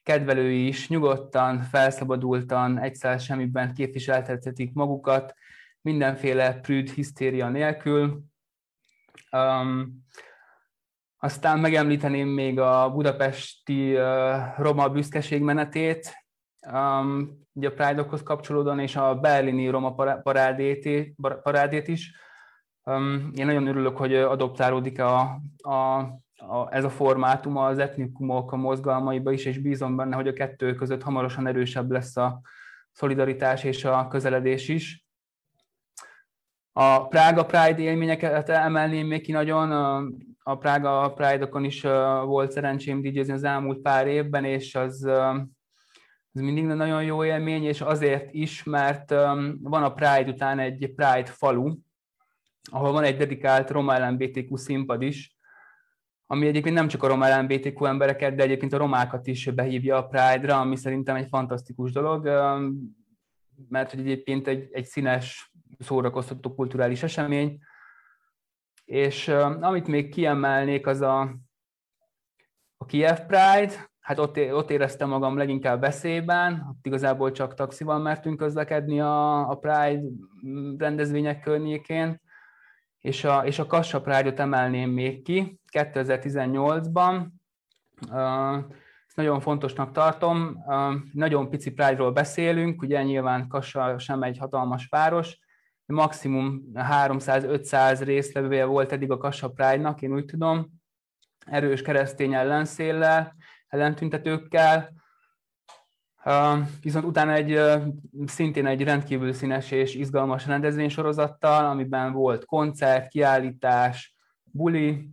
kedvelői 0.04 0.68
is 0.68 0.90
nyugodtan, 0.90 1.62
felszabadultan, 1.62 2.80
egyszer 2.80 3.20
semmiben 3.20 3.74
képviseltetik 3.74 4.74
magukat, 4.74 5.34
mindenféle 5.82 6.54
prűd 6.54 6.90
hisztéria 6.90 7.50
nélkül. 7.50 8.24
Um, 9.32 10.04
aztán 11.24 11.60
megemlíteném 11.60 12.28
még 12.28 12.60
a 12.60 12.92
budapesti 12.92 13.98
roma 14.58 14.90
büszkeségmenetét, 14.90 16.14
um, 16.72 17.40
ugye 17.54 17.68
a 17.68 17.72
Pride-okhoz 17.72 18.24
kapcsolódóan, 18.24 18.80
és 18.80 18.96
a 18.96 19.16
berlini 19.16 19.68
roma 19.68 19.94
parádét, 20.22 21.14
parádét 21.44 21.88
is. 21.88 22.16
Um, 22.84 23.32
én 23.36 23.46
nagyon 23.46 23.68
örülök, 23.68 23.98
hogy 23.98 24.16
adoptálódik 24.16 25.00
a, 25.00 25.42
a, 25.58 26.00
a, 26.36 26.68
ez 26.70 26.84
a 26.84 26.90
formátum 26.90 27.58
az 27.58 27.78
etnikumok 27.78 28.52
a 28.52 28.56
mozgalmaiba 28.56 29.32
is, 29.32 29.46
és 29.46 29.58
bízom 29.58 29.96
benne, 29.96 30.16
hogy 30.16 30.28
a 30.28 30.34
kettő 30.34 30.74
között 30.76 31.04
hamarosan 31.04 31.48
erősebb 31.48 31.92
lesz 31.92 32.18
a 32.18 32.42
szolidaritás 32.92 33.64
és 33.64 33.86
a 33.86 34.08
közeledés 34.08 34.68
is. 34.68 35.06
A 36.72 37.08
Prága 37.08 37.46
Pride 37.46 37.80
élményeket 37.82 38.50
emelném 38.50 39.08
még 39.08 39.22
ki 39.22 39.32
nagyon. 39.32 39.70
A 40.44 40.58
Prága 40.58 41.14
Pride-okon 41.14 41.64
is 41.64 41.82
volt 42.26 42.52
szerencsém 42.52 43.02
dj 43.02 43.32
az 43.32 43.44
elmúlt 43.44 43.82
pár 43.82 44.08
évben, 44.08 44.46
és 44.46 44.76
az, 44.76 45.04
az 46.32 46.42
mindig 46.42 46.66
nagyon 46.66 47.04
jó 47.04 47.26
élmény, 47.26 47.64
és 47.64 47.82
azért 47.82 48.34
is, 48.34 48.64
mert 48.64 49.10
van 49.62 49.84
a 49.84 49.94
Pride 49.94 50.32
után 50.32 50.60
egy 50.60 50.94
Pride 50.96 51.26
falu, 51.26 51.76
ahol 52.72 52.92
van 52.92 53.04
egy 53.04 53.18
dedikált 53.18 53.70
roma 53.70 54.08
LMBTQ 54.08 54.56
színpad 54.56 55.02
is, 55.02 55.40
ami 56.32 56.48
egyébként 56.48 56.76
nem 56.76 56.88
csak 56.88 57.04
a 57.04 57.08
roma 57.08 57.38
LMBTQ 57.38 57.86
embereket, 57.86 58.36
de 58.36 58.44
egyébként 58.44 58.74
a 58.74 58.78
romákat 58.78 59.28
is 59.28 59.46
behívja 59.46 59.98
a 59.98 60.08
Pride-ra, 60.08 60.60
ami 60.60 60.76
szerintem 60.76 61.16
egy 61.16 61.28
fantasztikus 61.30 61.92
dolog, 61.92 62.26
mert 63.70 63.92
hogy 63.92 64.00
egyébként 64.00 64.48
egy, 64.48 64.70
egy 64.72 64.86
színes, 64.86 65.52
szórakoztató 65.80 66.56
kulturális 66.56 67.04
esemény. 67.04 67.60
És 68.92 69.28
amit 69.62 69.88
még 69.88 70.10
kiemelnék, 70.10 70.88
az 70.88 71.02
a, 71.02 71.22
a 72.78 72.86
Kiev 72.86 73.18
Pride, 73.28 73.92
hát 74.00 74.20
ott, 74.20 74.38
ott 74.38 74.70
éreztem 74.72 75.10
magam 75.10 75.38
leginkább 75.38 75.80
veszélyben, 75.80 76.66
ott 76.70 76.86
igazából 76.86 77.32
csak 77.32 77.54
taxival 77.54 78.00
mertünk 78.00 78.38
közlekedni 78.38 79.00
a, 79.00 79.50
a 79.50 79.56
Pride 79.56 80.02
rendezvények 80.78 81.40
környékén, 81.40 82.22
és 83.00 83.24
a, 83.24 83.46
és 83.46 83.60
a 83.60 83.66
Kassa 83.66 84.02
Pride-ot 84.02 84.40
emelném 84.40 84.90
még 84.90 85.24
ki 85.24 85.60
2018-ban. 85.74 87.28
Ezt 89.08 89.16
nagyon 89.16 89.40
fontosnak 89.40 89.92
tartom. 89.92 90.58
Nagyon 91.14 91.50
pici 91.50 91.72
Pride-ról 91.72 92.12
beszélünk, 92.12 92.82
ugye 92.82 93.04
nyilván 93.04 93.48
Kassa 93.48 94.00
sem 94.00 94.24
egy 94.24 94.38
hatalmas 94.38 94.88
város, 94.90 95.40
maximum 95.92 96.72
300-500 96.74 98.02
résztvevője 98.04 98.66
volt 98.66 98.92
eddig 98.92 99.12
a 99.12 99.18
Kassa 99.18 99.50
Pride-nak, 99.50 100.02
én 100.02 100.14
úgy 100.14 100.26
tudom, 100.26 100.68
erős 101.46 101.82
keresztény 101.82 102.34
ellenszéllel, 102.34 103.36
ellentüntetőkkel, 103.68 105.02
Viszont 106.82 107.06
utána 107.06 107.34
egy 107.34 107.60
szintén 108.26 108.66
egy 108.66 108.84
rendkívül 108.84 109.34
színes 109.34 109.72
és 109.72 109.96
izgalmas 109.96 110.46
rendezvénysorozattal, 110.46 111.66
amiben 111.66 112.12
volt 112.12 112.46
koncert, 112.46 113.08
kiállítás, 113.08 114.16
buli, 114.44 115.10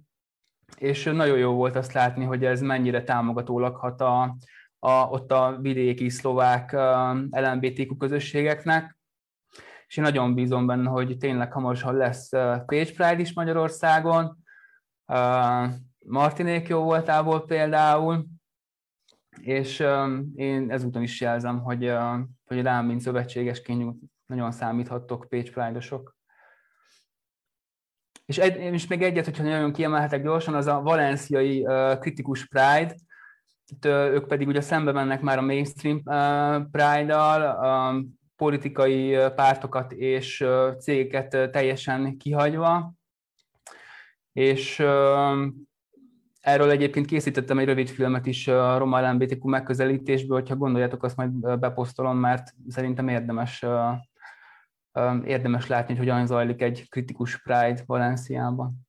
és 0.76 1.04
nagyon 1.04 1.38
jó 1.38 1.52
volt 1.52 1.76
azt 1.76 1.92
látni, 1.92 2.24
hogy 2.24 2.44
ez 2.44 2.60
mennyire 2.60 3.02
támogatólag 3.02 3.76
hat 3.76 4.00
a, 4.00 4.36
a, 4.78 4.90
ott 4.90 5.32
a 5.32 5.58
vidéki 5.60 6.08
szlovák 6.08 6.72
LMBTQ 7.30 7.96
közösségeknek, 7.96 8.97
és 9.88 9.96
én 9.96 10.04
nagyon 10.04 10.34
bízom 10.34 10.66
benne, 10.66 10.88
hogy 10.88 11.16
tényleg 11.16 11.52
hamarosan 11.52 11.96
lesz 11.96 12.28
Page 12.28 12.92
Pride 12.94 13.18
is 13.18 13.32
Magyarországon, 13.32 14.44
Martinék 15.98 16.68
jó 16.68 16.82
voltából 16.82 17.44
például, 17.44 18.26
és 19.40 19.84
én 20.34 20.70
ezúton 20.70 21.02
is 21.02 21.20
jelzem, 21.20 21.60
hogy, 21.60 21.92
hogy 22.44 22.62
rám, 22.62 22.86
mint 22.86 23.00
szövetségesként 23.00 23.96
nagyon 24.26 24.52
számíthattok 24.52 25.26
Page 25.28 25.50
Pride-osok. 25.50 26.16
És, 28.24 28.38
egy, 28.38 28.56
és 28.56 28.86
még 28.86 29.02
egyet, 29.02 29.24
hogyha 29.24 29.42
nagyon 29.42 29.72
kiemelhetek 29.72 30.22
gyorsan, 30.22 30.54
az 30.54 30.66
a 30.66 30.80
valenciai 30.80 31.66
uh, 31.66 31.98
kritikus 31.98 32.46
Pride, 32.46 32.94
itt, 33.66 33.84
uh, 33.84 33.92
ők 33.92 34.26
pedig 34.26 34.48
ugye 34.48 34.60
szembe 34.60 34.92
mennek 34.92 35.20
már 35.20 35.38
a 35.38 35.42
mainstream 35.42 35.96
uh, 35.96 36.70
Pride-dal, 36.70 37.58
uh, 37.94 38.04
politikai 38.38 39.16
pártokat 39.34 39.92
és 39.92 40.46
cégeket 40.78 41.50
teljesen 41.50 42.16
kihagyva, 42.16 42.92
és 44.32 44.82
Erről 46.48 46.70
egyébként 46.70 47.06
készítettem 47.06 47.58
egy 47.58 47.66
rövid 47.66 47.88
filmet 47.88 48.26
is 48.26 48.48
a 48.48 48.78
Roma 48.78 49.10
LMBTQ 49.10 49.48
megközelítésből, 49.48 50.38
hogyha 50.38 50.56
gondoljátok, 50.56 51.02
azt 51.02 51.16
majd 51.16 51.58
beposztolom, 51.58 52.16
mert 52.16 52.54
szerintem 52.68 53.08
érdemes, 53.08 53.64
érdemes 55.24 55.66
látni, 55.66 55.96
hogy 55.96 56.06
hogyan 56.06 56.26
zajlik 56.26 56.62
egy 56.62 56.88
kritikus 56.88 57.42
Pride 57.42 57.82
Valenciában. 57.86 58.86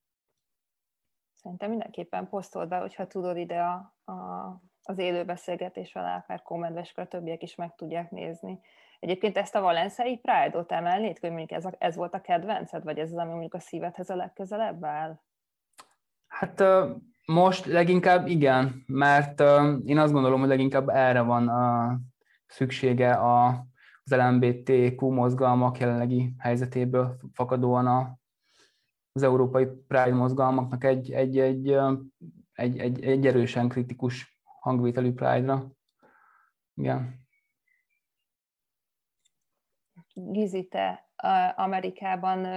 Szerintem 1.33 1.69
mindenképpen 1.69 2.29
posztold 2.29 2.67
be, 2.67 2.77
hogyha 2.77 3.07
tudod 3.07 3.37
ide 3.37 3.61
a, 3.61 3.95
a, 4.11 4.13
az 4.83 4.97
élő 4.97 5.25
beszélgetés 5.25 5.95
alá, 5.95 6.17
akár 6.17 6.41
kommentbe, 6.41 6.79
és 6.81 6.91
akkor 6.91 7.03
a 7.03 7.07
többiek 7.07 7.43
is 7.43 7.55
meg 7.55 7.75
tudják 7.75 8.11
nézni. 8.11 8.59
Egyébként 8.99 9.37
ezt 9.37 9.55
a 9.55 9.61
valenciai 9.61 10.17
Pride-ot 10.17 10.71
emelnéd, 10.71 11.19
hogy 11.19 11.29
mondjuk 11.29 11.51
ez, 11.51 11.65
a, 11.65 11.75
ez 11.77 11.95
volt 11.95 12.13
a 12.13 12.21
kedvenced, 12.21 12.83
vagy 12.83 12.97
ez 12.99 13.11
az, 13.11 13.17
ami 13.17 13.29
mondjuk 13.29 13.53
a 13.53 13.59
szívedhez 13.59 14.09
a 14.09 14.15
legközelebb 14.15 14.83
áll? 14.83 15.19
Hát 16.27 16.63
most 17.25 17.65
leginkább 17.65 18.27
igen, 18.27 18.83
mert 18.87 19.39
én 19.85 19.97
azt 19.97 20.13
gondolom, 20.13 20.39
hogy 20.39 20.49
leginkább 20.49 20.89
erre 20.89 21.21
van 21.21 21.47
a 21.47 21.99
szüksége 22.47 23.13
a, 23.13 23.67
az 24.03 24.15
LMBTQ 24.15 25.09
mozgalmak 25.11 25.77
jelenlegi 25.77 26.33
helyzetéből 26.37 27.17
fakadóan 27.33 27.87
a, 27.87 28.17
az 29.11 29.23
európai 29.23 29.65
Pride 29.65 30.13
mozgalmaknak 30.13 30.83
egy, 30.83 31.11
egy, 31.11 31.39
egy, 31.39 31.71
egy, 32.53 32.77
egy, 32.77 33.03
egy 33.03 33.27
erősen 33.27 33.67
kritikus 33.67 34.39
hangvételű 34.59 35.13
Pride-ra. 35.13 35.71
Igen. 36.73 37.27
Gizi, 40.27 40.67
te 40.67 41.09
Amerikában 41.55 42.47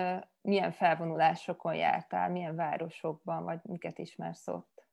milyen 0.40 0.72
felvonulásokon 0.72 1.74
jártál, 1.74 2.30
milyen 2.30 2.56
városokban, 2.56 3.44
vagy 3.44 3.58
miket 3.62 3.98
ismersz 3.98 4.48
ott? 4.48 4.86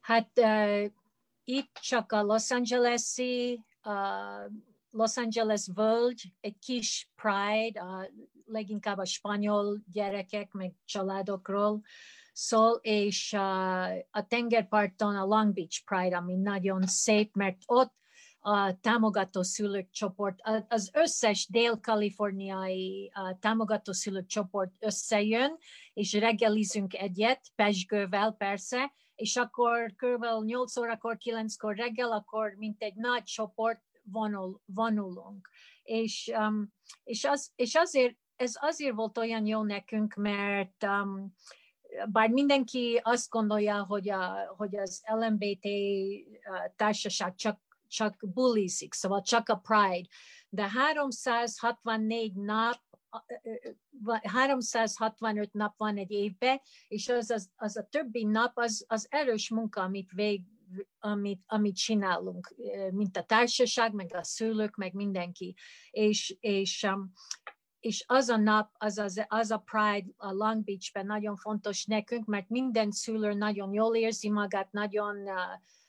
Hát 0.00 0.30
uh, 0.36 0.90
itt 1.44 1.78
csak 1.80 2.12
a 2.12 2.22
Los 2.22 2.50
Angeles-i 2.50 3.64
uh, 3.84 4.52
Los 4.90 5.16
Angeles 5.16 5.68
Völgy, 5.74 6.32
egy 6.40 6.58
kis 6.58 7.10
Pride, 7.14 7.82
uh, 7.82 8.04
leginkább 8.44 8.98
a 8.98 9.04
spanyol 9.04 9.78
gyerekek, 9.92 10.52
meg 10.52 10.72
családokról 10.84 11.80
szól, 12.32 12.78
és 12.82 13.32
uh, 13.32 13.40
a 14.10 14.26
tengerparton 14.28 15.16
a 15.16 15.24
Long 15.24 15.52
Beach 15.52 15.84
Pride, 15.84 16.16
ami 16.16 16.34
nagyon 16.34 16.86
szép, 16.86 17.34
mert 17.34 17.58
ott 17.66 17.94
a 18.48 18.78
támogató 18.80 19.42
szülők 19.42 19.90
csoport, 19.90 20.40
az 20.68 20.90
összes 20.92 21.48
dél-kaliforniai 21.50 23.12
támogató 23.40 23.92
szülők 23.92 24.26
csoport 24.26 24.72
összejön, 24.78 25.56
és 25.92 26.12
reggelizünk 26.12 26.94
egyet, 26.94 27.40
pesgővel 27.54 28.32
persze, 28.32 28.92
és 29.14 29.36
akkor 29.36 29.94
kb. 29.96 30.24
8 30.44 30.76
órakor, 30.76 31.16
9-kor 31.24 31.76
reggel, 31.76 32.12
akkor 32.12 32.54
mint 32.56 32.82
egy 32.82 32.94
nagy 32.94 33.22
csoport 33.22 33.82
vonul, 34.02 34.60
vonulunk. 34.64 35.48
És, 35.82 36.32
um, 36.38 36.72
és, 37.04 37.24
az, 37.24 37.52
és 37.56 37.74
azért, 37.74 38.16
ez 38.36 38.52
azért 38.60 38.94
volt 38.94 39.18
olyan 39.18 39.46
jó 39.46 39.62
nekünk, 39.62 40.14
mert 40.14 40.84
um, 40.84 41.34
bár 42.08 42.30
mindenki 42.30 43.00
azt 43.02 43.30
gondolja, 43.30 43.84
hogy, 43.84 44.10
a, 44.10 44.54
hogy 44.56 44.76
az 44.76 45.02
LMBT 45.06 45.66
társaság 46.76 47.34
csak 47.34 47.65
csak 47.88 48.16
bulizik, 48.20 48.94
szóval 48.94 49.22
csak 49.22 49.48
a 49.48 49.56
Pride. 49.56 50.08
De 50.48 50.68
364 50.68 52.34
nap 52.34 52.84
365 54.22 55.52
nap 55.52 55.74
van 55.76 55.96
egy 55.96 56.10
évben, 56.10 56.60
és 56.88 57.08
az, 57.08 57.30
az, 57.30 57.50
az 57.56 57.76
a 57.76 57.86
többi 57.90 58.24
nap 58.24 58.52
az, 58.54 58.84
az 58.88 59.06
erős 59.10 59.50
munka, 59.50 59.80
amit 59.80 60.10
vég, 60.10 60.42
amit, 60.98 61.42
amit 61.46 61.76
csinálunk, 61.76 62.54
mint 62.90 63.16
a 63.16 63.22
társaság, 63.22 63.92
meg 63.92 64.14
a 64.14 64.22
szülők, 64.22 64.76
meg 64.76 64.92
mindenki. 64.94 65.54
És, 65.90 66.36
és, 66.40 66.82
um, 66.82 67.12
és 67.80 68.04
az 68.06 68.28
a 68.28 68.36
nap, 68.36 68.70
az, 68.72 68.98
az, 68.98 69.24
az 69.28 69.50
a 69.50 69.58
Pride 69.58 70.12
a 70.16 70.32
Long 70.32 70.64
Beach-ben 70.64 71.06
nagyon 71.06 71.36
fontos 71.36 71.84
nekünk, 71.84 72.24
mert 72.24 72.48
minden 72.48 72.90
szülő 72.90 73.32
nagyon 73.32 73.72
jól 73.72 73.96
érzi 73.96 74.30
magát, 74.30 74.72
nagyon 74.72 75.16
uh, 75.16 75.34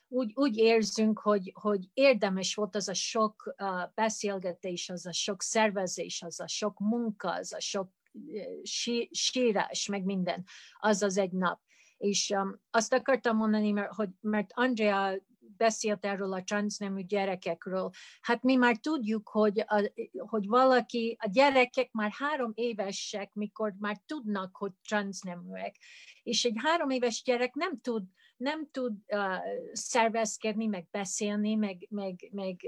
úgy, 0.07 0.31
úgy 0.35 0.57
érzünk, 0.57 1.19
hogy, 1.19 1.51
hogy 1.53 1.89
érdemes 1.93 2.55
volt 2.55 2.75
az 2.75 2.87
a 2.87 2.93
sok 2.93 3.55
uh, 3.57 3.93
beszélgetés, 3.95 4.89
az 4.89 5.05
a 5.05 5.13
sok 5.13 5.41
szervezés, 5.41 6.21
az 6.21 6.39
a 6.39 6.47
sok 6.47 6.79
munka, 6.79 7.31
az 7.31 7.53
a 7.53 7.59
sok 7.59 7.91
uh, 8.11 8.41
sí, 8.63 9.09
sírás, 9.11 9.87
meg 9.87 10.03
minden, 10.03 10.45
az 10.79 11.01
az 11.01 11.17
egy 11.17 11.31
nap. 11.31 11.59
És 11.97 12.29
um, 12.29 12.59
azt 12.69 12.93
akartam 12.93 13.37
mondani, 13.37 13.71
mert, 13.71 13.93
hogy, 13.93 14.09
mert 14.21 14.49
Andrea 14.53 15.13
beszélt 15.57 16.05
erről 16.05 16.33
a 16.33 16.43
transznemű 16.43 17.01
gyerekekről. 17.01 17.89
Hát 18.21 18.43
mi 18.43 18.55
már 18.55 18.77
tudjuk, 18.77 19.29
hogy, 19.29 19.59
a, 19.59 19.91
hogy 20.17 20.47
valaki, 20.47 21.17
a 21.19 21.29
gyerekek 21.31 21.91
már 21.91 22.11
három 22.17 22.51
évesek, 22.55 23.33
mikor 23.33 23.73
már 23.79 24.01
tudnak, 24.05 24.55
hogy 24.55 24.71
transzneműek. 24.87 25.75
És 26.23 26.45
egy 26.45 26.55
három 26.55 26.89
éves 26.89 27.21
gyerek 27.23 27.53
nem 27.53 27.79
tud, 27.79 28.03
nem 28.37 28.67
tud 28.71 28.93
uh, 29.07 29.35
szervezkedni, 29.71 30.65
meg 30.65 30.87
beszélni, 30.91 31.55
meg, 31.55 31.87
meg, 31.89 32.29
meg 32.31 32.59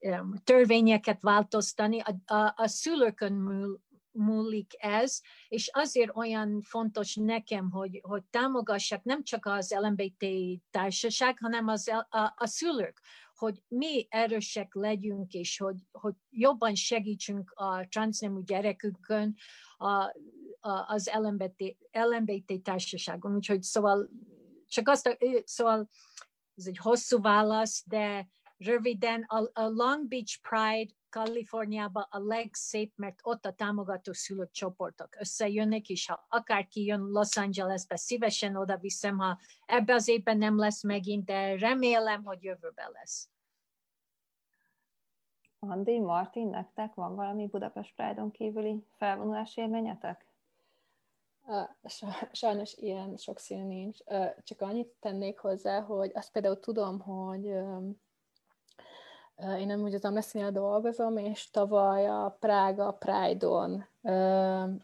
uh, 0.00 0.20
um, 0.20 0.34
törvényeket 0.44 1.20
változtani. 1.20 2.00
A, 2.00 2.34
a, 2.34 2.52
a 2.56 2.66
szülőkön 2.66 3.32
múl, 3.32 3.80
múlik 4.18 4.72
ez, 4.76 5.20
és 5.48 5.70
azért 5.72 6.16
olyan 6.16 6.60
fontos 6.60 7.14
nekem, 7.14 7.70
hogy, 7.70 8.00
hogy 8.02 8.22
támogassák 8.30 9.04
nem 9.04 9.24
csak 9.24 9.46
az 9.46 9.74
LMBT 9.80 10.26
társaság, 10.70 11.38
hanem 11.40 11.68
az, 11.68 11.88
a, 12.08 12.32
a 12.36 12.46
szülők, 12.46 13.00
hogy 13.34 13.62
mi 13.68 14.06
erősek 14.08 14.74
legyünk, 14.74 15.32
és 15.32 15.58
hogy, 15.58 15.76
hogy 15.92 16.14
jobban 16.30 16.74
segítsünk 16.74 17.52
a 17.54 17.86
transznemű 17.88 18.40
gyerekünkön 18.42 19.34
a, 19.76 19.92
a, 20.60 20.84
az 20.86 21.10
LMBT, 21.18 21.76
LMBT 21.92 22.62
társaságon. 22.62 23.34
Úgyhogy 23.34 23.62
szóval 23.62 24.08
csak 24.68 24.88
azt, 24.88 25.18
szóval 25.44 25.88
ez 26.54 26.66
egy 26.66 26.78
hosszú 26.78 27.20
válasz, 27.20 27.84
de 27.86 28.28
röviden 28.56 29.22
a, 29.22 29.38
a 29.52 29.68
Long 29.68 30.08
Beach 30.08 30.40
Pride 30.40 30.92
Kaliforniában 31.10 32.06
a 32.10 32.18
legszép, 32.18 32.92
mert 32.96 33.20
ott 33.22 33.44
a 33.44 33.52
támogató 33.52 34.12
szülők 34.12 34.50
csoportok 34.50 35.16
összejönnek, 35.18 35.88
és 35.88 36.06
ha 36.06 36.26
akárki 36.28 36.84
jön 36.84 37.00
Los 37.00 37.36
Angelesbe, 37.36 37.96
szívesen 37.96 38.56
oda 38.56 38.76
viszem, 38.76 39.18
ha 39.18 39.38
ebbe 39.66 39.94
az 39.94 40.08
évben 40.08 40.38
nem 40.38 40.58
lesz 40.58 40.82
megint, 40.82 41.24
de 41.24 41.56
remélem, 41.56 42.24
hogy 42.24 42.42
jövőben 42.42 42.90
lesz. 42.90 43.28
Andi, 45.58 45.98
Martin, 45.98 46.48
nektek 46.48 46.94
van 46.94 47.14
valami 47.14 47.46
Budapest 47.46 47.94
Pride-on 47.94 48.30
kívüli 48.30 48.84
felvonulás 48.96 49.56
élményetek? 49.56 50.27
Sajnos 52.32 52.74
ilyen 52.76 53.16
sokszínű 53.16 53.62
nincs. 53.62 53.98
Csak 54.42 54.60
annyit 54.60 54.94
tennék 55.00 55.38
hozzá, 55.38 55.80
hogy 55.80 56.10
azt 56.14 56.32
például 56.32 56.60
tudom, 56.60 57.00
hogy 57.00 57.44
én 59.58 59.66
nem 59.66 59.82
úgy 59.82 59.94
a 59.94 60.50
dolgozom, 60.50 61.16
és 61.16 61.50
tavaly 61.50 62.08
a 62.08 62.36
Prága 62.40 62.92
Pride-on 62.92 63.86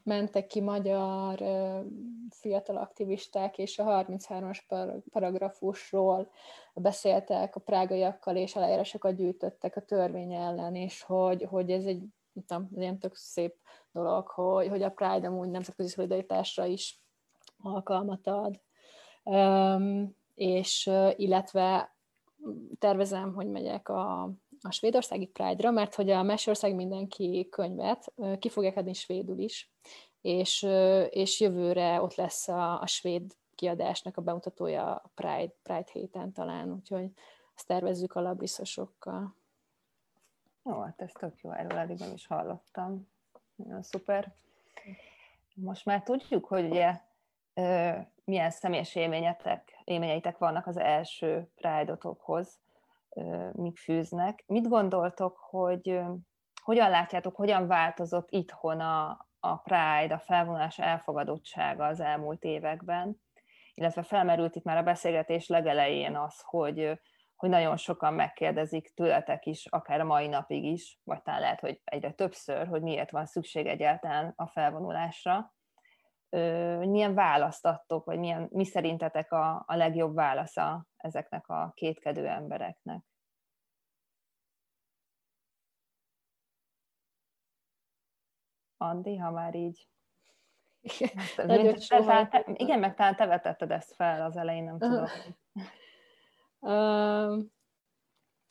mentek 0.02 0.46
ki 0.46 0.60
magyar 0.60 1.38
fiatal 2.30 2.76
aktivisták, 2.76 3.58
és 3.58 3.78
a 3.78 3.84
33-as 3.84 4.58
paragrafusról 5.10 6.30
beszéltek 6.74 7.56
a 7.56 7.60
prágaiakkal, 7.60 8.36
és 8.36 8.56
aláírásokat 8.56 9.14
gyűjtöttek 9.14 9.76
a 9.76 9.84
törvény 9.84 10.32
ellen, 10.32 10.74
és 10.74 11.02
hogy, 11.02 11.42
hogy 11.42 11.70
ez 11.70 11.84
egy 11.84 12.04
tudom, 12.46 12.68
ez 12.74 12.80
ilyen 12.80 12.98
tök 12.98 13.14
szép 13.14 13.56
dolog, 13.94 14.28
hogy, 14.28 14.68
hogy 14.68 14.82
a 14.82 14.90
Pride 14.90 15.26
amúgy 15.26 15.48
nemzetközi 15.48 15.88
szolidaritásra 15.88 16.64
is 16.64 17.02
alkalmat 17.58 18.26
ad. 18.26 18.60
Um, 19.22 20.16
és 20.34 20.90
illetve 21.16 21.96
tervezem, 22.78 23.34
hogy 23.34 23.46
megyek 23.46 23.88
a 23.88 24.30
a 24.66 24.70
svédországi 24.70 25.26
Pride-ra, 25.26 25.70
mert 25.70 25.94
hogy 25.94 26.10
a 26.10 26.22
Mesország 26.22 26.74
mindenki 26.74 27.48
könyvet 27.50 28.12
ki 28.38 28.48
fogják 28.48 28.76
adni 28.76 28.92
svédül 28.92 29.38
is, 29.38 29.72
és, 30.20 30.62
és 31.08 31.40
jövőre 31.40 32.02
ott 32.02 32.14
lesz 32.14 32.48
a, 32.48 32.80
a 32.80 32.86
svéd 32.86 33.36
kiadásnak 33.54 34.16
a 34.16 34.22
bemutatója 34.22 34.94
a 34.94 35.10
Pride, 35.14 35.54
Pride 35.62 35.88
héten 35.92 36.32
talán, 36.32 36.72
úgyhogy 36.72 37.10
azt 37.54 37.66
tervezzük 37.66 38.14
a 38.14 38.20
labriszosokkal. 38.20 39.36
Ó, 40.64 40.80
hát 40.80 41.00
ez 41.00 41.12
tök 41.12 41.40
jó, 41.40 41.50
erről 41.50 41.78
eddig 41.78 41.98
nem 41.98 42.12
is 42.12 42.26
hallottam. 42.26 43.08
Nagyon 43.56 43.82
szuper. 43.82 44.34
Most 45.54 45.84
már 45.84 46.02
tudjuk, 46.02 46.44
hogy 46.44 46.64
ugye 46.64 47.00
milyen 48.24 48.50
személyes 48.50 48.94
élményetek, 48.94 49.80
élményeitek 49.84 50.38
vannak 50.38 50.66
az 50.66 50.76
első 50.76 51.50
Pride-otokhoz 51.54 52.58
mik 53.52 53.78
fűznek. 53.78 54.44
Mit 54.46 54.68
gondoltok, 54.68 55.36
hogy 55.36 56.00
hogyan 56.62 56.90
látjátok, 56.90 57.36
hogyan 57.36 57.66
változott 57.66 58.30
itthon 58.30 58.80
a, 58.80 59.26
a 59.40 59.56
Pride, 59.56 60.14
a 60.14 60.18
felvonás 60.18 60.78
elfogadottsága 60.78 61.86
az 61.86 62.00
elmúlt 62.00 62.44
években, 62.44 63.20
illetve 63.74 64.02
felmerült 64.02 64.56
itt 64.56 64.64
már 64.64 64.76
a 64.76 64.82
beszélgetés 64.82 65.48
legelején 65.48 66.16
az, 66.16 66.40
hogy, 66.40 67.00
hogy 67.44 67.52
nagyon 67.52 67.76
sokan 67.76 68.14
megkérdezik 68.14 68.94
tőletek 68.94 69.46
is, 69.46 69.66
akár 69.66 70.00
a 70.00 70.04
mai 70.04 70.26
napig 70.26 70.64
is, 70.64 70.98
vagy 71.02 71.22
talán 71.22 71.40
lehet, 71.40 71.60
hogy 71.60 71.80
egyre 71.84 72.12
többször, 72.12 72.66
hogy 72.66 72.82
miért 72.82 73.10
van 73.10 73.26
szükség 73.26 73.66
egyáltalán 73.66 74.32
a 74.36 74.46
felvonulásra. 74.46 75.54
Milyen 76.78 77.14
választ 77.14 77.66
adtok, 77.66 78.04
vagy 78.04 78.18
milyen, 78.18 78.48
mi 78.50 78.64
szerintetek 78.64 79.32
a, 79.32 79.64
a 79.66 79.76
legjobb 79.76 80.14
válasza 80.14 80.86
ezeknek 80.96 81.48
a 81.48 81.72
kétkedő 81.74 82.26
embereknek? 82.26 83.02
Andi, 88.76 89.16
ha 89.16 89.30
már 89.30 89.54
így 89.54 89.88
Hát, 91.14 91.46
mint, 91.46 91.88
te, 91.88 92.26
te, 92.26 92.44
igen, 92.52 92.78
meg 92.78 92.94
talán 92.94 93.16
te 93.16 93.26
vetetted 93.26 93.70
ezt 93.70 93.94
fel 93.94 94.22
az 94.22 94.36
elején, 94.36 94.64
nem 94.64 94.78
tudom. 94.78 95.04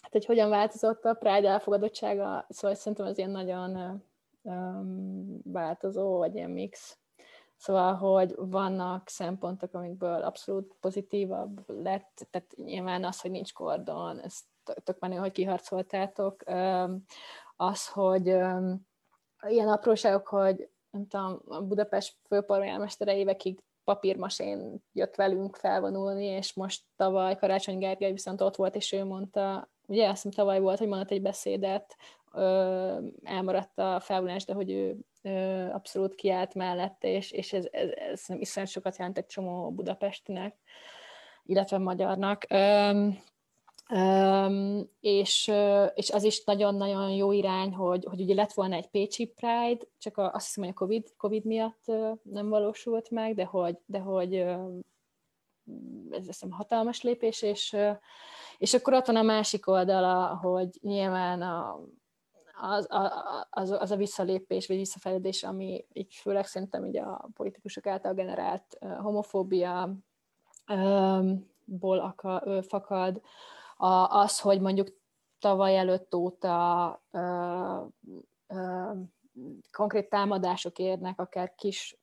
Hát, 0.02 0.12
hogy 0.12 0.26
hogyan 0.26 0.50
változott 0.50 1.06
a 1.06 1.14
Pride 1.14 1.50
elfogadottsága, 1.50 2.46
szóval 2.50 2.76
szerintem 2.76 3.06
ez 3.06 3.18
ilyen 3.18 3.30
nagyon 3.30 4.04
változó, 5.44 6.18
vagy 6.18 6.36
ilyen 6.36 6.50
mix. 6.50 6.98
Szóval, 7.56 7.94
hogy 7.94 8.34
vannak 8.38 9.08
szempontok, 9.08 9.74
amikből 9.74 10.22
abszolút 10.24 10.76
pozitívabb 10.80 11.64
lett, 11.68 12.28
tehát 12.30 12.54
nyilván 12.56 13.04
az, 13.04 13.22
hogy 13.22 13.32
nincs 13.32 13.54
kordon, 13.54 14.20
ez 14.20 14.40
tök 14.84 15.00
menő, 15.00 15.16
hogy 15.16 15.32
kiharcoltátok. 15.32 16.44
Az, 17.56 17.90
hogy 17.90 18.26
ilyen 19.48 19.68
apróságok, 19.68 20.28
hogy 20.28 20.70
nem 20.90 21.08
tudom, 21.08 21.42
a 21.46 21.62
Budapest 21.62 22.18
főpolgármestere 22.28 23.18
évekig 23.18 23.64
papírmasén 23.84 24.84
jött 24.94 25.16
velünk 25.16 25.56
felvonulni, 25.56 26.26
és 26.26 26.54
most 26.54 26.84
tavaly 26.96 27.36
Karácsony 27.36 27.78
Gergely 27.78 28.12
viszont 28.12 28.42
ott 28.42 28.56
volt, 28.56 28.76
és 28.76 28.92
ő 28.92 29.04
mondta, 29.04 29.70
ugye 29.86 30.04
azt 30.08 30.14
hiszem 30.24 30.32
tavaly 30.32 30.60
volt, 30.60 30.78
hogy 30.78 30.88
mondott 30.88 31.12
egy 31.12 31.22
beszédet, 31.22 31.96
elmaradt 33.24 33.80
a 33.80 34.00
felvonulás, 34.00 34.46
de 34.46 34.54
hogy 34.54 34.72
ő 34.72 34.98
abszolút 35.72 36.16
kiállt 36.16 36.54
mellette, 36.54 37.08
és, 37.08 37.32
és 37.32 37.54
ez, 37.54 37.66
ez, 37.72 37.90
ez 37.90 38.26
iszonyat 38.28 38.70
sokat 38.70 38.98
jelent 38.98 39.18
egy 39.18 39.26
csomó 39.26 39.72
Budapestinek, 39.72 40.56
illetve 41.46 41.78
magyarnak. 41.78 42.46
Um, 43.90 44.90
és, 45.00 45.52
és 45.94 46.10
az 46.12 46.24
is 46.24 46.44
nagyon-nagyon 46.44 47.12
jó 47.12 47.32
irány, 47.32 47.74
hogy, 47.74 48.06
hogy 48.10 48.22
ugye 48.22 48.36
lett 48.36 48.54
volna 48.54 48.76
egy 48.76 48.90
Pécsi 48.90 49.26
Pride, 49.26 49.86
csak 49.98 50.18
a, 50.18 50.32
azt 50.34 50.46
hiszem, 50.46 50.64
hogy 50.64 50.74
a 50.76 50.78
COVID, 50.78 51.14
COVID 51.18 51.46
miatt 51.46 51.92
nem 52.22 52.50
valósult 52.50 53.10
meg, 53.10 53.36
de 53.36 53.46
hogy, 53.46 53.78
de 53.86 54.00
hogy 54.00 54.34
ez 56.12 56.26
hiszem 56.26 56.52
hatalmas 56.52 57.02
lépés, 57.02 57.42
és, 57.42 57.76
és 58.58 58.74
akkor 58.74 58.94
ott 58.94 59.06
van 59.06 59.16
a 59.16 59.22
másik 59.22 59.68
oldala, 59.68 60.36
hogy 60.36 60.70
nyilván 60.82 61.42
a, 61.42 61.80
az, 62.62 62.88
az, 63.50 63.72
az 63.72 63.92
a 63.92 63.96
visszalépés, 63.96 64.68
vagy 64.68 64.78
visszafejlődés, 64.78 65.44
ami 65.44 65.86
így 65.94 66.14
főleg 66.14 66.46
szerintem 66.46 66.86
így 66.86 66.98
a 66.98 67.30
politikusok 67.34 67.88
által 67.88 68.14
generált 68.14 68.78
homofóbia 69.02 69.94
ból 71.66 72.00
akar, 72.00 72.64
fakad, 72.68 73.22
a, 73.84 74.20
az, 74.20 74.40
hogy 74.40 74.62
mondjuk 74.62 74.88
tavaly 75.40 75.78
előtt 75.78 76.16
óta 76.16 77.02
ö, 77.12 77.82
ö, 78.48 78.92
konkrét 79.72 80.10
támadások 80.10 80.80
érnek, 80.80 81.20
akár 81.20 81.56
kis 81.56 81.98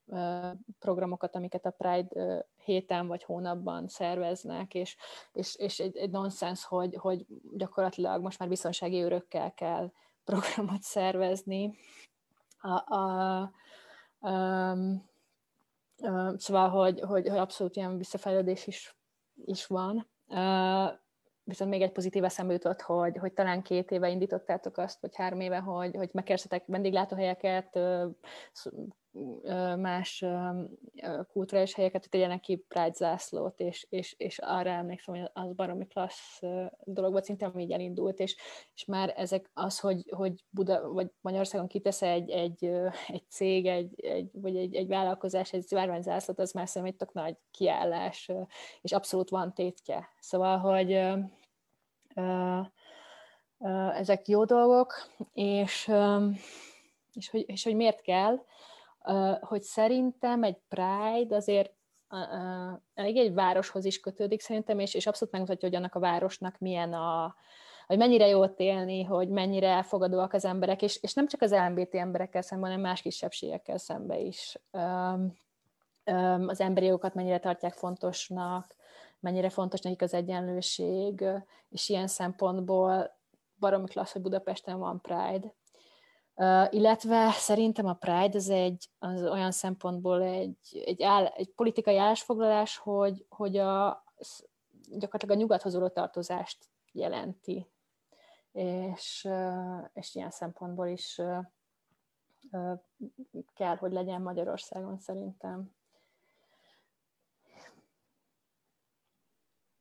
programokat, 0.79 1.35
amiket 1.35 1.67
a 1.67 1.71
Pride 1.71 2.47
héten 2.65 3.07
vagy 3.07 3.23
hónapban 3.23 3.89
szerveznek, 3.89 4.75
és, 4.75 4.97
és, 5.33 5.57
és 5.57 5.81
egy, 5.81 5.97
egy 5.97 6.11
nonsens, 6.11 6.65
hogy, 6.65 6.95
hogy 6.95 7.27
gyakorlatilag 7.57 8.23
most 8.23 8.39
már 8.39 8.49
biztonsági 8.49 9.03
őrökkel 9.03 9.55
kell 9.55 9.91
programot 10.25 10.83
szervezni. 10.83 11.79
A, 12.61 12.95
a, 12.95 13.53
a, 14.19 14.31
a, 16.01 16.39
szóval, 16.39 16.69
hogy, 16.69 17.01
hogy, 17.01 17.29
hogy 17.29 17.39
abszolút 17.39 17.77
ilyen 17.77 17.97
visszafejlődés 17.97 18.67
is, 18.67 18.97
is 19.45 19.67
van. 19.67 20.09
Viszont 21.51 21.71
még 21.71 21.83
egy 21.83 21.93
pozitív 21.93 22.25
eszembe 22.25 22.53
jutott, 22.53 22.81
hogy, 22.81 23.17
hogy 23.17 23.33
talán 23.33 23.63
két 23.63 23.91
éve 23.91 24.11
indítottátok 24.11 24.77
azt, 24.77 25.01
vagy 25.01 25.17
három 25.17 25.41
éve, 25.41 25.59
hogy, 25.59 25.97
hogy 25.97 26.11
megkeressetek 26.13 26.65
vendéglátóhelyeket, 26.67 27.79
más 29.77 30.25
kulturális 31.33 31.75
helyeket, 31.75 32.01
hogy 32.01 32.11
tegyenek 32.11 32.41
ki 32.41 32.57
Pride 32.57 32.93
zászlót, 32.93 33.61
és, 33.61 33.87
és, 33.89 34.15
és 34.19 34.39
arra 34.39 34.71
emlékszem, 34.71 35.15
hogy 35.15 35.31
az 35.33 35.53
baromi 35.53 35.87
klassz 35.87 36.41
dolog 36.85 37.11
volt, 37.11 37.25
szinte 37.25 37.53
így 37.57 37.73
elindult, 37.73 38.19
és, 38.19 38.37
és 38.75 38.85
már 38.85 39.15
ezek 39.17 39.51
az, 39.55 39.81
hogy, 39.81 40.11
hogy 40.17 40.45
Buda, 40.51 40.93
vagy 40.93 41.11
Magyarországon 41.21 41.69
kitesz 41.69 42.03
egy, 42.03 42.31
egy, 42.31 42.65
egy 43.09 43.25
cég, 43.29 43.67
egy, 43.67 44.01
egy, 44.01 44.31
vagy 44.33 44.57
egy, 44.57 44.75
egy 44.75 44.89
vállalkozás, 44.89 45.53
egy 45.53 45.67
zászlót, 46.01 46.39
az 46.39 46.53
már 46.53 46.69
szerintem 46.69 46.85
egy 46.85 46.97
tök 46.97 47.13
nagy 47.13 47.37
kiállás, 47.51 48.31
és 48.81 48.93
abszolút 48.93 49.31
van 49.31 49.55
tétje. 49.55 50.09
Szóval, 50.21 50.59
hogy 50.59 50.91
ezek 53.95 54.29
jó 54.29 54.45
dolgok, 54.45 54.95
és, 55.33 55.91
és, 57.15 57.31
hogy, 57.31 57.45
és 57.47 57.65
hogy 57.65 57.75
miért 57.75 58.01
kell, 58.01 58.39
hogy 59.41 59.63
szerintem 59.63 60.43
egy 60.43 60.59
Pride 60.69 61.37
azért 61.37 61.73
elég 62.95 63.17
egy 63.17 63.35
városhoz 63.35 63.85
is 63.85 64.01
kötődik 64.01 64.41
szerintem, 64.41 64.79
és, 64.79 64.95
és 64.95 65.07
abszolút 65.07 65.33
megmutatja, 65.33 65.69
hogy 65.69 65.77
annak 65.77 65.95
a 65.95 66.01
városnak 66.01 66.59
milyen 66.59 66.93
a, 66.93 67.35
hogy 67.87 67.99
mennyire 67.99 68.27
jó 68.27 68.41
ott 68.41 68.61
élni, 68.61 69.03
hogy 69.03 69.29
mennyire 69.29 69.69
elfogadóak 69.69 70.33
az 70.33 70.45
emberek, 70.45 70.83
és, 70.83 70.99
és 71.03 71.15
nem 71.15 71.27
csak 71.27 71.43
az 71.43 71.53
LMBT 71.53 71.95
emberekkel 71.95 72.43
szemben, 72.43 72.71
hanem 72.71 72.85
más 72.85 73.03
kisebbségekkel 73.03 73.79
szemben 73.79 74.19
is. 74.19 74.59
Az 76.47 76.61
emberi 76.61 76.87
jogokat 76.87 77.15
mennyire 77.15 77.39
tartják 77.39 77.73
fontosnak, 77.73 78.75
mennyire 79.21 79.51
fontos 79.51 79.81
nekik 79.81 80.03
az 80.03 80.15
egyenlőség, 80.15 81.25
és 81.69 81.89
ilyen 81.89 82.07
szempontból 82.07 83.19
baromi 83.59 83.87
klassz, 83.87 84.13
hogy 84.13 84.23
Budapesten 84.23 84.79
van 84.79 85.01
Pride. 85.01 85.55
Uh, 86.35 86.75
illetve 86.75 87.31
szerintem 87.31 87.87
a 87.87 87.95
Pride 87.95 88.37
az, 88.37 88.49
egy, 88.49 88.89
az 88.99 89.23
olyan 89.23 89.51
szempontból 89.51 90.23
egy, 90.23 90.83
egy, 90.85 91.03
áll, 91.03 91.25
egy 91.25 91.51
politikai 91.51 91.97
állásfoglalás, 91.97 92.77
hogy, 92.77 93.27
hogy 93.29 93.57
a, 93.57 94.05
gyakorlatilag 94.89 95.37
a 95.37 95.41
nyugathoz 95.41 95.75
való 95.75 95.89
tartozást 95.89 96.69
jelenti. 96.93 97.67
És, 98.53 99.27
uh, 99.29 99.89
és 99.93 100.15
ilyen 100.15 100.31
szempontból 100.31 100.87
is 100.87 101.19
uh, 101.19 101.45
kell, 103.55 103.77
hogy 103.77 103.93
legyen 103.93 104.23
Magyarországon 104.23 104.99
szerintem. 104.99 105.75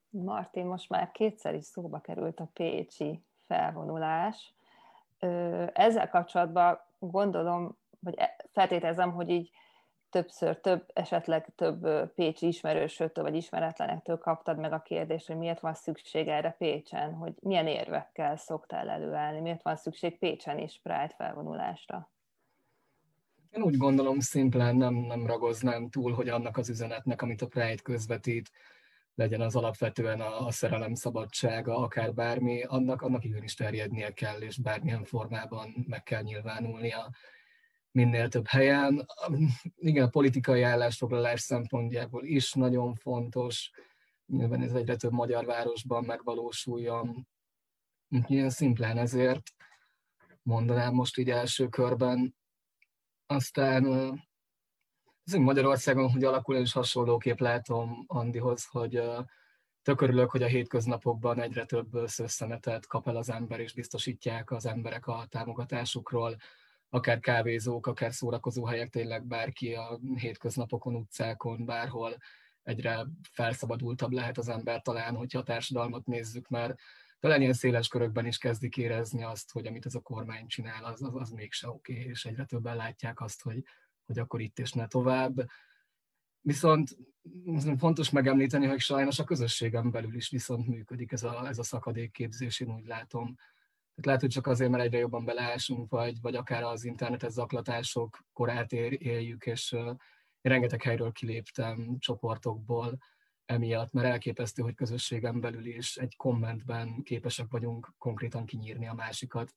Martin, 0.09 0.65
most 0.65 0.89
már 0.89 1.11
kétszer 1.11 1.55
is 1.55 1.65
szóba 1.65 1.99
került 1.99 2.39
a 2.39 2.49
pécsi 2.53 3.23
felvonulás. 3.47 4.53
Ezzel 5.73 6.09
kapcsolatban 6.09 6.79
gondolom, 6.99 7.77
vagy 7.99 8.13
e, 8.17 8.35
feltételezem, 8.53 9.11
hogy 9.11 9.29
így 9.29 9.49
többször, 10.09 10.59
több, 10.59 10.85
esetleg 10.93 11.49
több 11.55 12.13
pécsi 12.13 12.47
ismerősötől 12.47 13.23
vagy 13.23 13.35
ismeretlenektől 13.35 14.17
kaptad 14.17 14.57
meg 14.57 14.73
a 14.73 14.81
kérdést, 14.81 15.27
hogy 15.27 15.37
miért 15.37 15.59
van 15.59 15.73
szükség 15.73 16.27
erre 16.27 16.55
Pécsen, 16.57 17.13
hogy 17.13 17.33
milyen 17.39 17.67
érvekkel 17.67 18.37
szoktál 18.37 18.89
előállni, 18.89 19.39
miért 19.39 19.63
van 19.63 19.75
szükség 19.75 20.17
Pécsen 20.17 20.57
is 20.57 20.79
Pride 20.83 21.13
felvonulásra? 21.17 22.09
Én 23.49 23.61
úgy 23.61 23.77
gondolom, 23.77 24.19
szimplán 24.19 24.75
nem, 24.75 24.93
nem 24.93 25.25
ragoznám 25.25 25.89
túl, 25.89 26.13
hogy 26.13 26.29
annak 26.29 26.57
az 26.57 26.69
üzenetnek, 26.69 27.21
amit 27.21 27.41
a 27.41 27.47
Pride 27.47 27.81
közvetít, 27.83 28.51
legyen 29.19 29.41
az 29.41 29.55
alapvetően 29.55 30.21
a, 30.21 30.45
a 30.45 30.51
szerelem 30.51 30.93
szabadsága, 30.93 31.77
akár 31.77 32.13
bármi, 32.13 32.63
annak, 32.63 33.01
annak 33.01 33.23
igenis 33.23 33.53
terjednie 33.53 34.13
kell, 34.13 34.41
és 34.41 34.57
bármilyen 34.57 35.03
formában 35.03 35.85
meg 35.87 36.03
kell 36.03 36.21
nyilvánulnia 36.21 37.09
minél 37.91 38.29
több 38.29 38.47
helyen. 38.47 39.05
Igen, 39.75 40.05
a 40.05 40.09
politikai 40.09 40.61
állásfoglalás 40.61 41.41
szempontjából 41.41 42.25
is 42.25 42.53
nagyon 42.53 42.93
fontos, 42.93 43.71
nyilván 44.25 44.61
ez 44.61 44.73
egyre 44.73 44.95
több 44.95 45.11
magyar 45.11 45.45
városban 45.45 46.03
megvalósuljon. 46.03 47.27
Ilyen 48.27 48.49
szimplán 48.49 48.97
ezért 48.97 49.49
mondanám 50.41 50.93
most 50.93 51.17
így 51.17 51.29
első 51.29 51.67
körben. 51.67 52.35
Aztán 53.25 53.83
Magyarországon, 55.37 56.09
hogy 56.11 56.23
alakul, 56.23 56.55
és 56.55 56.73
hasonlóképp 56.73 57.39
látom 57.39 58.03
Andihoz, 58.07 58.65
hogy 58.65 59.01
tök 59.81 60.01
örülök, 60.01 60.29
hogy 60.29 60.43
a 60.43 60.47
hétköznapokban 60.47 61.41
egyre 61.41 61.65
több 61.65 61.89
szösszenetet 62.05 62.87
kap 62.87 63.07
el 63.07 63.15
az 63.15 63.29
ember, 63.29 63.59
és 63.59 63.73
biztosítják 63.73 64.51
az 64.51 64.65
emberek 64.65 65.07
a 65.07 65.25
támogatásukról, 65.29 66.35
akár 66.89 67.19
kávézók, 67.19 67.87
akár 67.87 68.13
szórakozó 68.13 68.65
helyek, 68.65 68.89
tényleg 68.89 69.25
bárki 69.25 69.73
a 69.73 69.99
hétköznapokon, 70.15 70.95
utcákon, 70.95 71.65
bárhol 71.65 72.17
egyre 72.63 73.05
felszabadultabb 73.31 74.11
lehet 74.11 74.37
az 74.37 74.49
ember 74.49 74.81
talán, 74.81 75.15
hogyha 75.15 75.39
a 75.39 75.43
társadalmat 75.43 76.05
nézzük, 76.05 76.47
mert 76.47 76.79
talán 77.19 77.41
ilyen 77.41 77.53
széles 77.53 77.87
körökben 77.87 78.25
is 78.25 78.37
kezdik 78.37 78.77
érezni 78.77 79.23
azt, 79.23 79.51
hogy 79.51 79.67
amit 79.67 79.85
ez 79.85 79.95
a 79.95 79.99
kormány 79.99 80.47
csinál, 80.47 80.83
az, 80.83 81.01
az, 81.01 81.15
az 81.15 81.29
mégse 81.29 81.69
oké, 81.69 81.93
és 81.93 82.25
egyre 82.25 82.45
többen 82.45 82.75
látják 82.75 83.21
azt, 83.21 83.41
hogy 83.41 83.63
hogy 84.09 84.19
akkor 84.19 84.41
itt 84.41 84.59
és 84.59 84.71
ne 84.71 84.87
tovább. 84.87 85.49
Viszont 86.41 86.97
fontos 87.77 88.09
megemlíteni, 88.09 88.65
hogy 88.65 88.79
sajnos 88.79 89.19
a 89.19 89.23
közösségem 89.23 89.91
belül 89.91 90.15
is 90.15 90.29
viszont 90.29 90.67
működik 90.67 91.11
ez 91.11 91.23
a, 91.23 91.47
ez 91.47 91.57
a 91.57 91.63
szakadékképzés, 91.63 92.59
én 92.59 92.73
úgy 92.73 92.85
látom. 92.85 93.35
Tehát 93.95 94.05
lehet, 94.05 94.21
hogy 94.21 94.29
csak 94.29 94.47
azért, 94.47 94.71
mert 94.71 94.83
egyre 94.83 94.97
jobban 94.97 95.25
beleásunk, 95.25 95.89
vagy, 95.89 96.21
vagy 96.21 96.35
akár 96.35 96.63
az 96.63 96.83
internetes 96.83 97.31
zaklatások 97.31 98.25
korát 98.33 98.71
éljük, 98.71 99.45
és 99.45 99.71
uh, 99.71 99.95
rengeteg 100.41 100.81
helyről 100.81 101.11
kiléptem 101.11 101.97
csoportokból 101.99 102.97
emiatt, 103.45 103.91
mert 103.91 104.07
elképesztő, 104.07 104.61
hogy 104.61 104.75
közösségem 104.75 105.39
belül 105.39 105.65
is 105.65 105.97
egy 105.97 106.15
kommentben 106.15 107.03
képesek 107.03 107.47
vagyunk 107.49 107.93
konkrétan 107.97 108.45
kinyírni 108.45 108.87
a 108.87 108.93
másikat, 108.93 109.53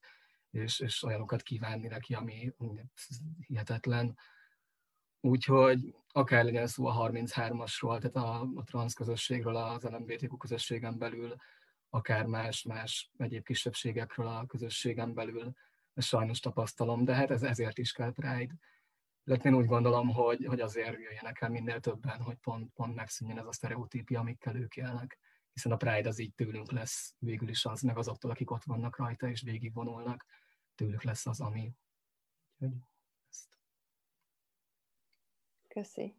és, 0.51 0.79
és 0.79 1.03
olyanokat 1.03 1.41
kívánni 1.41 1.87
neki, 1.87 2.13
ami 2.13 2.53
hihetetlen. 3.47 4.17
Úgyhogy 5.25 5.95
akár 6.11 6.43
legyen 6.43 6.67
szó 6.67 6.85
a 6.85 7.09
33-asról, 7.09 7.99
tehát 7.99 8.15
a, 8.15 8.41
a 8.55 8.63
transz 8.63 8.93
közösségről, 8.93 9.55
az 9.55 9.83
LMBTQ 9.83 10.37
közösségen 10.37 10.97
belül, 10.97 11.35
akár 11.89 12.25
más-más 12.25 13.11
egyéb 13.17 13.43
kisebbségekről 13.45 14.27
a 14.27 14.45
közösségen 14.45 15.13
belül, 15.13 15.53
ezt 15.93 16.07
sajnos 16.07 16.39
tapasztalom, 16.39 17.03
de 17.03 17.15
hát 17.15 17.31
ez 17.31 17.43
ezért 17.43 17.77
is 17.77 17.91
kell 17.91 18.11
Pride. 18.11 18.53
De 19.23 19.35
én 19.35 19.53
úgy 19.53 19.65
gondolom, 19.65 20.09
hogy, 20.09 20.45
hogy 20.45 20.59
azért 20.59 20.99
jöjjenek 20.99 21.41
el 21.41 21.49
minél 21.49 21.79
többen, 21.79 22.21
hogy 22.21 22.35
pont, 22.35 22.73
pont 22.73 22.95
megszűnjön 22.95 23.37
ez 23.37 23.45
a 23.45 23.53
sztereotípia, 23.53 24.19
amikkel 24.19 24.55
ők 24.55 24.75
élnek. 24.75 25.19
Hiszen 25.53 25.71
a 25.71 25.77
Pride 25.77 26.07
az 26.07 26.19
így 26.19 26.33
tőlünk 26.33 26.71
lesz 26.71 27.15
végül 27.17 27.49
is 27.49 27.65
az, 27.65 27.81
meg 27.81 27.97
azoktól, 27.97 28.31
akik 28.31 28.51
ott 28.51 28.63
vannak 28.63 28.97
rajta 28.97 29.29
és 29.29 29.41
végigvonulnak, 29.41 30.25
tőlük 30.75 31.03
lesz 31.03 31.25
az, 31.25 31.39
ami. 31.39 31.73
Úgyhogy 32.57 32.77
Köszi. 35.73 36.15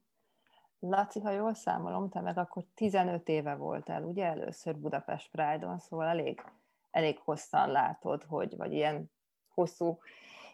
Laci, 0.78 1.20
ha 1.20 1.30
jól 1.30 1.54
számolom, 1.54 2.08
te 2.08 2.20
meg 2.20 2.38
akkor 2.38 2.64
15 2.74 3.28
éve 3.28 3.54
voltál, 3.54 4.02
ugye 4.02 4.24
először 4.24 4.76
Budapest 4.76 5.30
Pride-on, 5.30 5.78
szóval 5.78 6.06
elég, 6.06 6.42
elég 6.90 7.18
hosszan 7.18 7.70
látod, 7.70 8.24
hogy, 8.24 8.56
vagy 8.56 8.72
ilyen 8.72 9.10
hosszú 9.48 9.98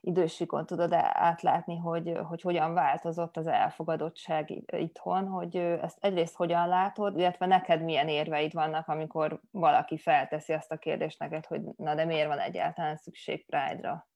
idősikon 0.00 0.66
tudod 0.66 0.92
átlátni, 1.12 1.76
hogy, 1.76 2.18
hogy 2.24 2.40
hogyan 2.40 2.74
változott 2.74 3.36
az 3.36 3.46
elfogadottság 3.46 4.62
itthon, 4.66 5.26
hogy 5.26 5.56
ezt 5.56 5.98
egyrészt 6.00 6.36
hogyan 6.36 6.68
látod, 6.68 7.18
illetve 7.18 7.46
neked 7.46 7.82
milyen 7.82 8.08
érveid 8.08 8.52
vannak, 8.52 8.88
amikor 8.88 9.40
valaki 9.50 9.98
felteszi 9.98 10.52
azt 10.52 10.72
a 10.72 10.78
kérdést 10.78 11.18
neked, 11.18 11.46
hogy 11.46 11.62
na 11.76 11.94
de 11.94 12.04
miért 12.04 12.28
van 12.28 12.38
egyáltalán 12.38 12.96
szükség 12.96 13.46
Pride-ra 13.46 14.08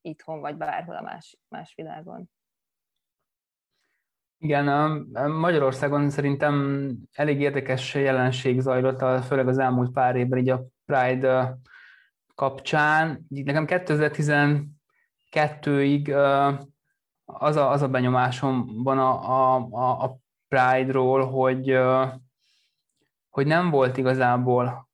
itthon, 0.00 0.40
vagy 0.40 0.56
bárhol 0.56 0.96
a 0.96 1.02
más, 1.02 1.38
más 1.48 1.74
világon? 1.74 2.30
Igen, 4.42 4.66
Magyarországon 5.40 6.10
szerintem 6.10 6.94
elég 7.12 7.40
érdekes 7.40 7.94
jelenség 7.94 8.60
zajlott, 8.60 9.24
főleg 9.24 9.48
az 9.48 9.58
elmúlt 9.58 9.92
pár 9.92 10.16
évben 10.16 10.38
így 10.38 10.48
a 10.48 10.64
Pride 10.84 11.58
kapcsán. 12.34 13.26
Így 13.28 13.44
nekem 13.44 13.66
2019 13.66 14.60
kettőig 15.30 16.12
az 17.24 17.56
a, 17.56 17.70
az 17.70 17.82
a 17.82 17.88
benyomásom 17.88 18.82
van 18.82 18.98
a, 18.98 19.56
a, 19.70 20.04
a 20.04 20.18
Pride-ról, 20.48 21.26
hogy, 21.26 21.78
hogy 23.28 23.46
nem 23.46 23.70
volt 23.70 23.96
igazából 23.96 24.89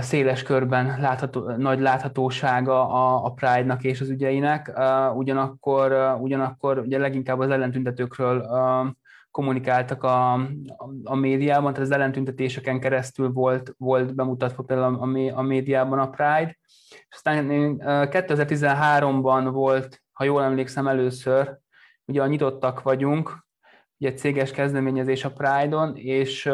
széles 0.00 0.42
körben 0.42 1.00
látható, 1.00 1.50
nagy 1.56 1.80
láthatósága 1.80 2.88
a, 2.88 3.24
a 3.24 3.30
Pride-nak 3.30 3.84
és 3.84 4.00
az 4.00 4.08
ügyeinek, 4.08 4.72
ugyanakkor, 5.14 6.16
ugyanakkor 6.20 6.78
ugye 6.78 6.98
leginkább 6.98 7.38
az 7.38 7.50
ellentüntetőkről 7.50 8.46
kommunikáltak 9.30 10.02
a, 10.02 10.32
a, 10.32 10.48
a 11.04 11.14
médiában, 11.14 11.72
tehát 11.72 11.88
az 11.88 11.94
ellentüntetéseken 11.94 12.80
keresztül 12.80 13.32
volt, 13.32 13.74
volt 13.78 14.14
bemutatva 14.14 14.62
például 14.62 14.94
a, 14.94 15.38
a 15.38 15.42
médiában 15.42 15.98
a 15.98 16.10
Pride. 16.10 16.58
Aztán 17.10 17.46
2013-ban 17.80 19.48
volt, 19.52 20.02
ha 20.12 20.24
jól 20.24 20.42
emlékszem 20.42 20.88
először, 20.88 21.58
ugye 22.04 22.22
a 22.22 22.26
nyitottak 22.26 22.82
vagyunk, 22.82 23.46
ugye 23.98 24.08
egy 24.08 24.18
céges 24.18 24.50
kezdeményezés 24.50 25.24
a 25.24 25.32
Pride-on, 25.32 25.96
és 25.96 26.50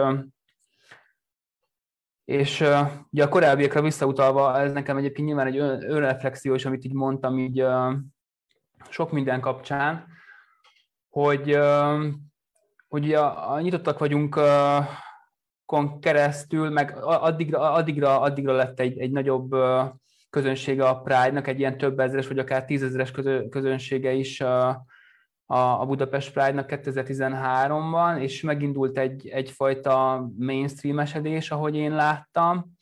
és 2.32 2.64
ugye 3.10 3.24
a 3.24 3.28
korábbiakra 3.28 3.82
visszautalva, 3.82 4.58
ez 4.58 4.72
nekem 4.72 4.96
egyébként 4.96 5.26
nyilván 5.26 5.46
egy 5.46 5.56
önreflexió 5.86 6.54
is, 6.54 6.64
amit 6.64 6.84
így 6.84 6.92
mondtam 6.92 7.38
így 7.38 7.64
sok 8.88 9.12
minden 9.12 9.40
kapcsán, 9.40 10.06
hogy, 11.08 11.58
hogy 12.88 13.04
ugye 13.04 13.18
a, 13.18 13.52
a 13.52 13.60
nyitottak 13.60 13.98
vagyunk 13.98 14.40
keresztül, 16.00 16.70
meg 16.70 16.96
addigra, 17.02 17.72
addigra, 17.72 18.20
addigra 18.20 18.52
lett 18.52 18.80
egy, 18.80 18.98
egy 18.98 19.10
nagyobb 19.10 19.54
közönsége 20.30 20.84
a 20.84 21.00
Pride-nak, 21.00 21.46
egy 21.46 21.58
ilyen 21.58 21.78
több 21.78 21.98
ezeres, 21.98 22.28
vagy 22.28 22.38
akár 22.38 22.64
tízezeres 22.64 23.10
közönsége 23.50 24.12
is 24.12 24.42
a 25.52 25.86
Budapest 25.86 26.32
Pride-nak 26.32 26.68
2013-ban, 26.68 28.20
és 28.20 28.42
megindult 28.42 28.98
egy, 28.98 29.28
egyfajta 29.28 30.26
mainstreamesedés, 30.38 31.50
ahogy 31.50 31.76
én 31.76 31.94
láttam, 31.94 32.72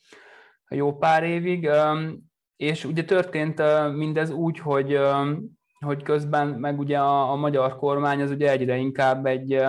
jó 0.69 0.97
pár 0.97 1.23
évig, 1.23 1.69
és 2.55 2.85
ugye 2.85 3.03
történt 3.03 3.61
mindez 3.95 4.29
úgy, 4.29 4.59
hogy, 4.59 4.99
hogy 5.79 6.03
közben 6.03 6.47
meg 6.47 6.79
ugye 6.79 6.99
a, 6.99 7.31
a 7.31 7.35
magyar 7.35 7.75
kormány 7.75 8.21
az 8.21 8.31
ugye 8.31 8.51
egyre 8.51 8.75
inkább 8.75 9.25
egy 9.25 9.63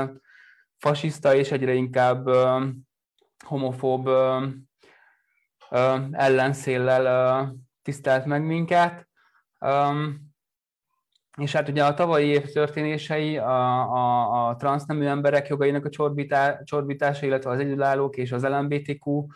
fasiszta 0.79 1.35
és 1.35 1.51
egyre 1.51 1.73
inkább 1.73 2.29
homofób 3.47 4.09
ellenszéllel 6.13 7.55
tisztelt 7.83 8.25
meg 8.25 8.45
minket. 8.45 9.09
És 11.37 11.53
hát 11.53 11.69
ugye 11.69 11.85
a 11.85 11.95
tavalyi 11.95 12.27
év 12.27 12.53
történései 12.53 13.39
a, 13.39 13.93
a, 13.93 14.49
a 14.49 14.57
transznemű 14.57 15.05
emberek 15.05 15.49
jogainak 15.49 15.85
a 15.85 15.91
csorbítá, 15.91 16.63
csorbítása, 16.63 17.27
illetve 17.27 17.51
az 17.51 17.59
egyedülállók 17.59 18.17
és 18.17 18.33
az 18.33 18.45
LMBTQ 18.45 19.27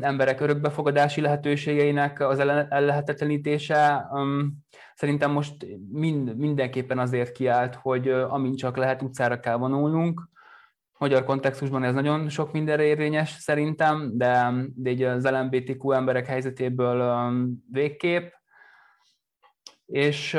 emberek 0.00 0.40
örökbefogadási 0.40 1.20
lehetőségeinek 1.20 2.20
az 2.20 2.38
ellehetetlenítése 2.38 4.08
szerintem 4.94 5.30
most 5.30 5.66
mind, 5.90 6.36
mindenképpen 6.36 6.98
azért 6.98 7.32
kiállt, 7.32 7.74
hogy 7.74 8.08
amint 8.08 8.58
csak 8.58 8.76
lehet 8.76 9.02
utcára 9.02 9.40
kell 9.40 9.56
vonulnunk. 9.56 10.28
Magyar 10.98 11.24
kontextusban 11.24 11.84
ez 11.84 11.94
nagyon 11.94 12.28
sok 12.28 12.52
mindenre 12.52 12.82
érvényes 12.82 13.30
szerintem, 13.30 14.10
de, 14.14 14.52
de 14.74 14.90
így 14.90 15.02
az 15.02 15.30
LMBTQ 15.30 15.92
emberek 15.92 16.26
helyzetéből 16.26 17.28
végképp. 17.72 18.32
És 19.86 20.38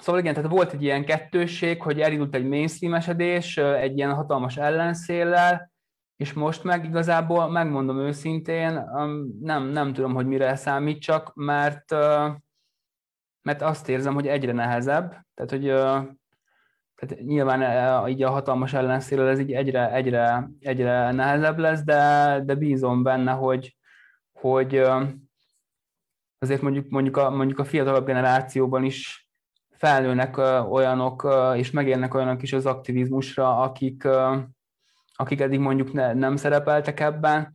Szóval 0.00 0.20
igen, 0.20 0.34
tehát 0.34 0.50
volt 0.50 0.72
egy 0.72 0.82
ilyen 0.82 1.04
kettőség, 1.04 1.82
hogy 1.82 2.00
elindult 2.00 2.34
egy 2.34 2.44
mainstreamesedés, 2.44 3.56
egy 3.56 3.96
ilyen 3.96 4.14
hatalmas 4.14 4.56
ellenszéllel, 4.56 5.70
és 6.16 6.32
most 6.32 6.64
meg 6.64 6.84
igazából, 6.84 7.50
megmondom 7.50 7.98
őszintén, 7.98 8.84
nem, 9.40 9.64
nem 9.64 9.92
tudom, 9.92 10.14
hogy 10.14 10.26
mire 10.26 10.56
számítsak, 10.56 11.34
mert, 11.34 11.90
mert 13.42 13.62
azt 13.62 13.88
érzem, 13.88 14.14
hogy 14.14 14.26
egyre 14.26 14.52
nehezebb, 14.52 15.24
tehát 15.34 15.50
hogy 15.50 15.64
tehát 16.96 17.24
nyilván 17.24 18.08
így 18.08 18.22
a 18.22 18.30
hatalmas 18.30 18.72
ellenszéllel 18.72 19.28
ez 19.28 19.38
így 19.38 19.52
egyre, 19.52 19.92
egyre, 19.92 20.50
egyre 20.60 21.12
nehezebb 21.12 21.58
lesz, 21.58 21.82
de, 21.82 22.40
de 22.44 22.54
bízom 22.54 23.02
benne, 23.02 23.32
hogy, 23.32 23.76
hogy 24.32 24.82
azért 26.38 26.62
mondjuk, 26.62 26.88
mondjuk, 26.88 27.16
a, 27.16 27.30
mondjuk 27.30 27.58
a 27.58 27.64
fiatalabb 27.64 28.06
generációban 28.06 28.84
is 28.84 29.25
felnőnek 29.76 30.36
olyanok, 30.70 31.28
és 31.56 31.70
megérnek 31.70 32.14
olyanok 32.14 32.42
is 32.42 32.52
az 32.52 32.66
aktivizmusra, 32.66 33.60
akik, 33.60 34.08
akik 35.16 35.40
eddig 35.40 35.58
mondjuk 35.58 35.92
ne, 35.92 36.12
nem 36.12 36.36
szerepeltek 36.36 37.00
ebben. 37.00 37.54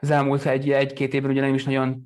Az 0.00 0.10
elmúlt 0.10 0.46
egy, 0.46 0.70
egy-két 0.70 1.14
évben 1.14 1.30
ugye 1.30 1.40
nem 1.40 1.54
is 1.54 1.64
nagyon 1.64 2.02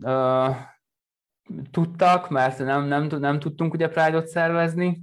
tudtak, 1.70 2.30
mert 2.30 2.59
nem, 2.59 2.84
nem, 2.84 3.07
nem 3.07 3.39
tudtunk 3.39 3.72
ugye 3.72 3.89
Pride-ot 3.89 4.26
szervezni. 4.26 5.03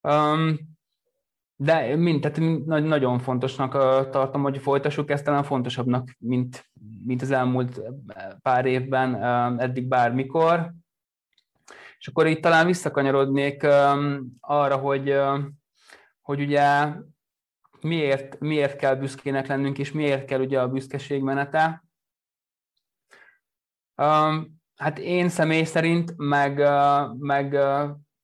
Um, 0.00 0.58
de 1.56 1.96
mind, 1.96 2.20
tehát 2.20 2.64
nagyon 2.66 3.18
fontosnak 3.18 3.72
tartom, 4.10 4.42
hogy 4.42 4.58
folytassuk 4.58 5.10
ezt, 5.10 5.24
talán 5.24 5.42
fontosabbnak, 5.42 6.16
mint, 6.18 6.70
mint 7.04 7.22
az 7.22 7.30
elmúlt 7.30 7.80
pár 8.42 8.66
évben, 8.66 9.22
eddig 9.60 9.88
bármikor. 9.88 10.72
És 12.02 12.08
akkor 12.08 12.26
itt 12.26 12.42
talán 12.42 12.66
visszakanyarodnék 12.66 13.62
arra, 14.40 14.76
hogy, 14.76 15.18
hogy 16.20 16.40
ugye 16.40 16.94
miért, 17.80 18.40
miért 18.40 18.76
kell 18.76 18.94
büszkének 18.94 19.46
lennünk, 19.46 19.78
és 19.78 19.92
miért 19.92 20.24
kell 20.24 20.40
ugye 20.40 20.60
a 20.60 20.68
büszkeség 20.68 21.22
menete. 21.22 21.84
Hát 24.76 24.98
én 24.98 25.28
személy 25.28 25.64
szerint, 25.64 26.14
meg, 26.16 26.58
meg, 27.18 27.58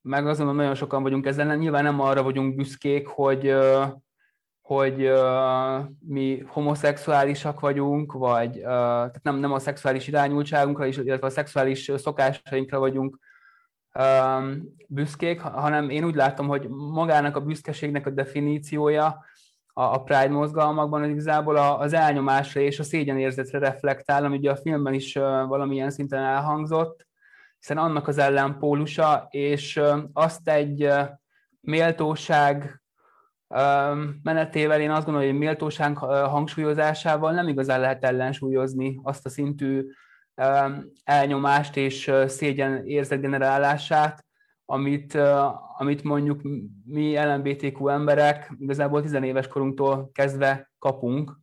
meg 0.01 0.27
azon 0.27 0.55
nagyon 0.55 0.75
sokan 0.75 1.03
vagyunk 1.03 1.27
ezzel, 1.27 1.57
nyilván 1.57 1.85
nem 1.85 2.01
arra 2.01 2.23
vagyunk 2.23 2.55
büszkék, 2.55 3.07
hogy, 3.07 3.55
hogy 4.61 5.13
mi 5.99 6.45
homoszexuálisak 6.47 7.61
vagyunk, 7.61 8.13
vagy 8.13 8.53
tehát 8.53 9.23
nem, 9.23 9.37
nem 9.37 9.53
a 9.53 9.59
szexuális 9.59 10.09
irányultságunkra, 10.09 10.87
illetve 10.87 11.27
a 11.27 11.31
szexuális 11.31 11.93
szokásainkra 11.97 12.79
vagyunk 12.79 13.27
büszkék, 14.89 15.41
hanem 15.41 15.91
én 15.91 16.05
úgy 16.05 16.15
látom, 16.15 16.49
hogy 16.49 16.69
magának 16.69 17.37
a 17.37 17.41
büszkeségnek 17.41 18.07
a 18.07 18.11
definíciója 18.11 19.25
a 19.73 20.03
Pride 20.03 20.29
mozgalmakban 20.29 21.03
az 21.03 21.09
igazából 21.09 21.57
az 21.57 21.93
elnyomásra 21.93 22.61
és 22.61 22.79
a 22.79 22.83
szégyenérzetre 22.83 23.59
reflektál, 23.59 24.25
ami 24.25 24.37
ugye 24.37 24.51
a 24.51 24.57
filmben 24.57 24.95
is 24.95 25.15
valamilyen 25.49 25.91
szinten 25.91 26.23
elhangzott, 26.23 27.07
hiszen 27.59 27.79
annak 27.79 28.09
az 28.09 28.19
ellenpólusa, 28.19 29.27
és 29.31 29.81
azt 30.13 30.49
egy 30.49 30.89
méltóság 31.61 32.83
menetével 34.23 34.81
én 34.81 34.91
azt 34.91 35.05
gondolom, 35.05 35.29
hogy 35.29 35.39
méltóság 35.39 35.97
hangsúlyozásával 35.99 37.33
nem 37.33 37.49
igazán 37.49 37.81
lehet 37.81 38.05
ellensúlyozni 38.05 39.01
azt 39.03 39.27
a 39.27 39.29
szintű 39.29 39.85
elnyomást 41.05 41.77
és 41.77 42.13
szégyen 42.27 42.87
érzet 42.87 43.21
generálását, 43.21 44.27
amit, 44.65 45.15
amit 45.77 46.03
mondjuk 46.03 46.41
mi 46.85 47.25
LMBTQ 47.25 47.89
emberek 47.89 48.53
igazából 48.59 49.03
tizenéves 49.03 49.49
korunktól 49.49 50.11
kezdve 50.13 50.71
kapunk. 50.79 51.39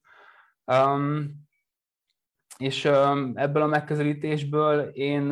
És 2.58 2.86
ebből 3.34 3.62
a 3.62 3.68
megközelítésből 3.68 4.82
én, 4.82 5.32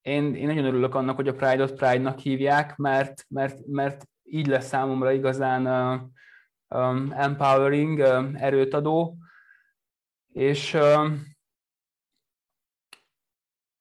én, 0.00 0.34
én 0.34 0.46
nagyon 0.46 0.64
örülök 0.64 0.94
annak, 0.94 1.16
hogy 1.16 1.28
a 1.28 1.34
Pride-ot 1.34 1.72
Pride-nak 1.72 2.18
hívják, 2.18 2.76
mert, 2.76 3.24
mert, 3.28 3.66
mert 3.66 4.08
így 4.22 4.46
lesz 4.46 4.66
számomra 4.66 5.12
igazán 5.12 5.66
empowering, 7.10 8.00
erőt 8.34 8.74
adó, 8.74 9.16
és 10.32 10.76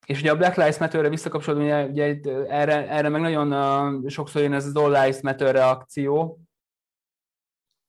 és 0.05 0.19
ugye 0.19 0.31
a 0.31 0.37
Black 0.37 0.55
Lives 0.55 0.77
Matter-re 0.77 1.09
visszakapcsolódva, 1.09 1.63
ugye, 1.63 1.85
ugye 1.85 2.19
erre, 2.47 2.89
erre 2.89 3.09
meg 3.09 3.21
nagyon 3.21 3.53
uh, 3.53 4.09
sokszor 4.09 4.41
jön 4.41 4.53
ez 4.53 4.65
az 4.65 4.75
All 4.75 4.89
Lives 4.89 5.21
Matter 5.21 5.55
reakció, 5.55 6.39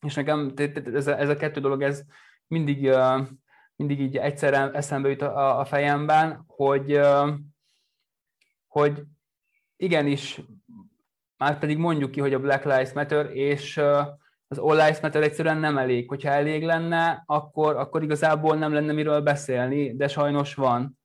és 0.06 0.14
nekem 0.14 0.52
ez 0.94 1.06
a, 1.06 1.18
ez 1.18 1.28
a 1.28 1.36
kettő 1.36 1.60
dolog, 1.60 1.82
ez 1.82 2.02
mindig, 2.46 2.82
uh, 2.82 3.20
mindig 3.76 4.00
így 4.00 4.16
egyszerre 4.16 4.70
eszembe 4.70 5.08
jut 5.08 5.22
a, 5.22 5.58
a 5.58 5.64
fejemben, 5.64 6.44
hogy, 6.46 6.92
uh, 6.96 7.28
hogy 8.66 9.02
igenis, 9.76 10.40
már 11.36 11.58
pedig 11.58 11.78
mondjuk 11.78 12.10
ki, 12.10 12.20
hogy 12.20 12.34
a 12.34 12.40
Black 12.40 12.64
Lives 12.64 12.92
Matter, 12.92 13.36
és 13.36 13.76
uh, 13.76 14.06
az 14.48 14.58
All 14.58 14.76
Lives 14.76 15.00
Matter 15.00 15.22
egyszerűen 15.22 15.58
nem 15.58 15.78
elég. 15.78 16.08
Hogyha 16.08 16.30
elég 16.30 16.64
lenne, 16.64 17.22
akkor, 17.26 17.76
akkor 17.76 18.02
igazából 18.02 18.56
nem 18.56 18.72
lenne 18.72 18.92
miről 18.92 19.20
beszélni, 19.20 19.96
de 19.96 20.08
sajnos 20.08 20.54
van 20.54 20.98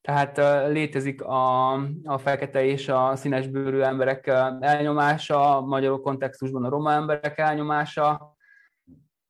tehát 0.00 0.36
létezik 0.72 1.22
a, 1.22 1.72
a 2.04 2.18
fekete 2.18 2.64
és 2.64 2.88
a 2.88 3.16
színes 3.16 3.46
bőrű 3.46 3.80
emberek 3.80 4.26
elnyomása, 4.60 5.56
a 5.56 5.60
magyar 5.60 6.00
kontextusban 6.00 6.64
a 6.64 6.68
roma 6.68 6.92
emberek 6.92 7.38
elnyomása. 7.38 8.36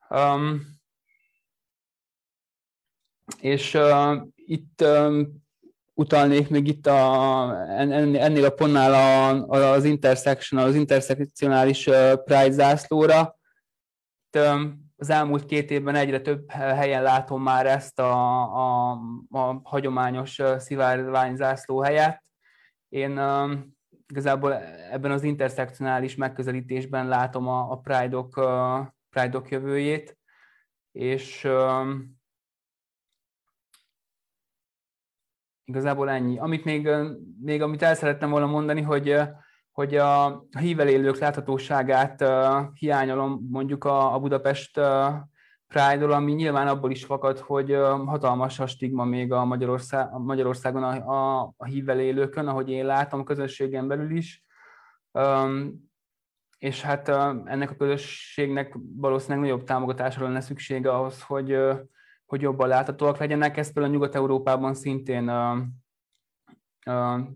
Um, 0.09 0.79
és 3.41 3.75
uh, 3.75 4.17
itt 4.35 4.83
um, 4.83 5.43
utalnék 5.95 6.49
még 6.49 6.69
itt 6.69 6.87
a, 6.87 7.67
ennél 7.79 8.45
a 8.45 8.51
pontnál 8.51 8.95
a, 8.95 9.73
az 9.73 9.85
intersection, 9.85 10.63
az 10.63 10.75
intersekcionális 10.75 11.85
Pride 12.25 12.51
zászlóra. 12.51 13.39
Itt, 14.27 14.43
um, 14.43 14.90
az 15.01 15.11
elmúlt 15.11 15.45
két 15.45 15.71
évben 15.71 15.95
egyre 15.95 16.21
több 16.21 16.51
helyen 16.51 17.03
látom 17.03 17.43
már 17.43 17.67
ezt 17.67 17.99
a, 17.99 18.43
a, 18.43 18.91
a 19.31 19.61
hagyományos 19.63 20.41
szivárványzászló 20.59 21.81
helyet. 21.81 22.25
Én 22.89 23.19
um, 23.19 23.77
igazából 24.07 24.53
ebben 24.91 25.11
az 25.11 25.23
interszekcionális 25.23 26.17
megközelítésben 26.17 27.09
látom 27.09 27.49
a, 27.49 27.71
a 27.71 27.77
Pride-ok, 27.77 28.37
uh, 28.37 28.87
Pride-ok 29.11 29.51
jövőjét, 29.51 30.19
és 30.93 31.49
igazából 35.65 36.11
ennyi. 36.11 36.39
Amit 36.39 36.65
még, 36.65 36.89
még 37.41 37.63
amit 37.63 37.83
el 37.83 37.95
szerettem 37.95 38.31
volna 38.31 38.47
mondani, 38.47 38.81
hogy 38.81 39.21
hogy 39.81 39.97
a 39.97 40.45
hível 40.59 40.89
élők 40.89 41.19
láthatóságát 41.19 42.21
uh, 42.21 42.75
hiányolom 42.75 43.47
mondjuk 43.51 43.85
a, 43.85 44.15
a 44.15 44.19
Budapest 44.19 44.79
uh, 44.79 45.15
Pride-ról, 45.67 46.13
ami 46.13 46.33
nyilván 46.33 46.69
abból 46.69 46.91
is 46.91 47.05
fakad, 47.05 47.39
hogy 47.39 47.73
uh, 47.73 48.07
hatalmas 48.07 48.59
a 48.59 48.67
stigma 48.67 49.05
még 49.05 49.33
a, 49.33 49.45
Magyarország, 49.45 50.19
Magyarországon 50.19 50.83
a, 50.83 50.91
a, 50.91 51.53
a 51.57 51.65
hívvel 51.65 52.01
élőkön, 52.01 52.49
ahogy 52.49 52.71
én 52.71 52.87
látom 52.87 53.21
a 53.21 53.25
közösségen 53.25 53.89
belül 53.89 54.17
is. 54.17 54.45
Um, 55.13 55.89
és 56.59 56.83
hát 56.83 57.09
ennek 57.45 57.71
a 57.71 57.75
közösségnek 57.75 58.77
valószínűleg 58.97 59.43
nagyobb 59.43 59.65
támogatásra 59.65 60.25
lenne 60.25 60.41
szüksége 60.41 60.93
ahhoz, 60.93 61.23
hogy, 61.23 61.57
hogy 62.27 62.41
jobban 62.41 62.69
láthatóak 62.69 63.19
legyenek. 63.19 63.57
Ez 63.57 63.73
például 63.73 63.95
Nyugat-Európában 63.95 64.75
szintén 64.75 65.25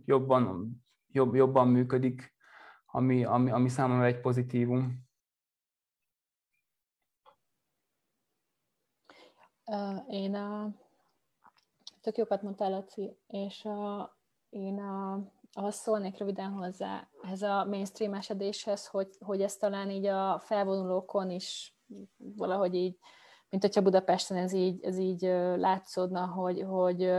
jobban, 0.04 0.70
jobb, 1.12 1.34
jobban 1.34 1.68
működik 1.68 2.33
ami, 2.94 3.24
ami, 3.24 3.50
ami 3.50 3.68
számomra 3.68 4.04
egy 4.04 4.20
pozitívum. 4.20 5.06
Én 10.08 10.34
a, 10.34 10.70
tök 12.00 12.16
jókat 12.16 12.42
mondtál, 12.42 12.70
Laci, 12.70 13.16
és 13.26 13.64
a, 13.64 14.16
én 14.48 14.78
a, 14.78 15.20
ahhoz 15.52 15.74
szólnék 15.74 16.18
röviden 16.18 16.50
hozzá, 16.50 17.08
ez 17.22 17.42
a 17.42 17.64
mainstream 17.64 18.14
esedéshez, 18.14 18.86
hogy, 18.86 19.16
hogy 19.20 19.42
ez 19.42 19.56
talán 19.56 19.90
így 19.90 20.06
a 20.06 20.40
felvonulókon 20.44 21.30
is 21.30 21.76
valahogy 22.16 22.74
így, 22.74 22.98
mint 23.48 23.62
hogyha 23.62 23.82
Budapesten 23.82 24.36
ez 24.36 24.52
így, 24.52 24.84
ez 24.84 24.98
így 24.98 25.22
látszódna, 25.56 26.26
hogy, 26.26 26.62
hogy, 26.62 27.12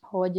hogy, 0.00 0.38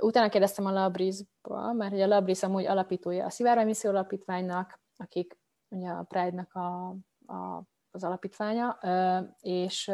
utána 0.00 0.28
kérdeztem 0.28 0.66
a 0.66 0.70
Labrisba, 0.70 1.72
mert 1.72 1.90
hogy 1.90 2.00
a 2.00 2.06
Labris 2.06 2.42
amúgy 2.42 2.66
alapítója 2.66 3.24
a 3.24 3.30
Szivárvány 3.30 3.66
Misszió 3.66 3.90
Alapítványnak, 3.90 4.80
akik 4.96 5.38
ugye 5.68 5.88
a 5.88 6.02
Pride-nak 6.02 6.54
a, 6.54 6.88
a, 7.32 7.62
az 7.90 8.04
alapítványa, 8.04 8.78
és, 9.40 9.90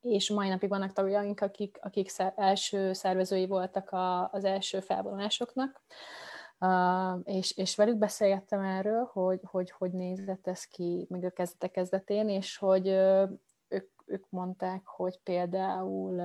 és 0.00 0.30
mai 0.30 0.48
napig 0.48 0.68
vannak 0.68 0.92
tagjaink, 0.92 1.40
akik, 1.40 1.78
akik 1.82 2.10
első 2.36 2.92
szervezői 2.92 3.46
voltak 3.46 3.90
a, 3.90 4.30
az 4.30 4.44
első 4.44 4.80
felvonulásoknak, 4.80 5.82
és, 7.22 7.56
és 7.56 7.76
velük 7.76 7.96
beszélgettem 7.98 8.60
erről, 8.60 9.10
hogy, 9.12 9.40
hogy 9.42 9.70
hogy 9.70 9.92
nézett 9.92 10.46
ez 10.46 10.64
ki 10.64 11.06
még 11.08 11.24
a 11.24 11.30
kezdete 11.30 11.68
kezdetén, 11.68 12.28
és 12.28 12.56
hogy 12.56 12.88
ők 14.06 14.24
mondták, 14.30 14.86
hogy 14.86 15.18
például 15.22 16.20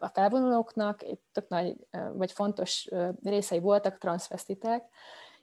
a 0.00 0.10
felvonulóknak 0.12 1.04
tök 1.32 1.48
nagy, 1.48 1.76
vagy 2.12 2.32
fontos 2.32 2.88
részei 3.22 3.60
voltak 3.60 3.98
transvestitek, 3.98 4.84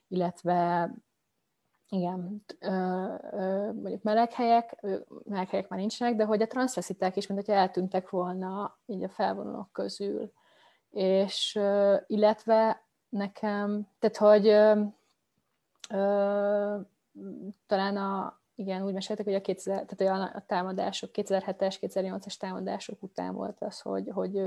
illetve 0.08 0.92
igen, 1.90 2.46
mondjuk 3.74 4.02
meleghelyek, 4.02 4.86
meleghelyek 5.24 5.68
már 5.68 5.80
nincsenek, 5.80 6.16
de 6.16 6.26
hogy 6.26 6.42
a 6.42 6.48
transvestitek 6.48 7.16
is, 7.16 7.28
mint 7.28 7.40
hogyha 7.46 7.60
eltűntek 7.60 8.10
volna 8.10 8.78
így 8.86 9.04
a 9.04 9.10
felvonulók 9.10 9.72
közül. 9.72 10.32
És 10.90 11.60
illetve 12.08 12.86
nekem, 13.10 13.88
tehát 14.00 14.18
hogy 14.18 14.44
talán 17.68 17.98
a, 17.98 18.41
igen, 18.62 18.84
úgy 18.84 18.94
meséltek, 18.94 19.26
hogy 19.26 19.34
a, 19.34 19.42
2000, 19.42 19.86
tehát 19.86 20.34
a 20.36 20.44
támadások, 20.48 21.10
2007-es, 21.14 21.76
2008-as 21.82 22.38
támadások 22.38 23.04
után 23.04 23.34
volt 23.34 23.58
az, 23.60 23.80
hogy, 23.80 24.10
hogy 24.14 24.42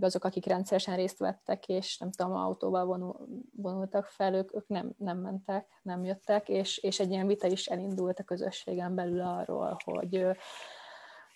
azok, 0.00 0.24
akik 0.24 0.46
rendszeresen 0.46 0.96
részt 0.96 1.18
vettek, 1.18 1.68
és 1.68 1.98
nem 1.98 2.10
tudom, 2.10 2.36
autóval 2.36 2.84
vonul, 2.84 3.26
vonultak 3.56 4.06
fel, 4.06 4.34
ők, 4.34 4.54
ők 4.54 4.68
nem, 4.68 4.90
nem 4.98 5.18
mentek, 5.18 5.66
nem 5.82 6.04
jöttek, 6.04 6.48
és, 6.48 6.78
és 6.78 7.00
egy 7.00 7.10
ilyen 7.10 7.26
vita 7.26 7.46
is 7.46 7.66
elindult 7.66 8.18
a 8.18 8.24
közösségen 8.24 8.94
belül 8.94 9.20
arról, 9.20 9.76
hogy 9.84 10.26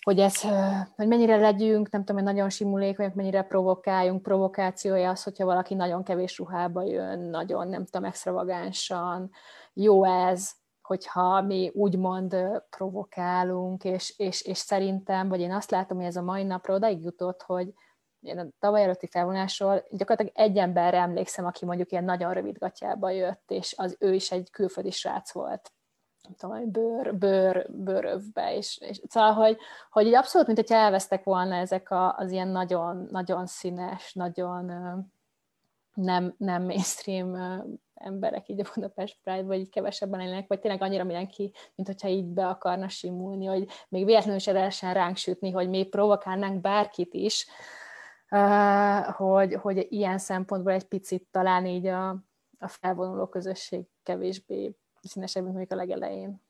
hogy 0.01 0.19
ez, 0.19 0.41
hogy 0.95 1.07
mennyire 1.07 1.37
legyünk, 1.37 1.89
nem 1.89 2.03
tudom, 2.03 2.15
hogy 2.15 2.33
nagyon 2.33 2.49
simulékonyak, 2.49 3.13
mennyire 3.13 3.41
provokáljunk, 3.41 4.21
provokációja 4.21 5.09
az, 5.09 5.23
hogyha 5.23 5.45
valaki 5.45 5.73
nagyon 5.73 6.03
kevés 6.03 6.37
ruhába 6.37 6.83
jön, 6.83 7.19
nagyon, 7.19 7.67
nem 7.67 7.85
tudom, 7.85 8.07
extravagánsan, 8.07 9.31
jó 9.73 10.05
ez, 10.05 10.51
hogyha 10.91 11.41
mi 11.41 11.71
úgymond 11.73 12.35
provokálunk, 12.69 13.83
és, 13.83 14.13
és, 14.17 14.41
és 14.41 14.57
szerintem, 14.57 15.29
vagy 15.29 15.39
én 15.39 15.51
azt 15.51 15.71
látom, 15.71 15.97
hogy 15.97 16.05
ez 16.05 16.15
a 16.15 16.21
mai 16.21 16.43
napra 16.43 16.73
odaig 16.73 17.03
jutott, 17.03 17.41
hogy 17.41 17.73
én 18.21 18.39
a 18.39 18.47
tavaly 18.59 18.83
előtti 18.83 19.07
felvonásról 19.07 19.85
gyakorlatilag 19.89 20.31
egy 20.35 20.57
emberre 20.57 20.97
emlékszem, 20.97 21.45
aki 21.45 21.65
mondjuk 21.65 21.91
ilyen 21.91 22.03
nagyon 22.03 22.33
rövid 22.33 22.57
gatyába 22.57 23.09
jött, 23.09 23.51
és 23.51 23.73
az 23.77 23.95
ő 23.99 24.13
is 24.13 24.31
egy 24.31 24.49
külföldi 24.49 24.91
srác 24.91 25.31
volt. 25.31 25.71
Nem 26.21 26.33
tudom, 26.35 26.71
bőr, 26.71 27.17
bőr, 27.17 27.67
bőrövbe, 27.69 28.55
és, 28.55 28.77
és 28.81 29.01
szóval, 29.07 29.33
hogy, 29.33 29.57
hogy 29.89 30.05
így 30.05 30.15
abszolút, 30.15 30.47
mint 30.47 30.59
hogyha 30.59 30.75
elvesztek 30.75 31.23
volna 31.23 31.55
ezek 31.55 31.91
a, 31.91 32.17
az 32.17 32.31
ilyen 32.31 32.47
nagyon, 32.47 33.07
nagyon 33.09 33.45
színes, 33.45 34.13
nagyon 34.13 34.65
nem, 35.93 36.33
nem 36.37 36.63
mainstream 36.63 37.61
emberek 38.03 38.49
így 38.49 38.59
a 38.59 38.69
Budapest 38.75 39.17
Pride, 39.23 39.43
vagy 39.43 39.59
így 39.59 39.69
kevesebben 39.69 40.19
élnek, 40.19 40.47
vagy 40.47 40.59
tényleg 40.59 40.81
annyira 40.81 41.03
mindenki, 41.03 41.53
mint 41.75 41.87
hogyha 41.87 42.07
így 42.07 42.25
be 42.25 42.47
akarna 42.47 42.87
simulni, 42.87 43.45
hogy 43.45 43.67
még 43.89 44.05
véletlenül 44.05 44.39
se 44.39 44.51
lehessen 44.51 44.93
ránk 44.93 45.17
sütni, 45.17 45.51
hogy 45.51 45.69
még 45.69 45.89
provokálnánk 45.89 46.61
bárkit 46.61 47.13
is, 47.13 47.47
hogy, 49.11 49.53
hogy 49.53 49.87
ilyen 49.89 50.17
szempontból 50.17 50.71
egy 50.73 50.87
picit 50.87 51.27
talán 51.31 51.65
így 51.65 51.85
a, 51.85 52.09
a 52.59 52.67
felvonuló 52.67 53.27
közösség 53.27 53.85
kevésbé 54.03 54.75
színesebb, 55.01 55.43
mint 55.43 55.55
mondjuk 55.55 55.79
a 55.79 55.83
legelején. 55.83 56.41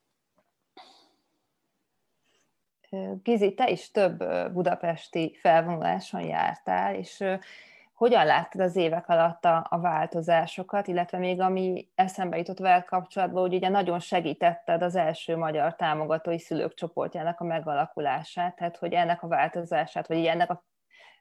Gizi, 3.23 3.53
te 3.53 3.69
is 3.69 3.91
több 3.91 4.23
budapesti 4.53 5.37
felvonuláson 5.41 6.21
jártál, 6.21 6.95
és 6.95 7.23
hogyan 8.01 8.25
láttad 8.25 8.61
az 8.61 8.75
évek 8.75 9.07
alatt 9.07 9.45
a, 9.45 9.67
a 9.69 9.79
változásokat, 9.79 10.87
illetve 10.87 11.17
még 11.17 11.41
ami 11.41 11.89
eszembe 11.95 12.37
jutott 12.37 12.57
veled 12.57 12.83
kapcsolatban, 12.83 13.41
hogy 13.41 13.53
ugye 13.53 13.69
nagyon 13.69 13.99
segítetted 13.99 14.81
az 14.81 14.95
első 14.95 15.35
magyar 15.35 15.75
támogatói 15.75 16.39
szülők 16.39 16.73
csoportjának 16.73 17.39
a 17.39 17.43
megalakulását, 17.43 18.55
tehát 18.55 18.77
hogy 18.77 18.93
ennek 18.93 19.23
a 19.23 19.27
változását, 19.27 20.07
vagy 20.07 20.25
ennek 20.25 20.49
a, 20.49 20.65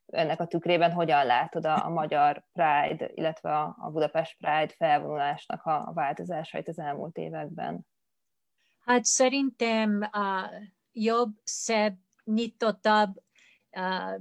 ennek 0.07 0.41
a 0.41 0.47
tükrében 0.47 0.93
hogyan 0.93 1.27
látod 1.27 1.67
a, 1.67 1.85
a 1.85 1.89
magyar 1.89 2.45
Pride, 2.53 3.11
illetve 3.15 3.59
a, 3.59 3.77
a 3.81 3.91
Budapest 3.91 4.37
Pride 4.39 4.75
felvonulásnak 4.77 5.65
a, 5.65 5.91
változásait 5.95 6.69
az 6.69 6.79
elmúlt 6.79 7.17
években? 7.17 7.87
Hát 8.85 9.05
szerintem 9.05 10.09
uh, 10.13 10.63
jobb, 10.93 11.31
szebb, 11.45 11.97
nyitottabb, 12.25 13.11
uh, 13.71 14.21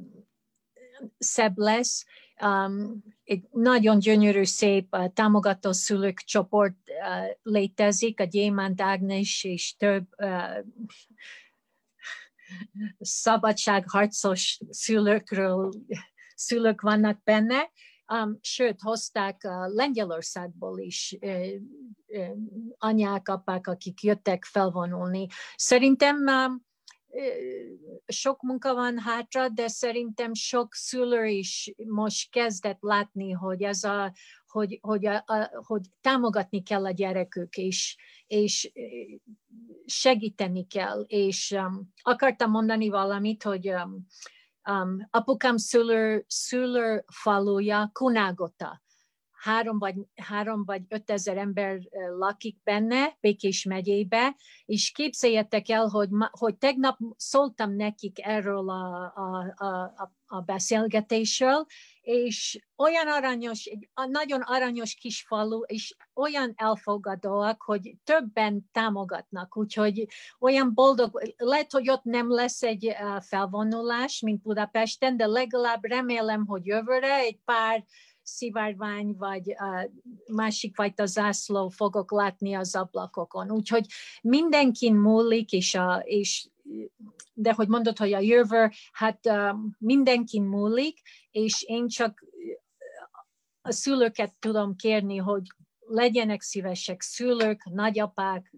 szebb 1.17 1.57
lesz, 1.57 2.05
um, 2.41 3.03
egy 3.23 3.47
nagyon 3.51 3.99
gyönyörű, 3.99 4.43
szép 4.43 4.95
uh, 4.95 5.13
támogató 5.13 5.71
szülők 5.71 6.19
csoport 6.19 6.77
uh, 6.87 7.35
létezik, 7.41 8.19
a 8.19 8.23
Gyémánt 8.23 8.81
Ágnes 8.81 9.43
és 9.43 9.75
több 9.75 10.07
uh, 10.17 10.65
szabadságharcos 12.99 14.59
szülőkről 14.69 15.71
szülők 16.35 16.81
vannak 16.81 17.23
benne, 17.23 17.71
um, 18.13 18.37
sőt, 18.41 18.81
hozták 18.81 19.41
uh, 19.43 19.73
Lengyelországból 19.73 20.79
is 20.79 21.17
uh, 21.21 21.47
uh, 22.07 22.29
anyák, 22.77 23.27
apák, 23.27 23.67
akik 23.67 24.01
jöttek 24.01 24.45
felvonulni. 24.45 25.27
Szerintem 25.55 26.15
um, 26.15 26.67
sok 28.05 28.41
munka 28.41 28.73
van 28.73 28.99
hátra, 28.99 29.49
de 29.49 29.67
szerintem 29.67 30.33
sok 30.33 30.73
szülő 30.73 31.25
is 31.25 31.73
most 31.87 32.31
kezdett 32.31 32.77
látni, 32.79 33.31
hogy 33.31 33.63
ez 33.63 33.83
a, 33.83 34.13
hogy, 34.47 34.79
hogy, 34.81 35.05
a, 35.05 35.23
a, 35.25 35.63
hogy 35.65 35.81
támogatni 36.01 36.63
kell 36.63 36.85
a 36.85 36.91
gyerekük, 36.91 37.57
és, 37.57 37.97
és 38.27 38.71
segíteni 39.85 40.67
kell. 40.67 41.05
És 41.07 41.51
um, 41.51 41.93
akartam 42.01 42.51
mondani 42.51 42.89
valamit, 42.89 43.43
hogy 43.43 43.69
um, 43.69 44.05
um, 44.69 45.07
apukám 45.09 45.57
szülő, 45.57 46.25
szülő 46.27 47.03
faluja 47.07 47.89
Kunágota 47.93 48.81
három 49.39 49.79
vagy, 49.79 49.95
három 50.15 50.65
vagy 50.65 50.81
öt 50.89 51.09
ezer 51.09 51.37
ember 51.37 51.79
lakik 52.17 52.57
benne, 52.63 53.17
Békés 53.19 53.63
megyébe, 53.63 54.35
és 54.65 54.91
képzeljétek 54.91 55.69
el, 55.69 55.87
hogy, 55.87 56.09
hogy 56.29 56.57
tegnap 56.57 56.97
szóltam 57.17 57.75
nekik 57.75 58.25
erről 58.25 58.69
a, 58.69 59.13
a, 59.15 59.53
a, 59.65 60.11
a 60.25 60.39
beszélgetésről, 60.41 61.65
és 62.01 62.59
olyan 62.75 63.07
aranyos, 63.07 63.69
nagyon 64.09 64.41
aranyos 64.41 64.93
kis 64.93 65.25
falu, 65.27 65.61
és 65.61 65.95
olyan 66.13 66.53
elfogadóak, 66.55 67.61
hogy 67.61 67.95
többen 68.03 68.69
támogatnak, 68.71 69.57
úgyhogy 69.57 70.07
olyan 70.39 70.73
boldog, 70.73 71.33
lehet, 71.37 71.71
hogy 71.71 71.89
ott 71.89 72.03
nem 72.03 72.31
lesz 72.31 72.63
egy 72.63 72.95
felvonulás, 73.19 74.19
mint 74.19 74.41
Budapesten, 74.41 75.17
de 75.17 75.25
legalább 75.25 75.83
remélem, 75.85 76.45
hogy 76.45 76.65
jövőre 76.65 77.15
egy 77.15 77.39
pár 77.45 77.83
szivárvány 78.35 79.15
vagy 79.17 79.55
másik 80.31 80.75
fajta 80.75 81.05
zászló 81.05 81.69
fogok 81.69 82.11
látni 82.11 82.53
az 82.53 82.75
ablakokon. 82.75 83.51
Úgyhogy 83.51 83.85
mindenkin 84.21 84.95
múlik, 84.95 85.51
és, 85.51 85.75
a, 85.75 86.01
és 86.05 86.49
de 87.33 87.53
hogy 87.53 87.67
mondod, 87.67 87.97
hogy 87.97 88.13
a 88.13 88.19
jövő, 88.19 88.69
hát 88.91 89.19
mindenkin 89.77 90.43
múlik, 90.43 90.99
és 91.31 91.63
én 91.63 91.87
csak 91.87 92.25
a 93.61 93.71
szülőket 93.71 94.35
tudom 94.39 94.75
kérni, 94.75 95.17
hogy 95.17 95.47
legyenek 95.79 96.41
szívesek 96.41 97.01
szülők, 97.01 97.63
nagyapák, 97.63 98.53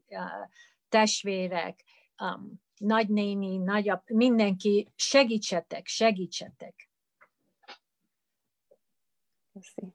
testvérek, 0.89 1.84
nagynéni, 2.78 3.57
nagyap, 3.57 4.09
mindenki, 4.09 4.88
segítsetek, 4.95 5.88
segítsetek. 5.88 6.90
Köszi. 9.54 9.93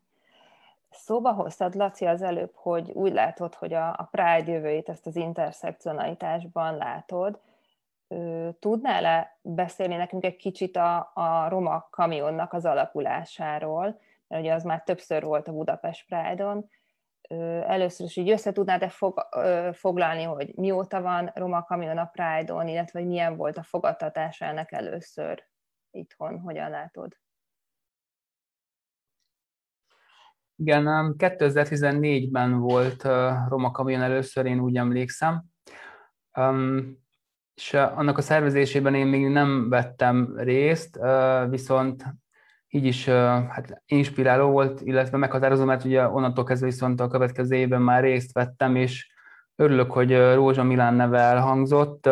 Szóba 0.91 1.33
hoztad, 1.33 1.75
Laci, 1.75 2.07
az 2.07 2.23
előbb, 2.23 2.53
hogy 2.55 2.91
úgy 2.91 3.13
látod, 3.13 3.55
hogy 3.55 3.73
a, 3.73 3.89
a 3.89 4.09
Pride 4.11 4.53
jövőjét 4.53 4.89
ezt 4.89 5.07
az 5.07 5.17
interszekcionalitásban 5.17 6.77
látod. 6.77 7.41
Tudnál-e 8.59 9.39
beszélni 9.43 9.97
nekünk 9.97 10.25
egy 10.25 10.37
kicsit 10.37 10.77
a, 10.77 11.11
a 11.15 11.49
Roma 11.49 11.89
kamionnak 11.91 12.53
az 12.53 12.65
alakulásáról, 12.65 14.01
mert 14.29 14.43
ugye 14.43 14.55
az 14.55 14.63
már 14.63 14.83
többször 14.83 15.23
volt 15.23 15.49
a 15.49 15.53
Budapest 15.53 16.07
Pride-on. 16.07 16.71
Először 17.67 18.07
is 18.07 18.17
így 18.17 18.31
össze 18.31 18.53
tudnád-e 18.53 18.89
fog, 18.89 19.29
foglalni, 19.73 20.23
hogy 20.23 20.55
mióta 20.55 21.01
van 21.01 21.31
Roma 21.35 21.63
kamion 21.63 21.99
a 21.99 22.11
Pride-on, 22.13 22.69
illetve 22.69 22.99
hogy 22.99 23.09
milyen 23.09 23.37
volt 23.37 23.57
a 23.57 23.63
fogadtatása 23.63 24.45
ennek 24.45 24.73
először 24.73 25.47
itthon, 25.91 26.41
hogyan 26.41 26.71
látod? 26.71 27.17
Igen, 30.57 31.15
2014-ben 31.19 32.59
volt 32.59 33.09
Roma 33.49 33.71
Kamion 33.71 34.03
először, 34.03 34.47
én 34.47 34.61
úgy 34.61 34.77
emlékszem. 34.77 35.45
És 37.55 37.75
annak 37.75 38.19
a 38.19 38.23
szervezésében 38.23 38.95
én 38.95 39.07
még 39.07 39.29
nem 39.29 39.69
vettem 39.69 40.33
részt, 40.37 40.99
viszont 41.49 42.05
így 42.69 42.85
is 42.85 43.09
hát 43.49 43.83
inspiráló 43.87 44.51
volt, 44.51 44.81
illetve 44.81 45.17
meghatározó, 45.17 45.65
mert 45.65 45.85
ugye 45.85 46.09
onnantól 46.09 46.45
kezdve 46.45 46.67
viszont 46.67 47.01
a 47.01 47.09
következő 47.09 47.57
évben 47.57 47.83
már 47.83 48.03
részt 48.03 48.33
vettem, 48.33 48.77
és 48.77 49.13
örülök, 49.57 49.93
hogy 49.93 50.33
Rózsa 50.35 50.63
Milán 50.63 50.95
neve 50.95 51.19
elhangzott. 51.19 52.09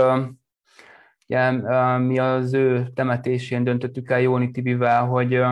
Ugye, 1.26 1.50
mi 1.98 2.18
az 2.18 2.54
ő 2.54 2.88
temetésén 2.94 3.64
döntöttük 3.64 4.10
el 4.10 4.20
Jóni 4.20 4.50
Tibivel, 4.50 5.06
hogy 5.06 5.42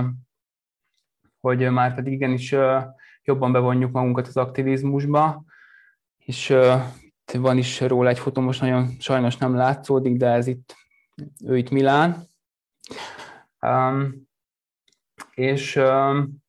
hogy 1.42 1.70
már 1.70 1.94
pedig 1.94 2.12
igenis 2.12 2.54
jobban 3.22 3.52
bevonjuk 3.52 3.92
magunkat 3.92 4.26
az 4.26 4.36
aktivizmusba, 4.36 5.44
és 6.18 6.54
van 7.32 7.58
is 7.58 7.80
róla 7.80 8.08
egy 8.08 8.18
fotó, 8.18 8.40
most 8.40 8.60
nagyon 8.60 8.96
sajnos 8.98 9.36
nem 9.36 9.54
látszódik, 9.54 10.16
de 10.16 10.26
ez 10.26 10.46
itt, 10.46 10.76
ő 11.44 11.56
itt 11.56 11.70
Milán. 11.70 12.26
Um, 13.60 14.28
és 15.34 15.76
um, 15.76 16.42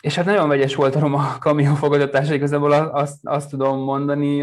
és 0.00 0.14
hát 0.14 0.24
nagyon 0.24 0.48
vegyes 0.48 0.74
volt 0.74 0.94
a 0.94 1.00
roma 1.00 1.38
kamion 1.38 1.74
fogadása, 1.74 2.34
igazából 2.34 2.72
azt, 2.72 3.26
azt 3.26 3.50
tudom 3.50 3.78
mondani, 3.78 4.42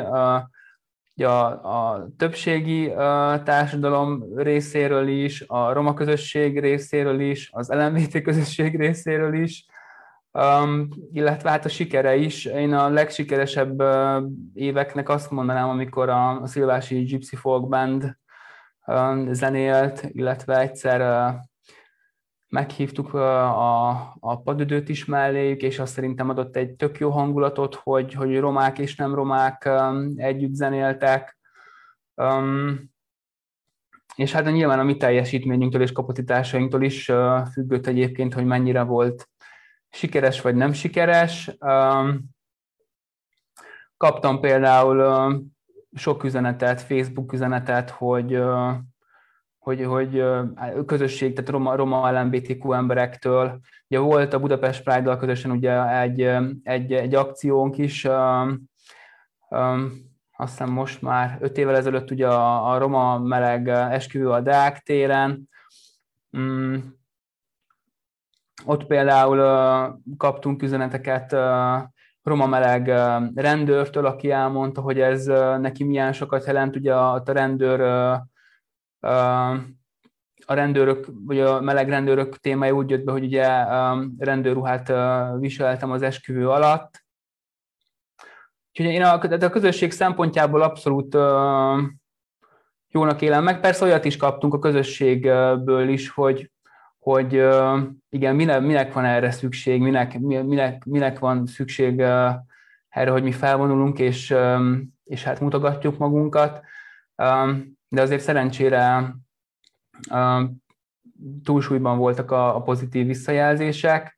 a, 1.23 1.45
a 1.47 2.07
többségi 2.17 2.91
társadalom 3.43 4.23
részéről 4.35 5.07
is, 5.07 5.43
a 5.47 5.73
roma 5.73 5.93
közösség 5.93 6.59
részéről 6.59 7.19
is, 7.19 7.49
az 7.51 7.69
LMBT 7.69 8.21
közösség 8.21 8.75
részéről 8.77 9.33
is, 9.33 9.65
um, 10.31 10.89
illetve 11.11 11.49
hát 11.49 11.65
a 11.65 11.69
sikere 11.69 12.15
is. 12.15 12.45
Én 12.45 12.73
a 12.73 12.89
legsikeresebb 12.89 13.81
uh, 13.81 14.23
éveknek 14.53 15.09
azt 15.09 15.31
mondanám, 15.31 15.69
amikor 15.69 16.09
a, 16.09 16.41
a 16.41 16.47
Szilvási 16.47 17.03
Gypsy 17.03 17.35
Folk 17.35 17.67
Band 17.67 18.17
uh, 18.85 19.31
zenélt, 19.31 20.05
illetve 20.11 20.59
egyszer 20.59 21.01
uh, 21.01 21.35
meghívtuk 22.55 23.13
a, 23.13 23.97
a 24.19 24.41
padödőt 24.43 24.89
is 24.89 25.05
melléjük, 25.05 25.61
és 25.61 25.79
azt 25.79 25.93
szerintem 25.93 26.29
adott 26.29 26.55
egy 26.55 26.71
tök 26.71 26.97
jó 26.97 27.09
hangulatot, 27.09 27.75
hogy, 27.75 28.13
hogy 28.13 28.39
romák 28.39 28.79
és 28.79 28.95
nem 28.95 29.15
romák 29.15 29.69
együtt 30.15 30.53
zenéltek. 30.53 31.37
Um, 32.15 32.93
és 34.15 34.31
hát 34.31 34.45
nyilván 34.45 34.79
a 34.79 34.83
mi 34.83 34.97
teljesítményünktől 34.97 35.81
és 35.81 35.91
kapacitásainktól 35.91 36.83
is 36.83 37.11
függött 37.51 37.87
egyébként, 37.87 38.33
hogy 38.33 38.45
mennyire 38.45 38.83
volt 38.83 39.29
sikeres 39.89 40.41
vagy 40.41 40.55
nem 40.55 40.73
sikeres. 40.73 41.51
Um, 41.59 42.23
kaptam 43.97 44.39
például 44.39 44.97
sok 45.93 46.23
üzenetet, 46.23 46.81
Facebook 46.81 47.33
üzenetet, 47.33 47.89
hogy 47.89 48.39
hogy, 49.65 49.83
hogy 49.83 50.23
közösség, 50.85 51.35
tehát 51.35 51.49
roma, 51.49 51.75
roma 51.75 52.21
LMBTQ 52.21 52.73
emberektől. 52.73 53.59
Ugye 53.87 53.99
volt 53.99 54.33
a 54.33 54.39
Budapest 54.39 54.83
Pride-dal 54.83 55.17
közösen 55.17 55.51
ugye 55.51 55.99
egy, 55.99 56.21
egy, 56.63 56.93
egy 56.93 57.15
akciónk 57.15 57.77
is, 57.77 58.03
um, 58.03 58.63
um, 59.49 59.91
azt 60.37 60.57
hiszem 60.57 60.69
most 60.69 61.01
már 61.01 61.37
öt 61.41 61.57
évvel 61.57 61.75
ezelőtt 61.75 62.11
ugye 62.11 62.27
a, 62.27 62.71
a 62.73 62.77
roma 62.77 63.19
meleg 63.19 63.67
esküvő 63.67 64.29
a 64.29 64.41
Deák 64.41 64.79
téren. 64.79 65.49
Um, 66.31 66.95
ott 68.65 68.85
például 68.85 69.39
uh, 69.39 70.17
kaptunk 70.17 70.61
üzeneteket 70.61 71.33
uh, 71.33 71.81
roma 72.23 72.45
meleg 72.45 72.87
uh, 72.87 73.41
rendőrtől, 73.43 74.05
aki 74.05 74.31
elmondta, 74.31 74.81
hogy 74.81 74.99
ez 74.99 75.27
uh, 75.27 75.57
neki 75.57 75.83
milyen 75.83 76.13
sokat 76.13 76.45
jelent. 76.45 76.75
Ugye 76.75 76.95
a, 76.95 77.13
a 77.13 77.23
rendőr 77.25 77.81
uh, 77.81 78.17
a 80.45 80.53
rendőrök, 80.53 81.07
vagy 81.25 81.39
a 81.39 81.61
meleg 81.61 81.89
rendőrök 81.89 82.37
témája 82.37 82.73
úgy 82.73 82.89
jött 82.89 83.03
be, 83.03 83.11
hogy 83.11 83.23
ugye 83.23 83.47
rendőrruhát 84.17 84.91
viseltem 85.39 85.91
az 85.91 86.01
esküvő 86.01 86.49
alatt. 86.49 87.05
Úgyhogy 88.69 88.93
én 88.93 89.03
a, 89.03 89.13
a 89.45 89.49
közösség 89.49 89.91
szempontjából 89.91 90.61
abszolút 90.61 91.13
jónak 92.87 93.21
élem 93.21 93.43
meg. 93.43 93.59
Persze 93.59 93.85
olyat 93.85 94.05
is 94.05 94.17
kaptunk 94.17 94.53
a 94.53 94.59
közösségből 94.59 95.89
is, 95.89 96.09
hogy, 96.09 96.51
hogy 96.99 97.33
igen, 98.09 98.35
minek, 98.35 98.61
minek 98.61 98.93
van 98.93 99.05
erre 99.05 99.31
szükség, 99.31 99.81
minek, 99.81 100.19
minek, 100.19 100.85
minek 100.85 101.19
van 101.19 101.45
szükség 101.45 101.99
erre, 102.89 103.11
hogy 103.11 103.23
mi 103.23 103.31
felvonulunk, 103.31 103.99
és, 103.99 104.35
és 105.03 105.23
hát 105.23 105.39
mutogatjuk 105.39 105.97
magunkat 105.97 106.61
de 107.87 108.01
azért 108.01 108.21
szerencsére 108.21 109.15
túlsúlyban 111.43 111.97
voltak 111.97 112.31
a, 112.31 112.55
a 112.55 112.61
pozitív 112.61 113.05
visszajelzések, 113.05 114.17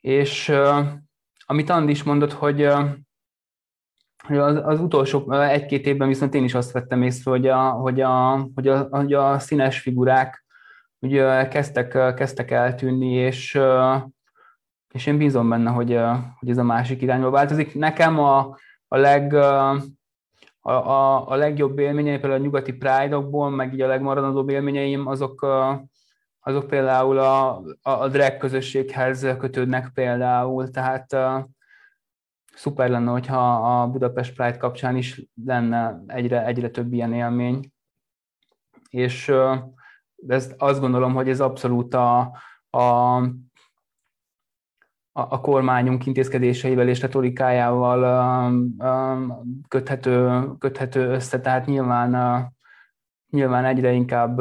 és 0.00 0.52
amit 1.46 1.70
Andi 1.70 1.90
is 1.90 2.02
mondott, 2.02 2.32
hogy, 2.32 2.62
az, 2.62 4.60
az 4.62 4.80
utolsó 4.80 5.32
egy-két 5.32 5.86
évben 5.86 6.08
viszont 6.08 6.34
én 6.34 6.44
is 6.44 6.54
azt 6.54 6.72
vettem 6.72 7.02
észre, 7.02 7.30
hogy 7.30 7.46
a, 7.46 7.70
hogy 7.70 8.00
a, 8.00 8.48
hogy 8.54 8.68
a, 8.68 8.88
hogy 8.90 9.12
a 9.12 9.38
színes 9.38 9.80
figurák 9.80 10.44
ugye 10.98 11.48
kezdtek, 11.48 12.14
kezdtek 12.14 12.50
eltűnni, 12.50 13.12
és, 13.12 13.58
és 14.94 15.06
én 15.06 15.18
bízom 15.18 15.48
benne, 15.48 15.70
hogy, 15.70 15.98
hogy 16.38 16.50
ez 16.50 16.58
a 16.58 16.62
másik 16.62 17.02
irányba 17.02 17.30
változik. 17.30 17.74
Nekem 17.74 18.18
a, 18.18 18.56
a 18.88 18.96
leg 18.96 19.32
a, 20.64 20.72
a, 20.72 21.28
a 21.28 21.34
legjobb 21.34 21.78
élményeim, 21.78 22.20
például 22.20 22.40
a 22.40 22.44
nyugati 22.44 22.72
Pride-okból, 22.72 23.50
meg 23.50 23.72
így 23.72 23.80
a 23.80 23.86
legmaradandóbb 23.86 24.48
élményeim, 24.48 25.06
azok, 25.06 25.46
azok 26.40 26.66
például 26.66 27.18
a, 27.18 27.56
a, 27.82 27.90
a 27.90 28.08
drag 28.08 28.36
közösséghez 28.36 29.26
kötődnek 29.38 29.90
például, 29.94 30.70
tehát 30.70 31.16
szuper 32.54 32.90
lenne, 32.90 33.10
hogyha 33.10 33.54
a 33.54 33.88
Budapest 33.88 34.34
Pride 34.34 34.56
kapcsán 34.56 34.96
is 34.96 35.22
lenne 35.44 36.02
egyre, 36.06 36.46
egyre 36.46 36.70
több 36.70 36.92
ilyen 36.92 37.12
élmény. 37.12 37.72
És 38.90 39.28
uh, 39.28 39.58
ez, 40.28 40.54
azt 40.58 40.80
gondolom, 40.80 41.14
hogy 41.14 41.28
ez 41.28 41.40
abszolút 41.40 41.94
a, 41.94 42.18
a 42.70 43.18
a, 45.12 45.40
kormányunk 45.40 46.06
intézkedéseivel 46.06 46.88
és 46.88 47.00
retorikájával 47.00 48.02
köthető, 49.68 50.46
köthető 50.58 51.08
össze, 51.08 51.40
tehát 51.40 51.66
nyilván, 51.66 52.12
nyilván 53.30 53.64
egyre 53.64 53.92
inkább 53.92 54.38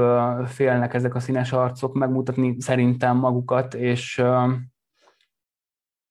félnek 0.47 0.93
ezek 0.93 1.15
a 1.15 1.19
színes 1.19 1.51
arcok 1.51 1.93
megmutatni 1.93 2.61
szerintem 2.61 3.17
magukat, 3.17 3.73
és 3.73 4.17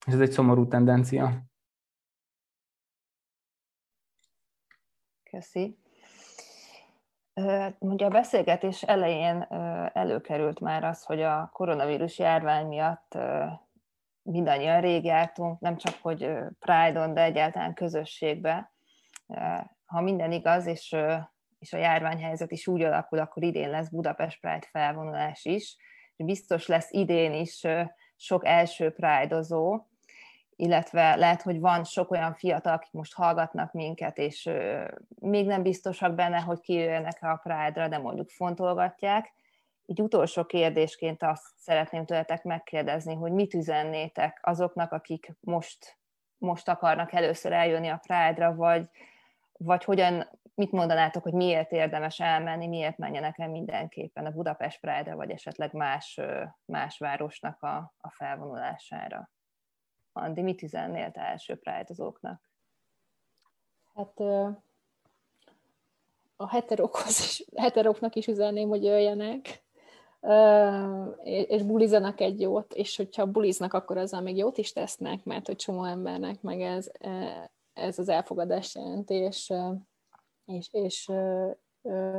ez 0.07 0.21
egy 0.21 0.31
szomorú 0.31 0.69
tendencia. 0.69 1.43
Köszi. 5.31 5.79
Ugye 7.79 8.07
a 8.07 8.11
beszélgetés 8.11 8.83
elején 8.83 9.47
előkerült 9.93 10.61
már 10.61 10.85
az, 10.85 11.05
hogy 11.05 11.23
a 11.23 11.51
koronavírus 11.53 12.19
járvány 12.19 12.67
miatt 12.67 13.19
mindannyian 14.23 14.81
rég 14.81 15.05
jártunk, 15.05 15.61
nem 15.61 15.77
csak 15.77 15.95
hogy 16.03 16.31
Pride-on, 16.59 17.15
de 17.15 17.23
egyáltalán 17.23 17.75
közösségbe. 17.75 18.73
Ha 19.85 20.01
minden 20.01 20.33
igaz, 20.33 20.67
és, 20.67 20.97
és 21.59 21.73
a 21.73 21.79
járványhelyzet 21.79 22.53
is 22.53 22.67
úgy 22.67 22.83
alakul, 22.83 23.19
akkor 23.19 23.43
idén 23.43 23.71
lesz 23.71 23.89
Budapest 23.89 24.41
Pride 24.41 24.67
felvonulás 24.71 25.45
is. 25.45 25.77
Biztos 26.17 26.67
lesz 26.67 26.91
idén 26.91 27.33
is 27.33 27.67
sok 28.17 28.47
első 28.47 28.91
Pride-ozó, 28.91 29.85
illetve 30.57 31.17
lehet, 31.17 31.43
hogy 31.43 31.61
van 31.61 31.85
sok 31.85 32.11
olyan 32.11 32.35
fiatal, 32.35 32.73
akik 32.73 32.93
most 32.93 33.15
hallgatnak 33.15 33.73
minket, 33.73 34.19
és 34.19 34.51
még 35.21 35.47
nem 35.47 35.63
biztosak 35.63 36.15
benne, 36.15 36.41
hogy 36.41 36.61
kijöjjenek 36.61 37.19
a 37.21 37.41
Pride-ra, 37.43 37.89
de 37.89 37.99
mondjuk 37.99 38.31
fontolgatják, 38.31 39.33
így 39.91 40.03
utolsó 40.03 40.45
kérdésként 40.45 41.23
azt 41.23 41.53
szeretném 41.57 42.07
tőletek 42.07 42.43
megkérdezni, 42.43 43.15
hogy 43.15 43.33
mit 43.33 43.55
üzennétek 43.55 44.39
azoknak, 44.43 44.93
akik 44.93 45.33
most, 45.41 45.99
most 46.39 46.69
akarnak 46.69 47.13
először 47.13 47.53
eljönni 47.53 47.89
a 47.89 48.01
Pride-ra, 48.07 48.55
vagy, 48.55 48.89
vagy 49.53 49.85
hogyan, 49.85 50.29
mit 50.55 50.73
mondanátok, 50.73 51.23
hogy 51.23 51.33
miért 51.33 51.73
érdemes 51.73 52.21
elmenni, 52.21 52.67
miért 52.67 52.99
menjenek 52.99 53.39
el 53.39 53.49
mindenképpen 53.49 54.27
a 54.27 54.31
Budapest 54.31 54.81
Pride-ra, 54.81 55.17
vagy 55.17 55.31
esetleg 55.31 55.73
más, 55.73 56.21
más 56.65 56.99
városnak 56.99 57.63
a, 57.63 57.95
a 58.01 58.11
felvonulására? 58.11 59.31
Andi, 60.13 60.43
mit 60.43 60.63
üzennél 60.63 61.11
te 61.11 61.21
első 61.21 61.57
Pride-ozóknak? 61.57 62.51
Hát 63.95 64.21
a 66.37 66.49
heterokhoz 66.49 67.21
is, 67.21 67.45
heteroknak 67.57 68.15
is 68.15 68.27
üzenném, 68.27 68.69
hogy 68.69 68.85
jöjjenek, 68.85 69.63
és 71.23 71.63
bulizanak 71.63 72.21
egy 72.21 72.41
jót, 72.41 72.75
és 72.75 72.97
hogyha 72.97 73.27
buliznak, 73.27 73.73
akkor 73.73 73.97
azzal 73.97 74.21
még 74.21 74.37
jót 74.37 74.59
is 74.59 74.73
tesznek, 74.73 75.25
mert 75.25 75.47
hogy 75.47 75.57
csomó 75.57 75.85
embernek 75.85 76.43
meg 76.43 76.61
ez, 76.61 76.91
ez 77.73 77.99
az 77.99 78.09
elfogadás 78.09 78.75
jelenti, 78.75 79.15
és, 79.15 79.53
és, 80.45 80.69
és 80.73 81.11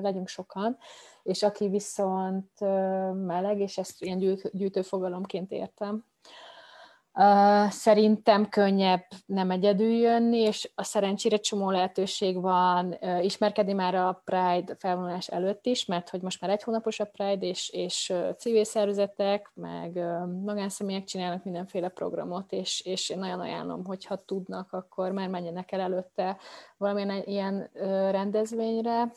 legyünk 0.02 0.28
sokan, 0.28 0.78
és 1.24 1.44
aki 1.44 1.68
viszont 1.68 2.60
meleg, 3.26 3.60
és 3.60 3.78
ezt 3.78 4.04
ilyen 4.04 4.40
gyűjtőfogalomként 4.52 5.52
értem, 5.52 6.06
Szerintem 7.70 8.50
könnyebb 8.50 9.06
nem 9.26 9.52
egyedül 9.52 9.92
jönni, 9.92 10.38
és 10.38 10.72
a 10.76 10.84
szerencsére 10.84 11.38
csomó 11.38 11.72
lehetőség 11.72 12.42
van 12.42 12.98
ismerkedni 13.22 13.74
már 13.74 13.96
a 13.96 14.22
Pride 14.26 14.76
felvonulás 14.80 15.28
előtt 15.28 15.66
is, 15.66 15.86
mert 15.86 16.10
hogy 16.10 16.22
most 16.22 16.42
már 16.42 16.52
egy 16.52 16.64
hónapos 16.64 17.00
a 17.00 17.06
Pride, 17.06 17.46
és, 17.46 17.70
és 17.70 18.14
civil 18.38 18.64
szervezetek, 18.64 19.52
meg 19.54 19.94
magánszemélyek 20.44 21.04
csinálnak 21.04 21.44
mindenféle 21.44 21.88
programot, 21.88 22.52
és, 22.52 22.82
és 22.82 23.10
én 23.10 23.20
nagyon 23.20 23.40
ajánlom, 23.40 23.86
hogyha 23.86 24.26
tudnak, 24.26 24.74
akkor 24.74 25.12
már 25.12 25.28
menjenek 25.28 25.72
el 25.72 25.80
előtte 25.80 26.38
valamilyen 26.78 27.24
ilyen 27.26 27.70
rendezvényre, 28.12 29.12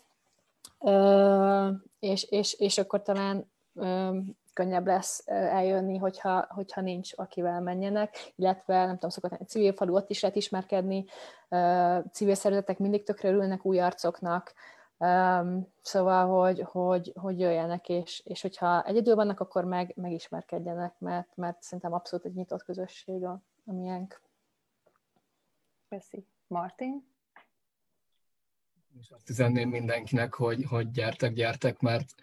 és, 1.98 2.24
és, 2.30 2.54
és 2.58 2.78
akkor 2.78 3.02
talán 3.02 3.52
könnyebb 4.54 4.86
lesz 4.86 5.22
eljönni, 5.26 5.96
hogyha, 5.96 6.46
hogyha 6.48 6.80
nincs, 6.80 7.12
akivel 7.16 7.60
menjenek, 7.60 8.32
illetve 8.36 8.84
nem 8.84 8.94
tudom, 8.94 9.10
szokott 9.10 9.32
egy 9.32 9.48
civil 9.48 9.72
falu, 9.72 9.94
ott 9.94 10.10
is 10.10 10.20
lehet 10.20 10.36
ismerkedni, 10.36 11.04
civil 12.12 12.34
szervezetek 12.34 12.78
mindig 12.78 13.04
tökre 13.04 13.28
örülnek 13.28 13.64
új 13.64 13.80
arcoknak, 13.80 14.52
szóval, 15.82 16.26
hogy, 16.26 16.60
hogy, 16.60 17.12
hogy 17.20 17.40
jöjjenek, 17.40 17.88
és, 17.88 18.22
és 18.24 18.42
hogyha 18.42 18.82
egyedül 18.84 19.14
vannak, 19.14 19.40
akkor 19.40 19.64
meg, 19.64 19.92
megismerkedjenek, 19.96 20.98
mert, 20.98 21.36
mert 21.36 21.62
szerintem 21.62 21.92
abszolút 21.92 22.26
egy 22.26 22.34
nyitott 22.34 22.64
közösség 22.64 23.24
a, 23.24 23.42
a 23.64 23.72
miénk. 23.72 24.20
Köszi. 25.88 26.26
Martin? 26.46 27.12
És 29.00 29.10
azt 29.10 29.30
üzenném 29.30 29.68
mindenkinek, 29.68 30.34
hogy, 30.34 30.64
hogy 30.68 30.90
gyertek, 30.90 31.32
gyertek, 31.32 31.80
mert 31.80 32.14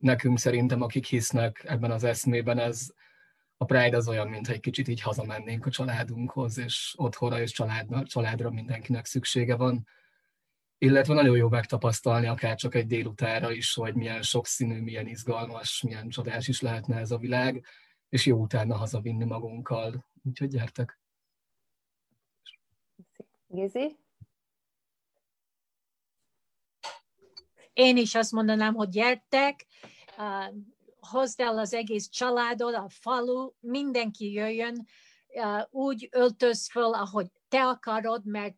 nekünk 0.00 0.38
szerintem, 0.38 0.82
akik 0.82 1.06
hisznek 1.06 1.62
ebben 1.64 1.90
az 1.90 2.04
eszmében, 2.04 2.58
ez 2.58 2.92
a 3.56 3.64
Pride 3.64 3.96
az 3.96 4.08
olyan, 4.08 4.28
mintha 4.28 4.52
egy 4.52 4.60
kicsit 4.60 4.88
így 4.88 5.00
hazamennénk 5.00 5.66
a 5.66 5.70
családunkhoz, 5.70 6.58
és 6.58 6.94
otthonra 6.96 7.40
és 7.40 7.52
családra, 7.52 8.02
családra 8.04 8.50
mindenkinek 8.50 9.06
szüksége 9.06 9.56
van. 9.56 9.86
Illetve 10.78 11.14
nagyon 11.14 11.36
jó 11.36 11.48
megtapasztalni 11.48 12.26
akár 12.26 12.56
csak 12.56 12.74
egy 12.74 12.86
délutára 12.86 13.52
is, 13.52 13.74
hogy 13.74 13.94
milyen 13.94 14.22
sokszínű, 14.22 14.80
milyen 14.80 15.06
izgalmas, 15.06 15.82
milyen 15.82 16.08
csodás 16.08 16.48
is 16.48 16.60
lehetne 16.60 16.96
ez 16.96 17.10
a 17.10 17.18
világ, 17.18 17.64
és 18.08 18.26
jó 18.26 18.40
utána 18.40 18.76
hazavinni 18.76 19.24
magunkkal. 19.24 20.06
Úgyhogy 20.22 20.48
gyertek! 20.48 21.00
Gizi? 23.46 23.96
Én 27.72 27.96
is 27.96 28.14
azt 28.14 28.32
mondanám, 28.32 28.74
hogy 28.74 28.88
gyertek, 28.88 29.66
uh, 30.18 30.54
hozd 31.00 31.40
el 31.40 31.58
az 31.58 31.74
egész 31.74 32.08
családod, 32.08 32.74
a 32.74 32.88
falu, 32.88 33.50
mindenki 33.60 34.32
jöjjön, 34.32 34.86
uh, 35.26 35.62
úgy 35.70 36.08
öltöz 36.12 36.70
föl, 36.70 36.94
ahogy 36.94 37.26
te 37.48 37.66
akarod, 37.66 38.26
mert 38.26 38.56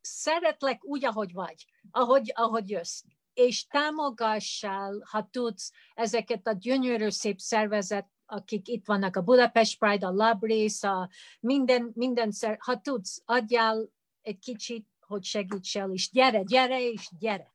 szeretlek 0.00 0.84
úgy, 0.84 1.04
ahogy 1.04 1.32
vagy, 1.32 1.64
ahogy, 1.90 2.32
ahogy 2.34 2.70
jössz. 2.70 3.02
És 3.34 3.66
támogassál, 3.66 5.02
ha 5.10 5.28
tudsz, 5.30 5.72
ezeket 5.94 6.46
a 6.46 6.52
gyönyörű 6.52 7.08
szép 7.08 7.38
szervezet, 7.38 8.08
akik 8.26 8.68
itt 8.68 8.86
vannak, 8.86 9.16
a 9.16 9.22
Budapest 9.22 9.78
Pride, 9.78 10.06
a 10.06 10.10
Labrész, 10.10 10.82
a 10.82 11.10
minden, 11.40 11.90
minden 11.94 12.30
szer, 12.30 12.56
ha 12.60 12.80
tudsz, 12.80 13.22
adjál 13.24 13.90
egy 14.22 14.38
kicsit, 14.38 14.86
hogy 15.00 15.24
segíts 15.24 15.76
el, 15.76 15.90
és 15.92 16.10
gyere, 16.10 16.42
gyere, 16.42 16.80
és 16.80 17.08
gyere. 17.18 17.54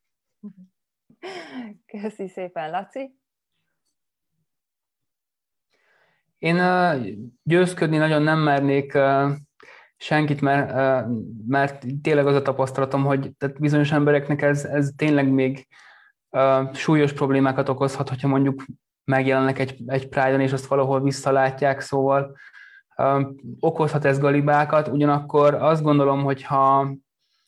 Köszi 1.86 2.28
szépen, 2.28 2.70
Laci. 2.70 3.20
Én 6.38 6.62
győzködni 7.44 7.98
nagyon 7.98 8.22
nem 8.22 8.40
mernék 8.40 8.98
senkit, 9.98 10.42
mert, 10.42 11.06
mert 11.48 11.86
tényleg 12.02 12.28
az 12.28 12.36
a 12.36 12.42
tapasztalatom, 12.42 13.04
hogy 13.04 13.32
tehát 13.38 13.60
bizonyos 13.60 13.92
embereknek 13.92 14.42
ez, 14.42 14.66
ez 14.66 14.92
tényleg 14.96 15.30
még 15.30 15.68
súlyos 16.74 17.14
problémákat 17.14 17.70
okozhat, 17.70 18.10
hogyha 18.10 18.28
mondjuk 18.28 18.66
megjelennek 19.04 19.60
egy, 19.60 19.78
egy 19.86 20.08
Pride-on, 20.10 20.42
és 20.42 20.52
azt 20.52 20.66
valahol 20.66 21.02
visszalátják, 21.02 21.80
szóval 21.80 22.38
okozhat 23.60 24.06
ez 24.06 24.20
galibákat, 24.20 24.88
ugyanakkor 24.88 25.54
azt 25.54 25.84
gondolom, 25.84 26.24
hogy 26.24 26.44
ha, 26.44 26.96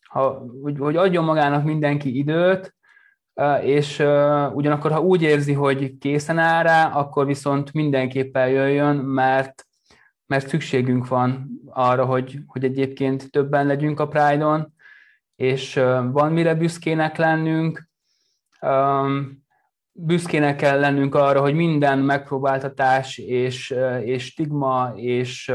ha 0.09 0.45
hogy, 0.61 0.77
hogy 0.77 0.95
adjon 0.95 1.23
magának 1.23 1.63
mindenki 1.63 2.17
időt, 2.17 2.75
és 3.61 3.99
ugyanakkor, 4.53 4.91
ha 4.91 5.01
úgy 5.01 5.21
érzi, 5.21 5.53
hogy 5.53 5.97
készen 5.97 6.37
áll 6.37 6.63
rá, 6.63 6.87
akkor 6.87 7.25
viszont 7.25 7.73
mindenképpen 7.73 8.49
jöjjön, 8.49 8.95
mert, 8.95 9.67
mert 10.25 10.47
szükségünk 10.47 11.07
van 11.07 11.47
arra, 11.69 12.05
hogy, 12.05 12.39
hogy 12.47 12.63
egyébként 12.63 13.31
többen 13.31 13.67
legyünk 13.67 13.99
a 13.99 14.07
Pride-on, 14.07 14.73
és 15.35 15.73
van 16.11 16.31
mire 16.31 16.55
büszkének 16.55 17.17
lennünk, 17.17 17.89
büszkének 19.91 20.55
kell 20.55 20.79
lennünk 20.79 21.15
arra, 21.15 21.41
hogy 21.41 21.53
minden 21.53 21.99
megpróbáltatás 21.99 23.17
és, 23.17 23.75
és 24.03 24.25
stigma 24.25 24.91
és, 24.95 25.53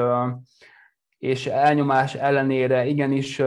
és 1.19 1.47
elnyomás 1.47 2.15
ellenére 2.15 2.87
igenis 2.87 3.43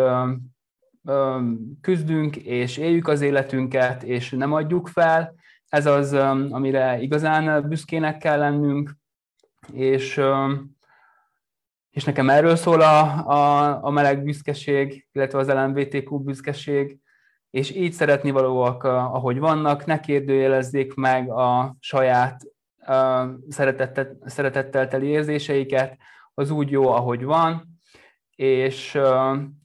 küzdünk, 1.81 2.35
és 2.35 2.77
éljük 2.77 3.07
az 3.07 3.21
életünket, 3.21 4.03
és 4.03 4.29
nem 4.29 4.53
adjuk 4.53 4.87
fel. 4.87 5.35
Ez 5.67 5.85
az, 5.85 6.13
amire 6.49 6.99
igazán 6.99 7.67
büszkének 7.69 8.17
kell 8.17 8.37
lennünk, 8.37 8.95
és, 9.73 10.21
és 11.89 12.03
nekem 12.03 12.29
erről 12.29 12.55
szól 12.55 12.81
a, 12.81 13.27
a, 13.27 13.83
a 13.83 13.89
meleg 13.89 14.23
büszkeség, 14.23 15.07
illetve 15.11 15.39
az 15.39 15.47
LMBTQ 15.47 16.19
büszkeség, 16.19 16.99
és 17.49 17.75
így 17.75 17.91
szeretni 17.91 18.31
valóak, 18.31 18.83
ahogy 18.83 19.39
vannak, 19.39 19.85
ne 19.85 19.99
kérdőjelezzék 19.99 20.93
meg 20.93 21.29
a 21.29 21.75
saját 21.79 22.41
szeretettel, 23.49 24.17
szeretettel 24.25 24.87
teli 24.87 25.07
érzéseiket, 25.07 25.97
az 26.33 26.49
úgy 26.49 26.71
jó, 26.71 26.87
ahogy 26.87 27.23
van, 27.23 27.70
és 28.41 28.97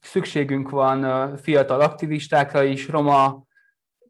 szükségünk 0.01 0.69
van 0.69 1.37
fiatal 1.37 1.81
aktivistákra 1.81 2.63
is, 2.63 2.87
roma, 2.87 3.45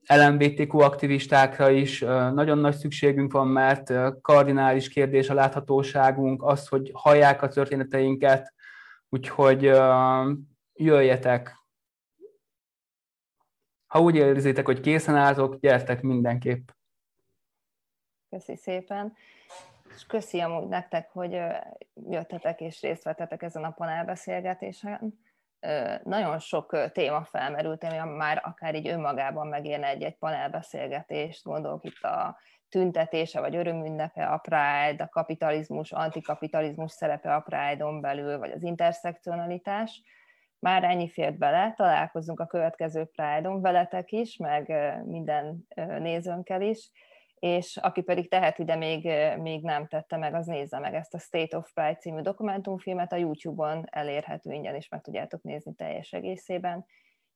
LMBTQ 0.07 0.79
aktivistákra 0.79 1.69
is 1.69 1.99
nagyon 2.33 2.57
nagy 2.57 2.75
szükségünk 2.75 3.31
van, 3.31 3.47
mert 3.47 3.93
kardinális 4.21 4.89
kérdés 4.89 5.29
a 5.29 5.33
láthatóságunk, 5.33 6.43
az, 6.43 6.67
hogy 6.67 6.91
hallják 6.93 7.41
a 7.41 7.47
történeteinket, 7.47 8.53
úgyhogy 9.09 9.61
jöjjetek. 10.73 11.55
Ha 13.85 13.99
úgy 13.99 14.15
érzitek, 14.15 14.65
hogy 14.65 14.79
készen 14.79 15.15
álltok, 15.15 15.59
gyertek 15.59 16.01
mindenképp. 16.01 16.67
Köszi 18.29 18.55
szépen 18.55 19.13
és 19.97 20.05
köszi 20.05 20.39
amúgy 20.39 20.67
nektek, 20.67 21.09
hogy 21.11 21.41
jöttetek 22.09 22.61
és 22.61 22.81
részt 22.81 23.03
vettetek 23.03 23.41
ezen 23.41 23.63
a 23.63 23.71
panelbeszélgetésen. 23.71 25.19
Nagyon 26.03 26.39
sok 26.39 26.91
téma 26.91 27.23
felmerült, 27.23 27.83
ami 27.83 28.15
már 28.15 28.41
akár 28.43 28.75
így 28.75 28.87
önmagában 28.87 29.47
megérne 29.47 29.87
egy-egy 29.87 30.17
panelbeszélgetést, 30.17 31.43
gondolok 31.43 31.85
itt 31.85 32.03
a 32.03 32.37
tüntetése 32.69 33.39
vagy 33.39 33.55
örömünnepe 33.55 34.25
a 34.25 34.37
Pride, 34.37 35.03
a 35.03 35.09
kapitalizmus, 35.09 35.91
antikapitalizmus 35.91 36.91
szerepe 36.91 37.35
a 37.35 37.39
Pride-on 37.39 38.01
belül, 38.01 38.37
vagy 38.37 38.51
az 38.51 38.63
interszekcionalitás. 38.63 40.03
Már 40.59 40.83
ennyi 40.83 41.09
fért 41.09 41.37
bele, 41.37 41.73
találkozunk 41.75 42.39
a 42.39 42.45
következő 42.45 43.05
Pride-on 43.05 43.61
veletek 43.61 44.11
is, 44.11 44.37
meg 44.37 44.73
minden 45.05 45.67
nézőnkkel 45.99 46.61
is 46.61 46.91
és 47.39 47.77
aki 47.77 48.01
pedig 48.01 48.29
teheti, 48.29 48.63
de 48.63 48.75
még, 48.75 49.09
még 49.37 49.63
nem 49.63 49.87
tette 49.87 50.17
meg, 50.17 50.33
az 50.33 50.45
nézze 50.45 50.79
meg 50.79 50.93
ezt 50.93 51.13
a 51.13 51.19
State 51.19 51.57
of 51.57 51.73
Pride 51.73 51.95
című 51.95 52.21
dokumentumfilmet, 52.21 53.11
a 53.11 53.15
YouTube-on 53.15 53.85
elérhető 53.89 54.51
ingyen, 54.51 54.75
és 54.75 54.89
meg 54.89 55.01
tudjátok 55.01 55.43
nézni 55.43 55.73
teljes 55.73 56.13
egészében, 56.13 56.85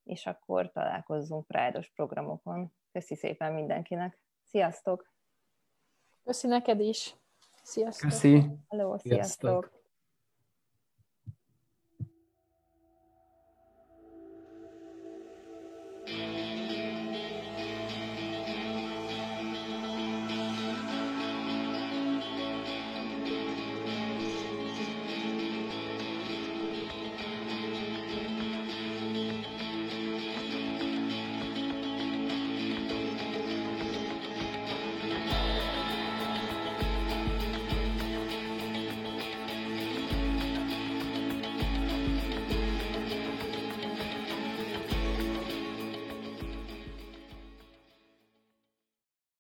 és 0.04 0.26
akkor 0.26 0.72
találkozzunk 0.72 1.48
Pride-os 1.48 1.90
programokon. 1.96 2.74
Köszi 2.92 3.16
szépen 3.16 3.54
mindenkinek. 3.54 4.20
Sziasztok! 4.44 5.14
Köszi 6.24 6.48
neked 6.48 6.80
is! 6.80 7.16
Sziasztok! 7.64 8.10
Köszi! 8.10 8.50
Hello, 8.68 8.98
sziasztok! 8.98 9.02
sziasztok. 9.02 9.81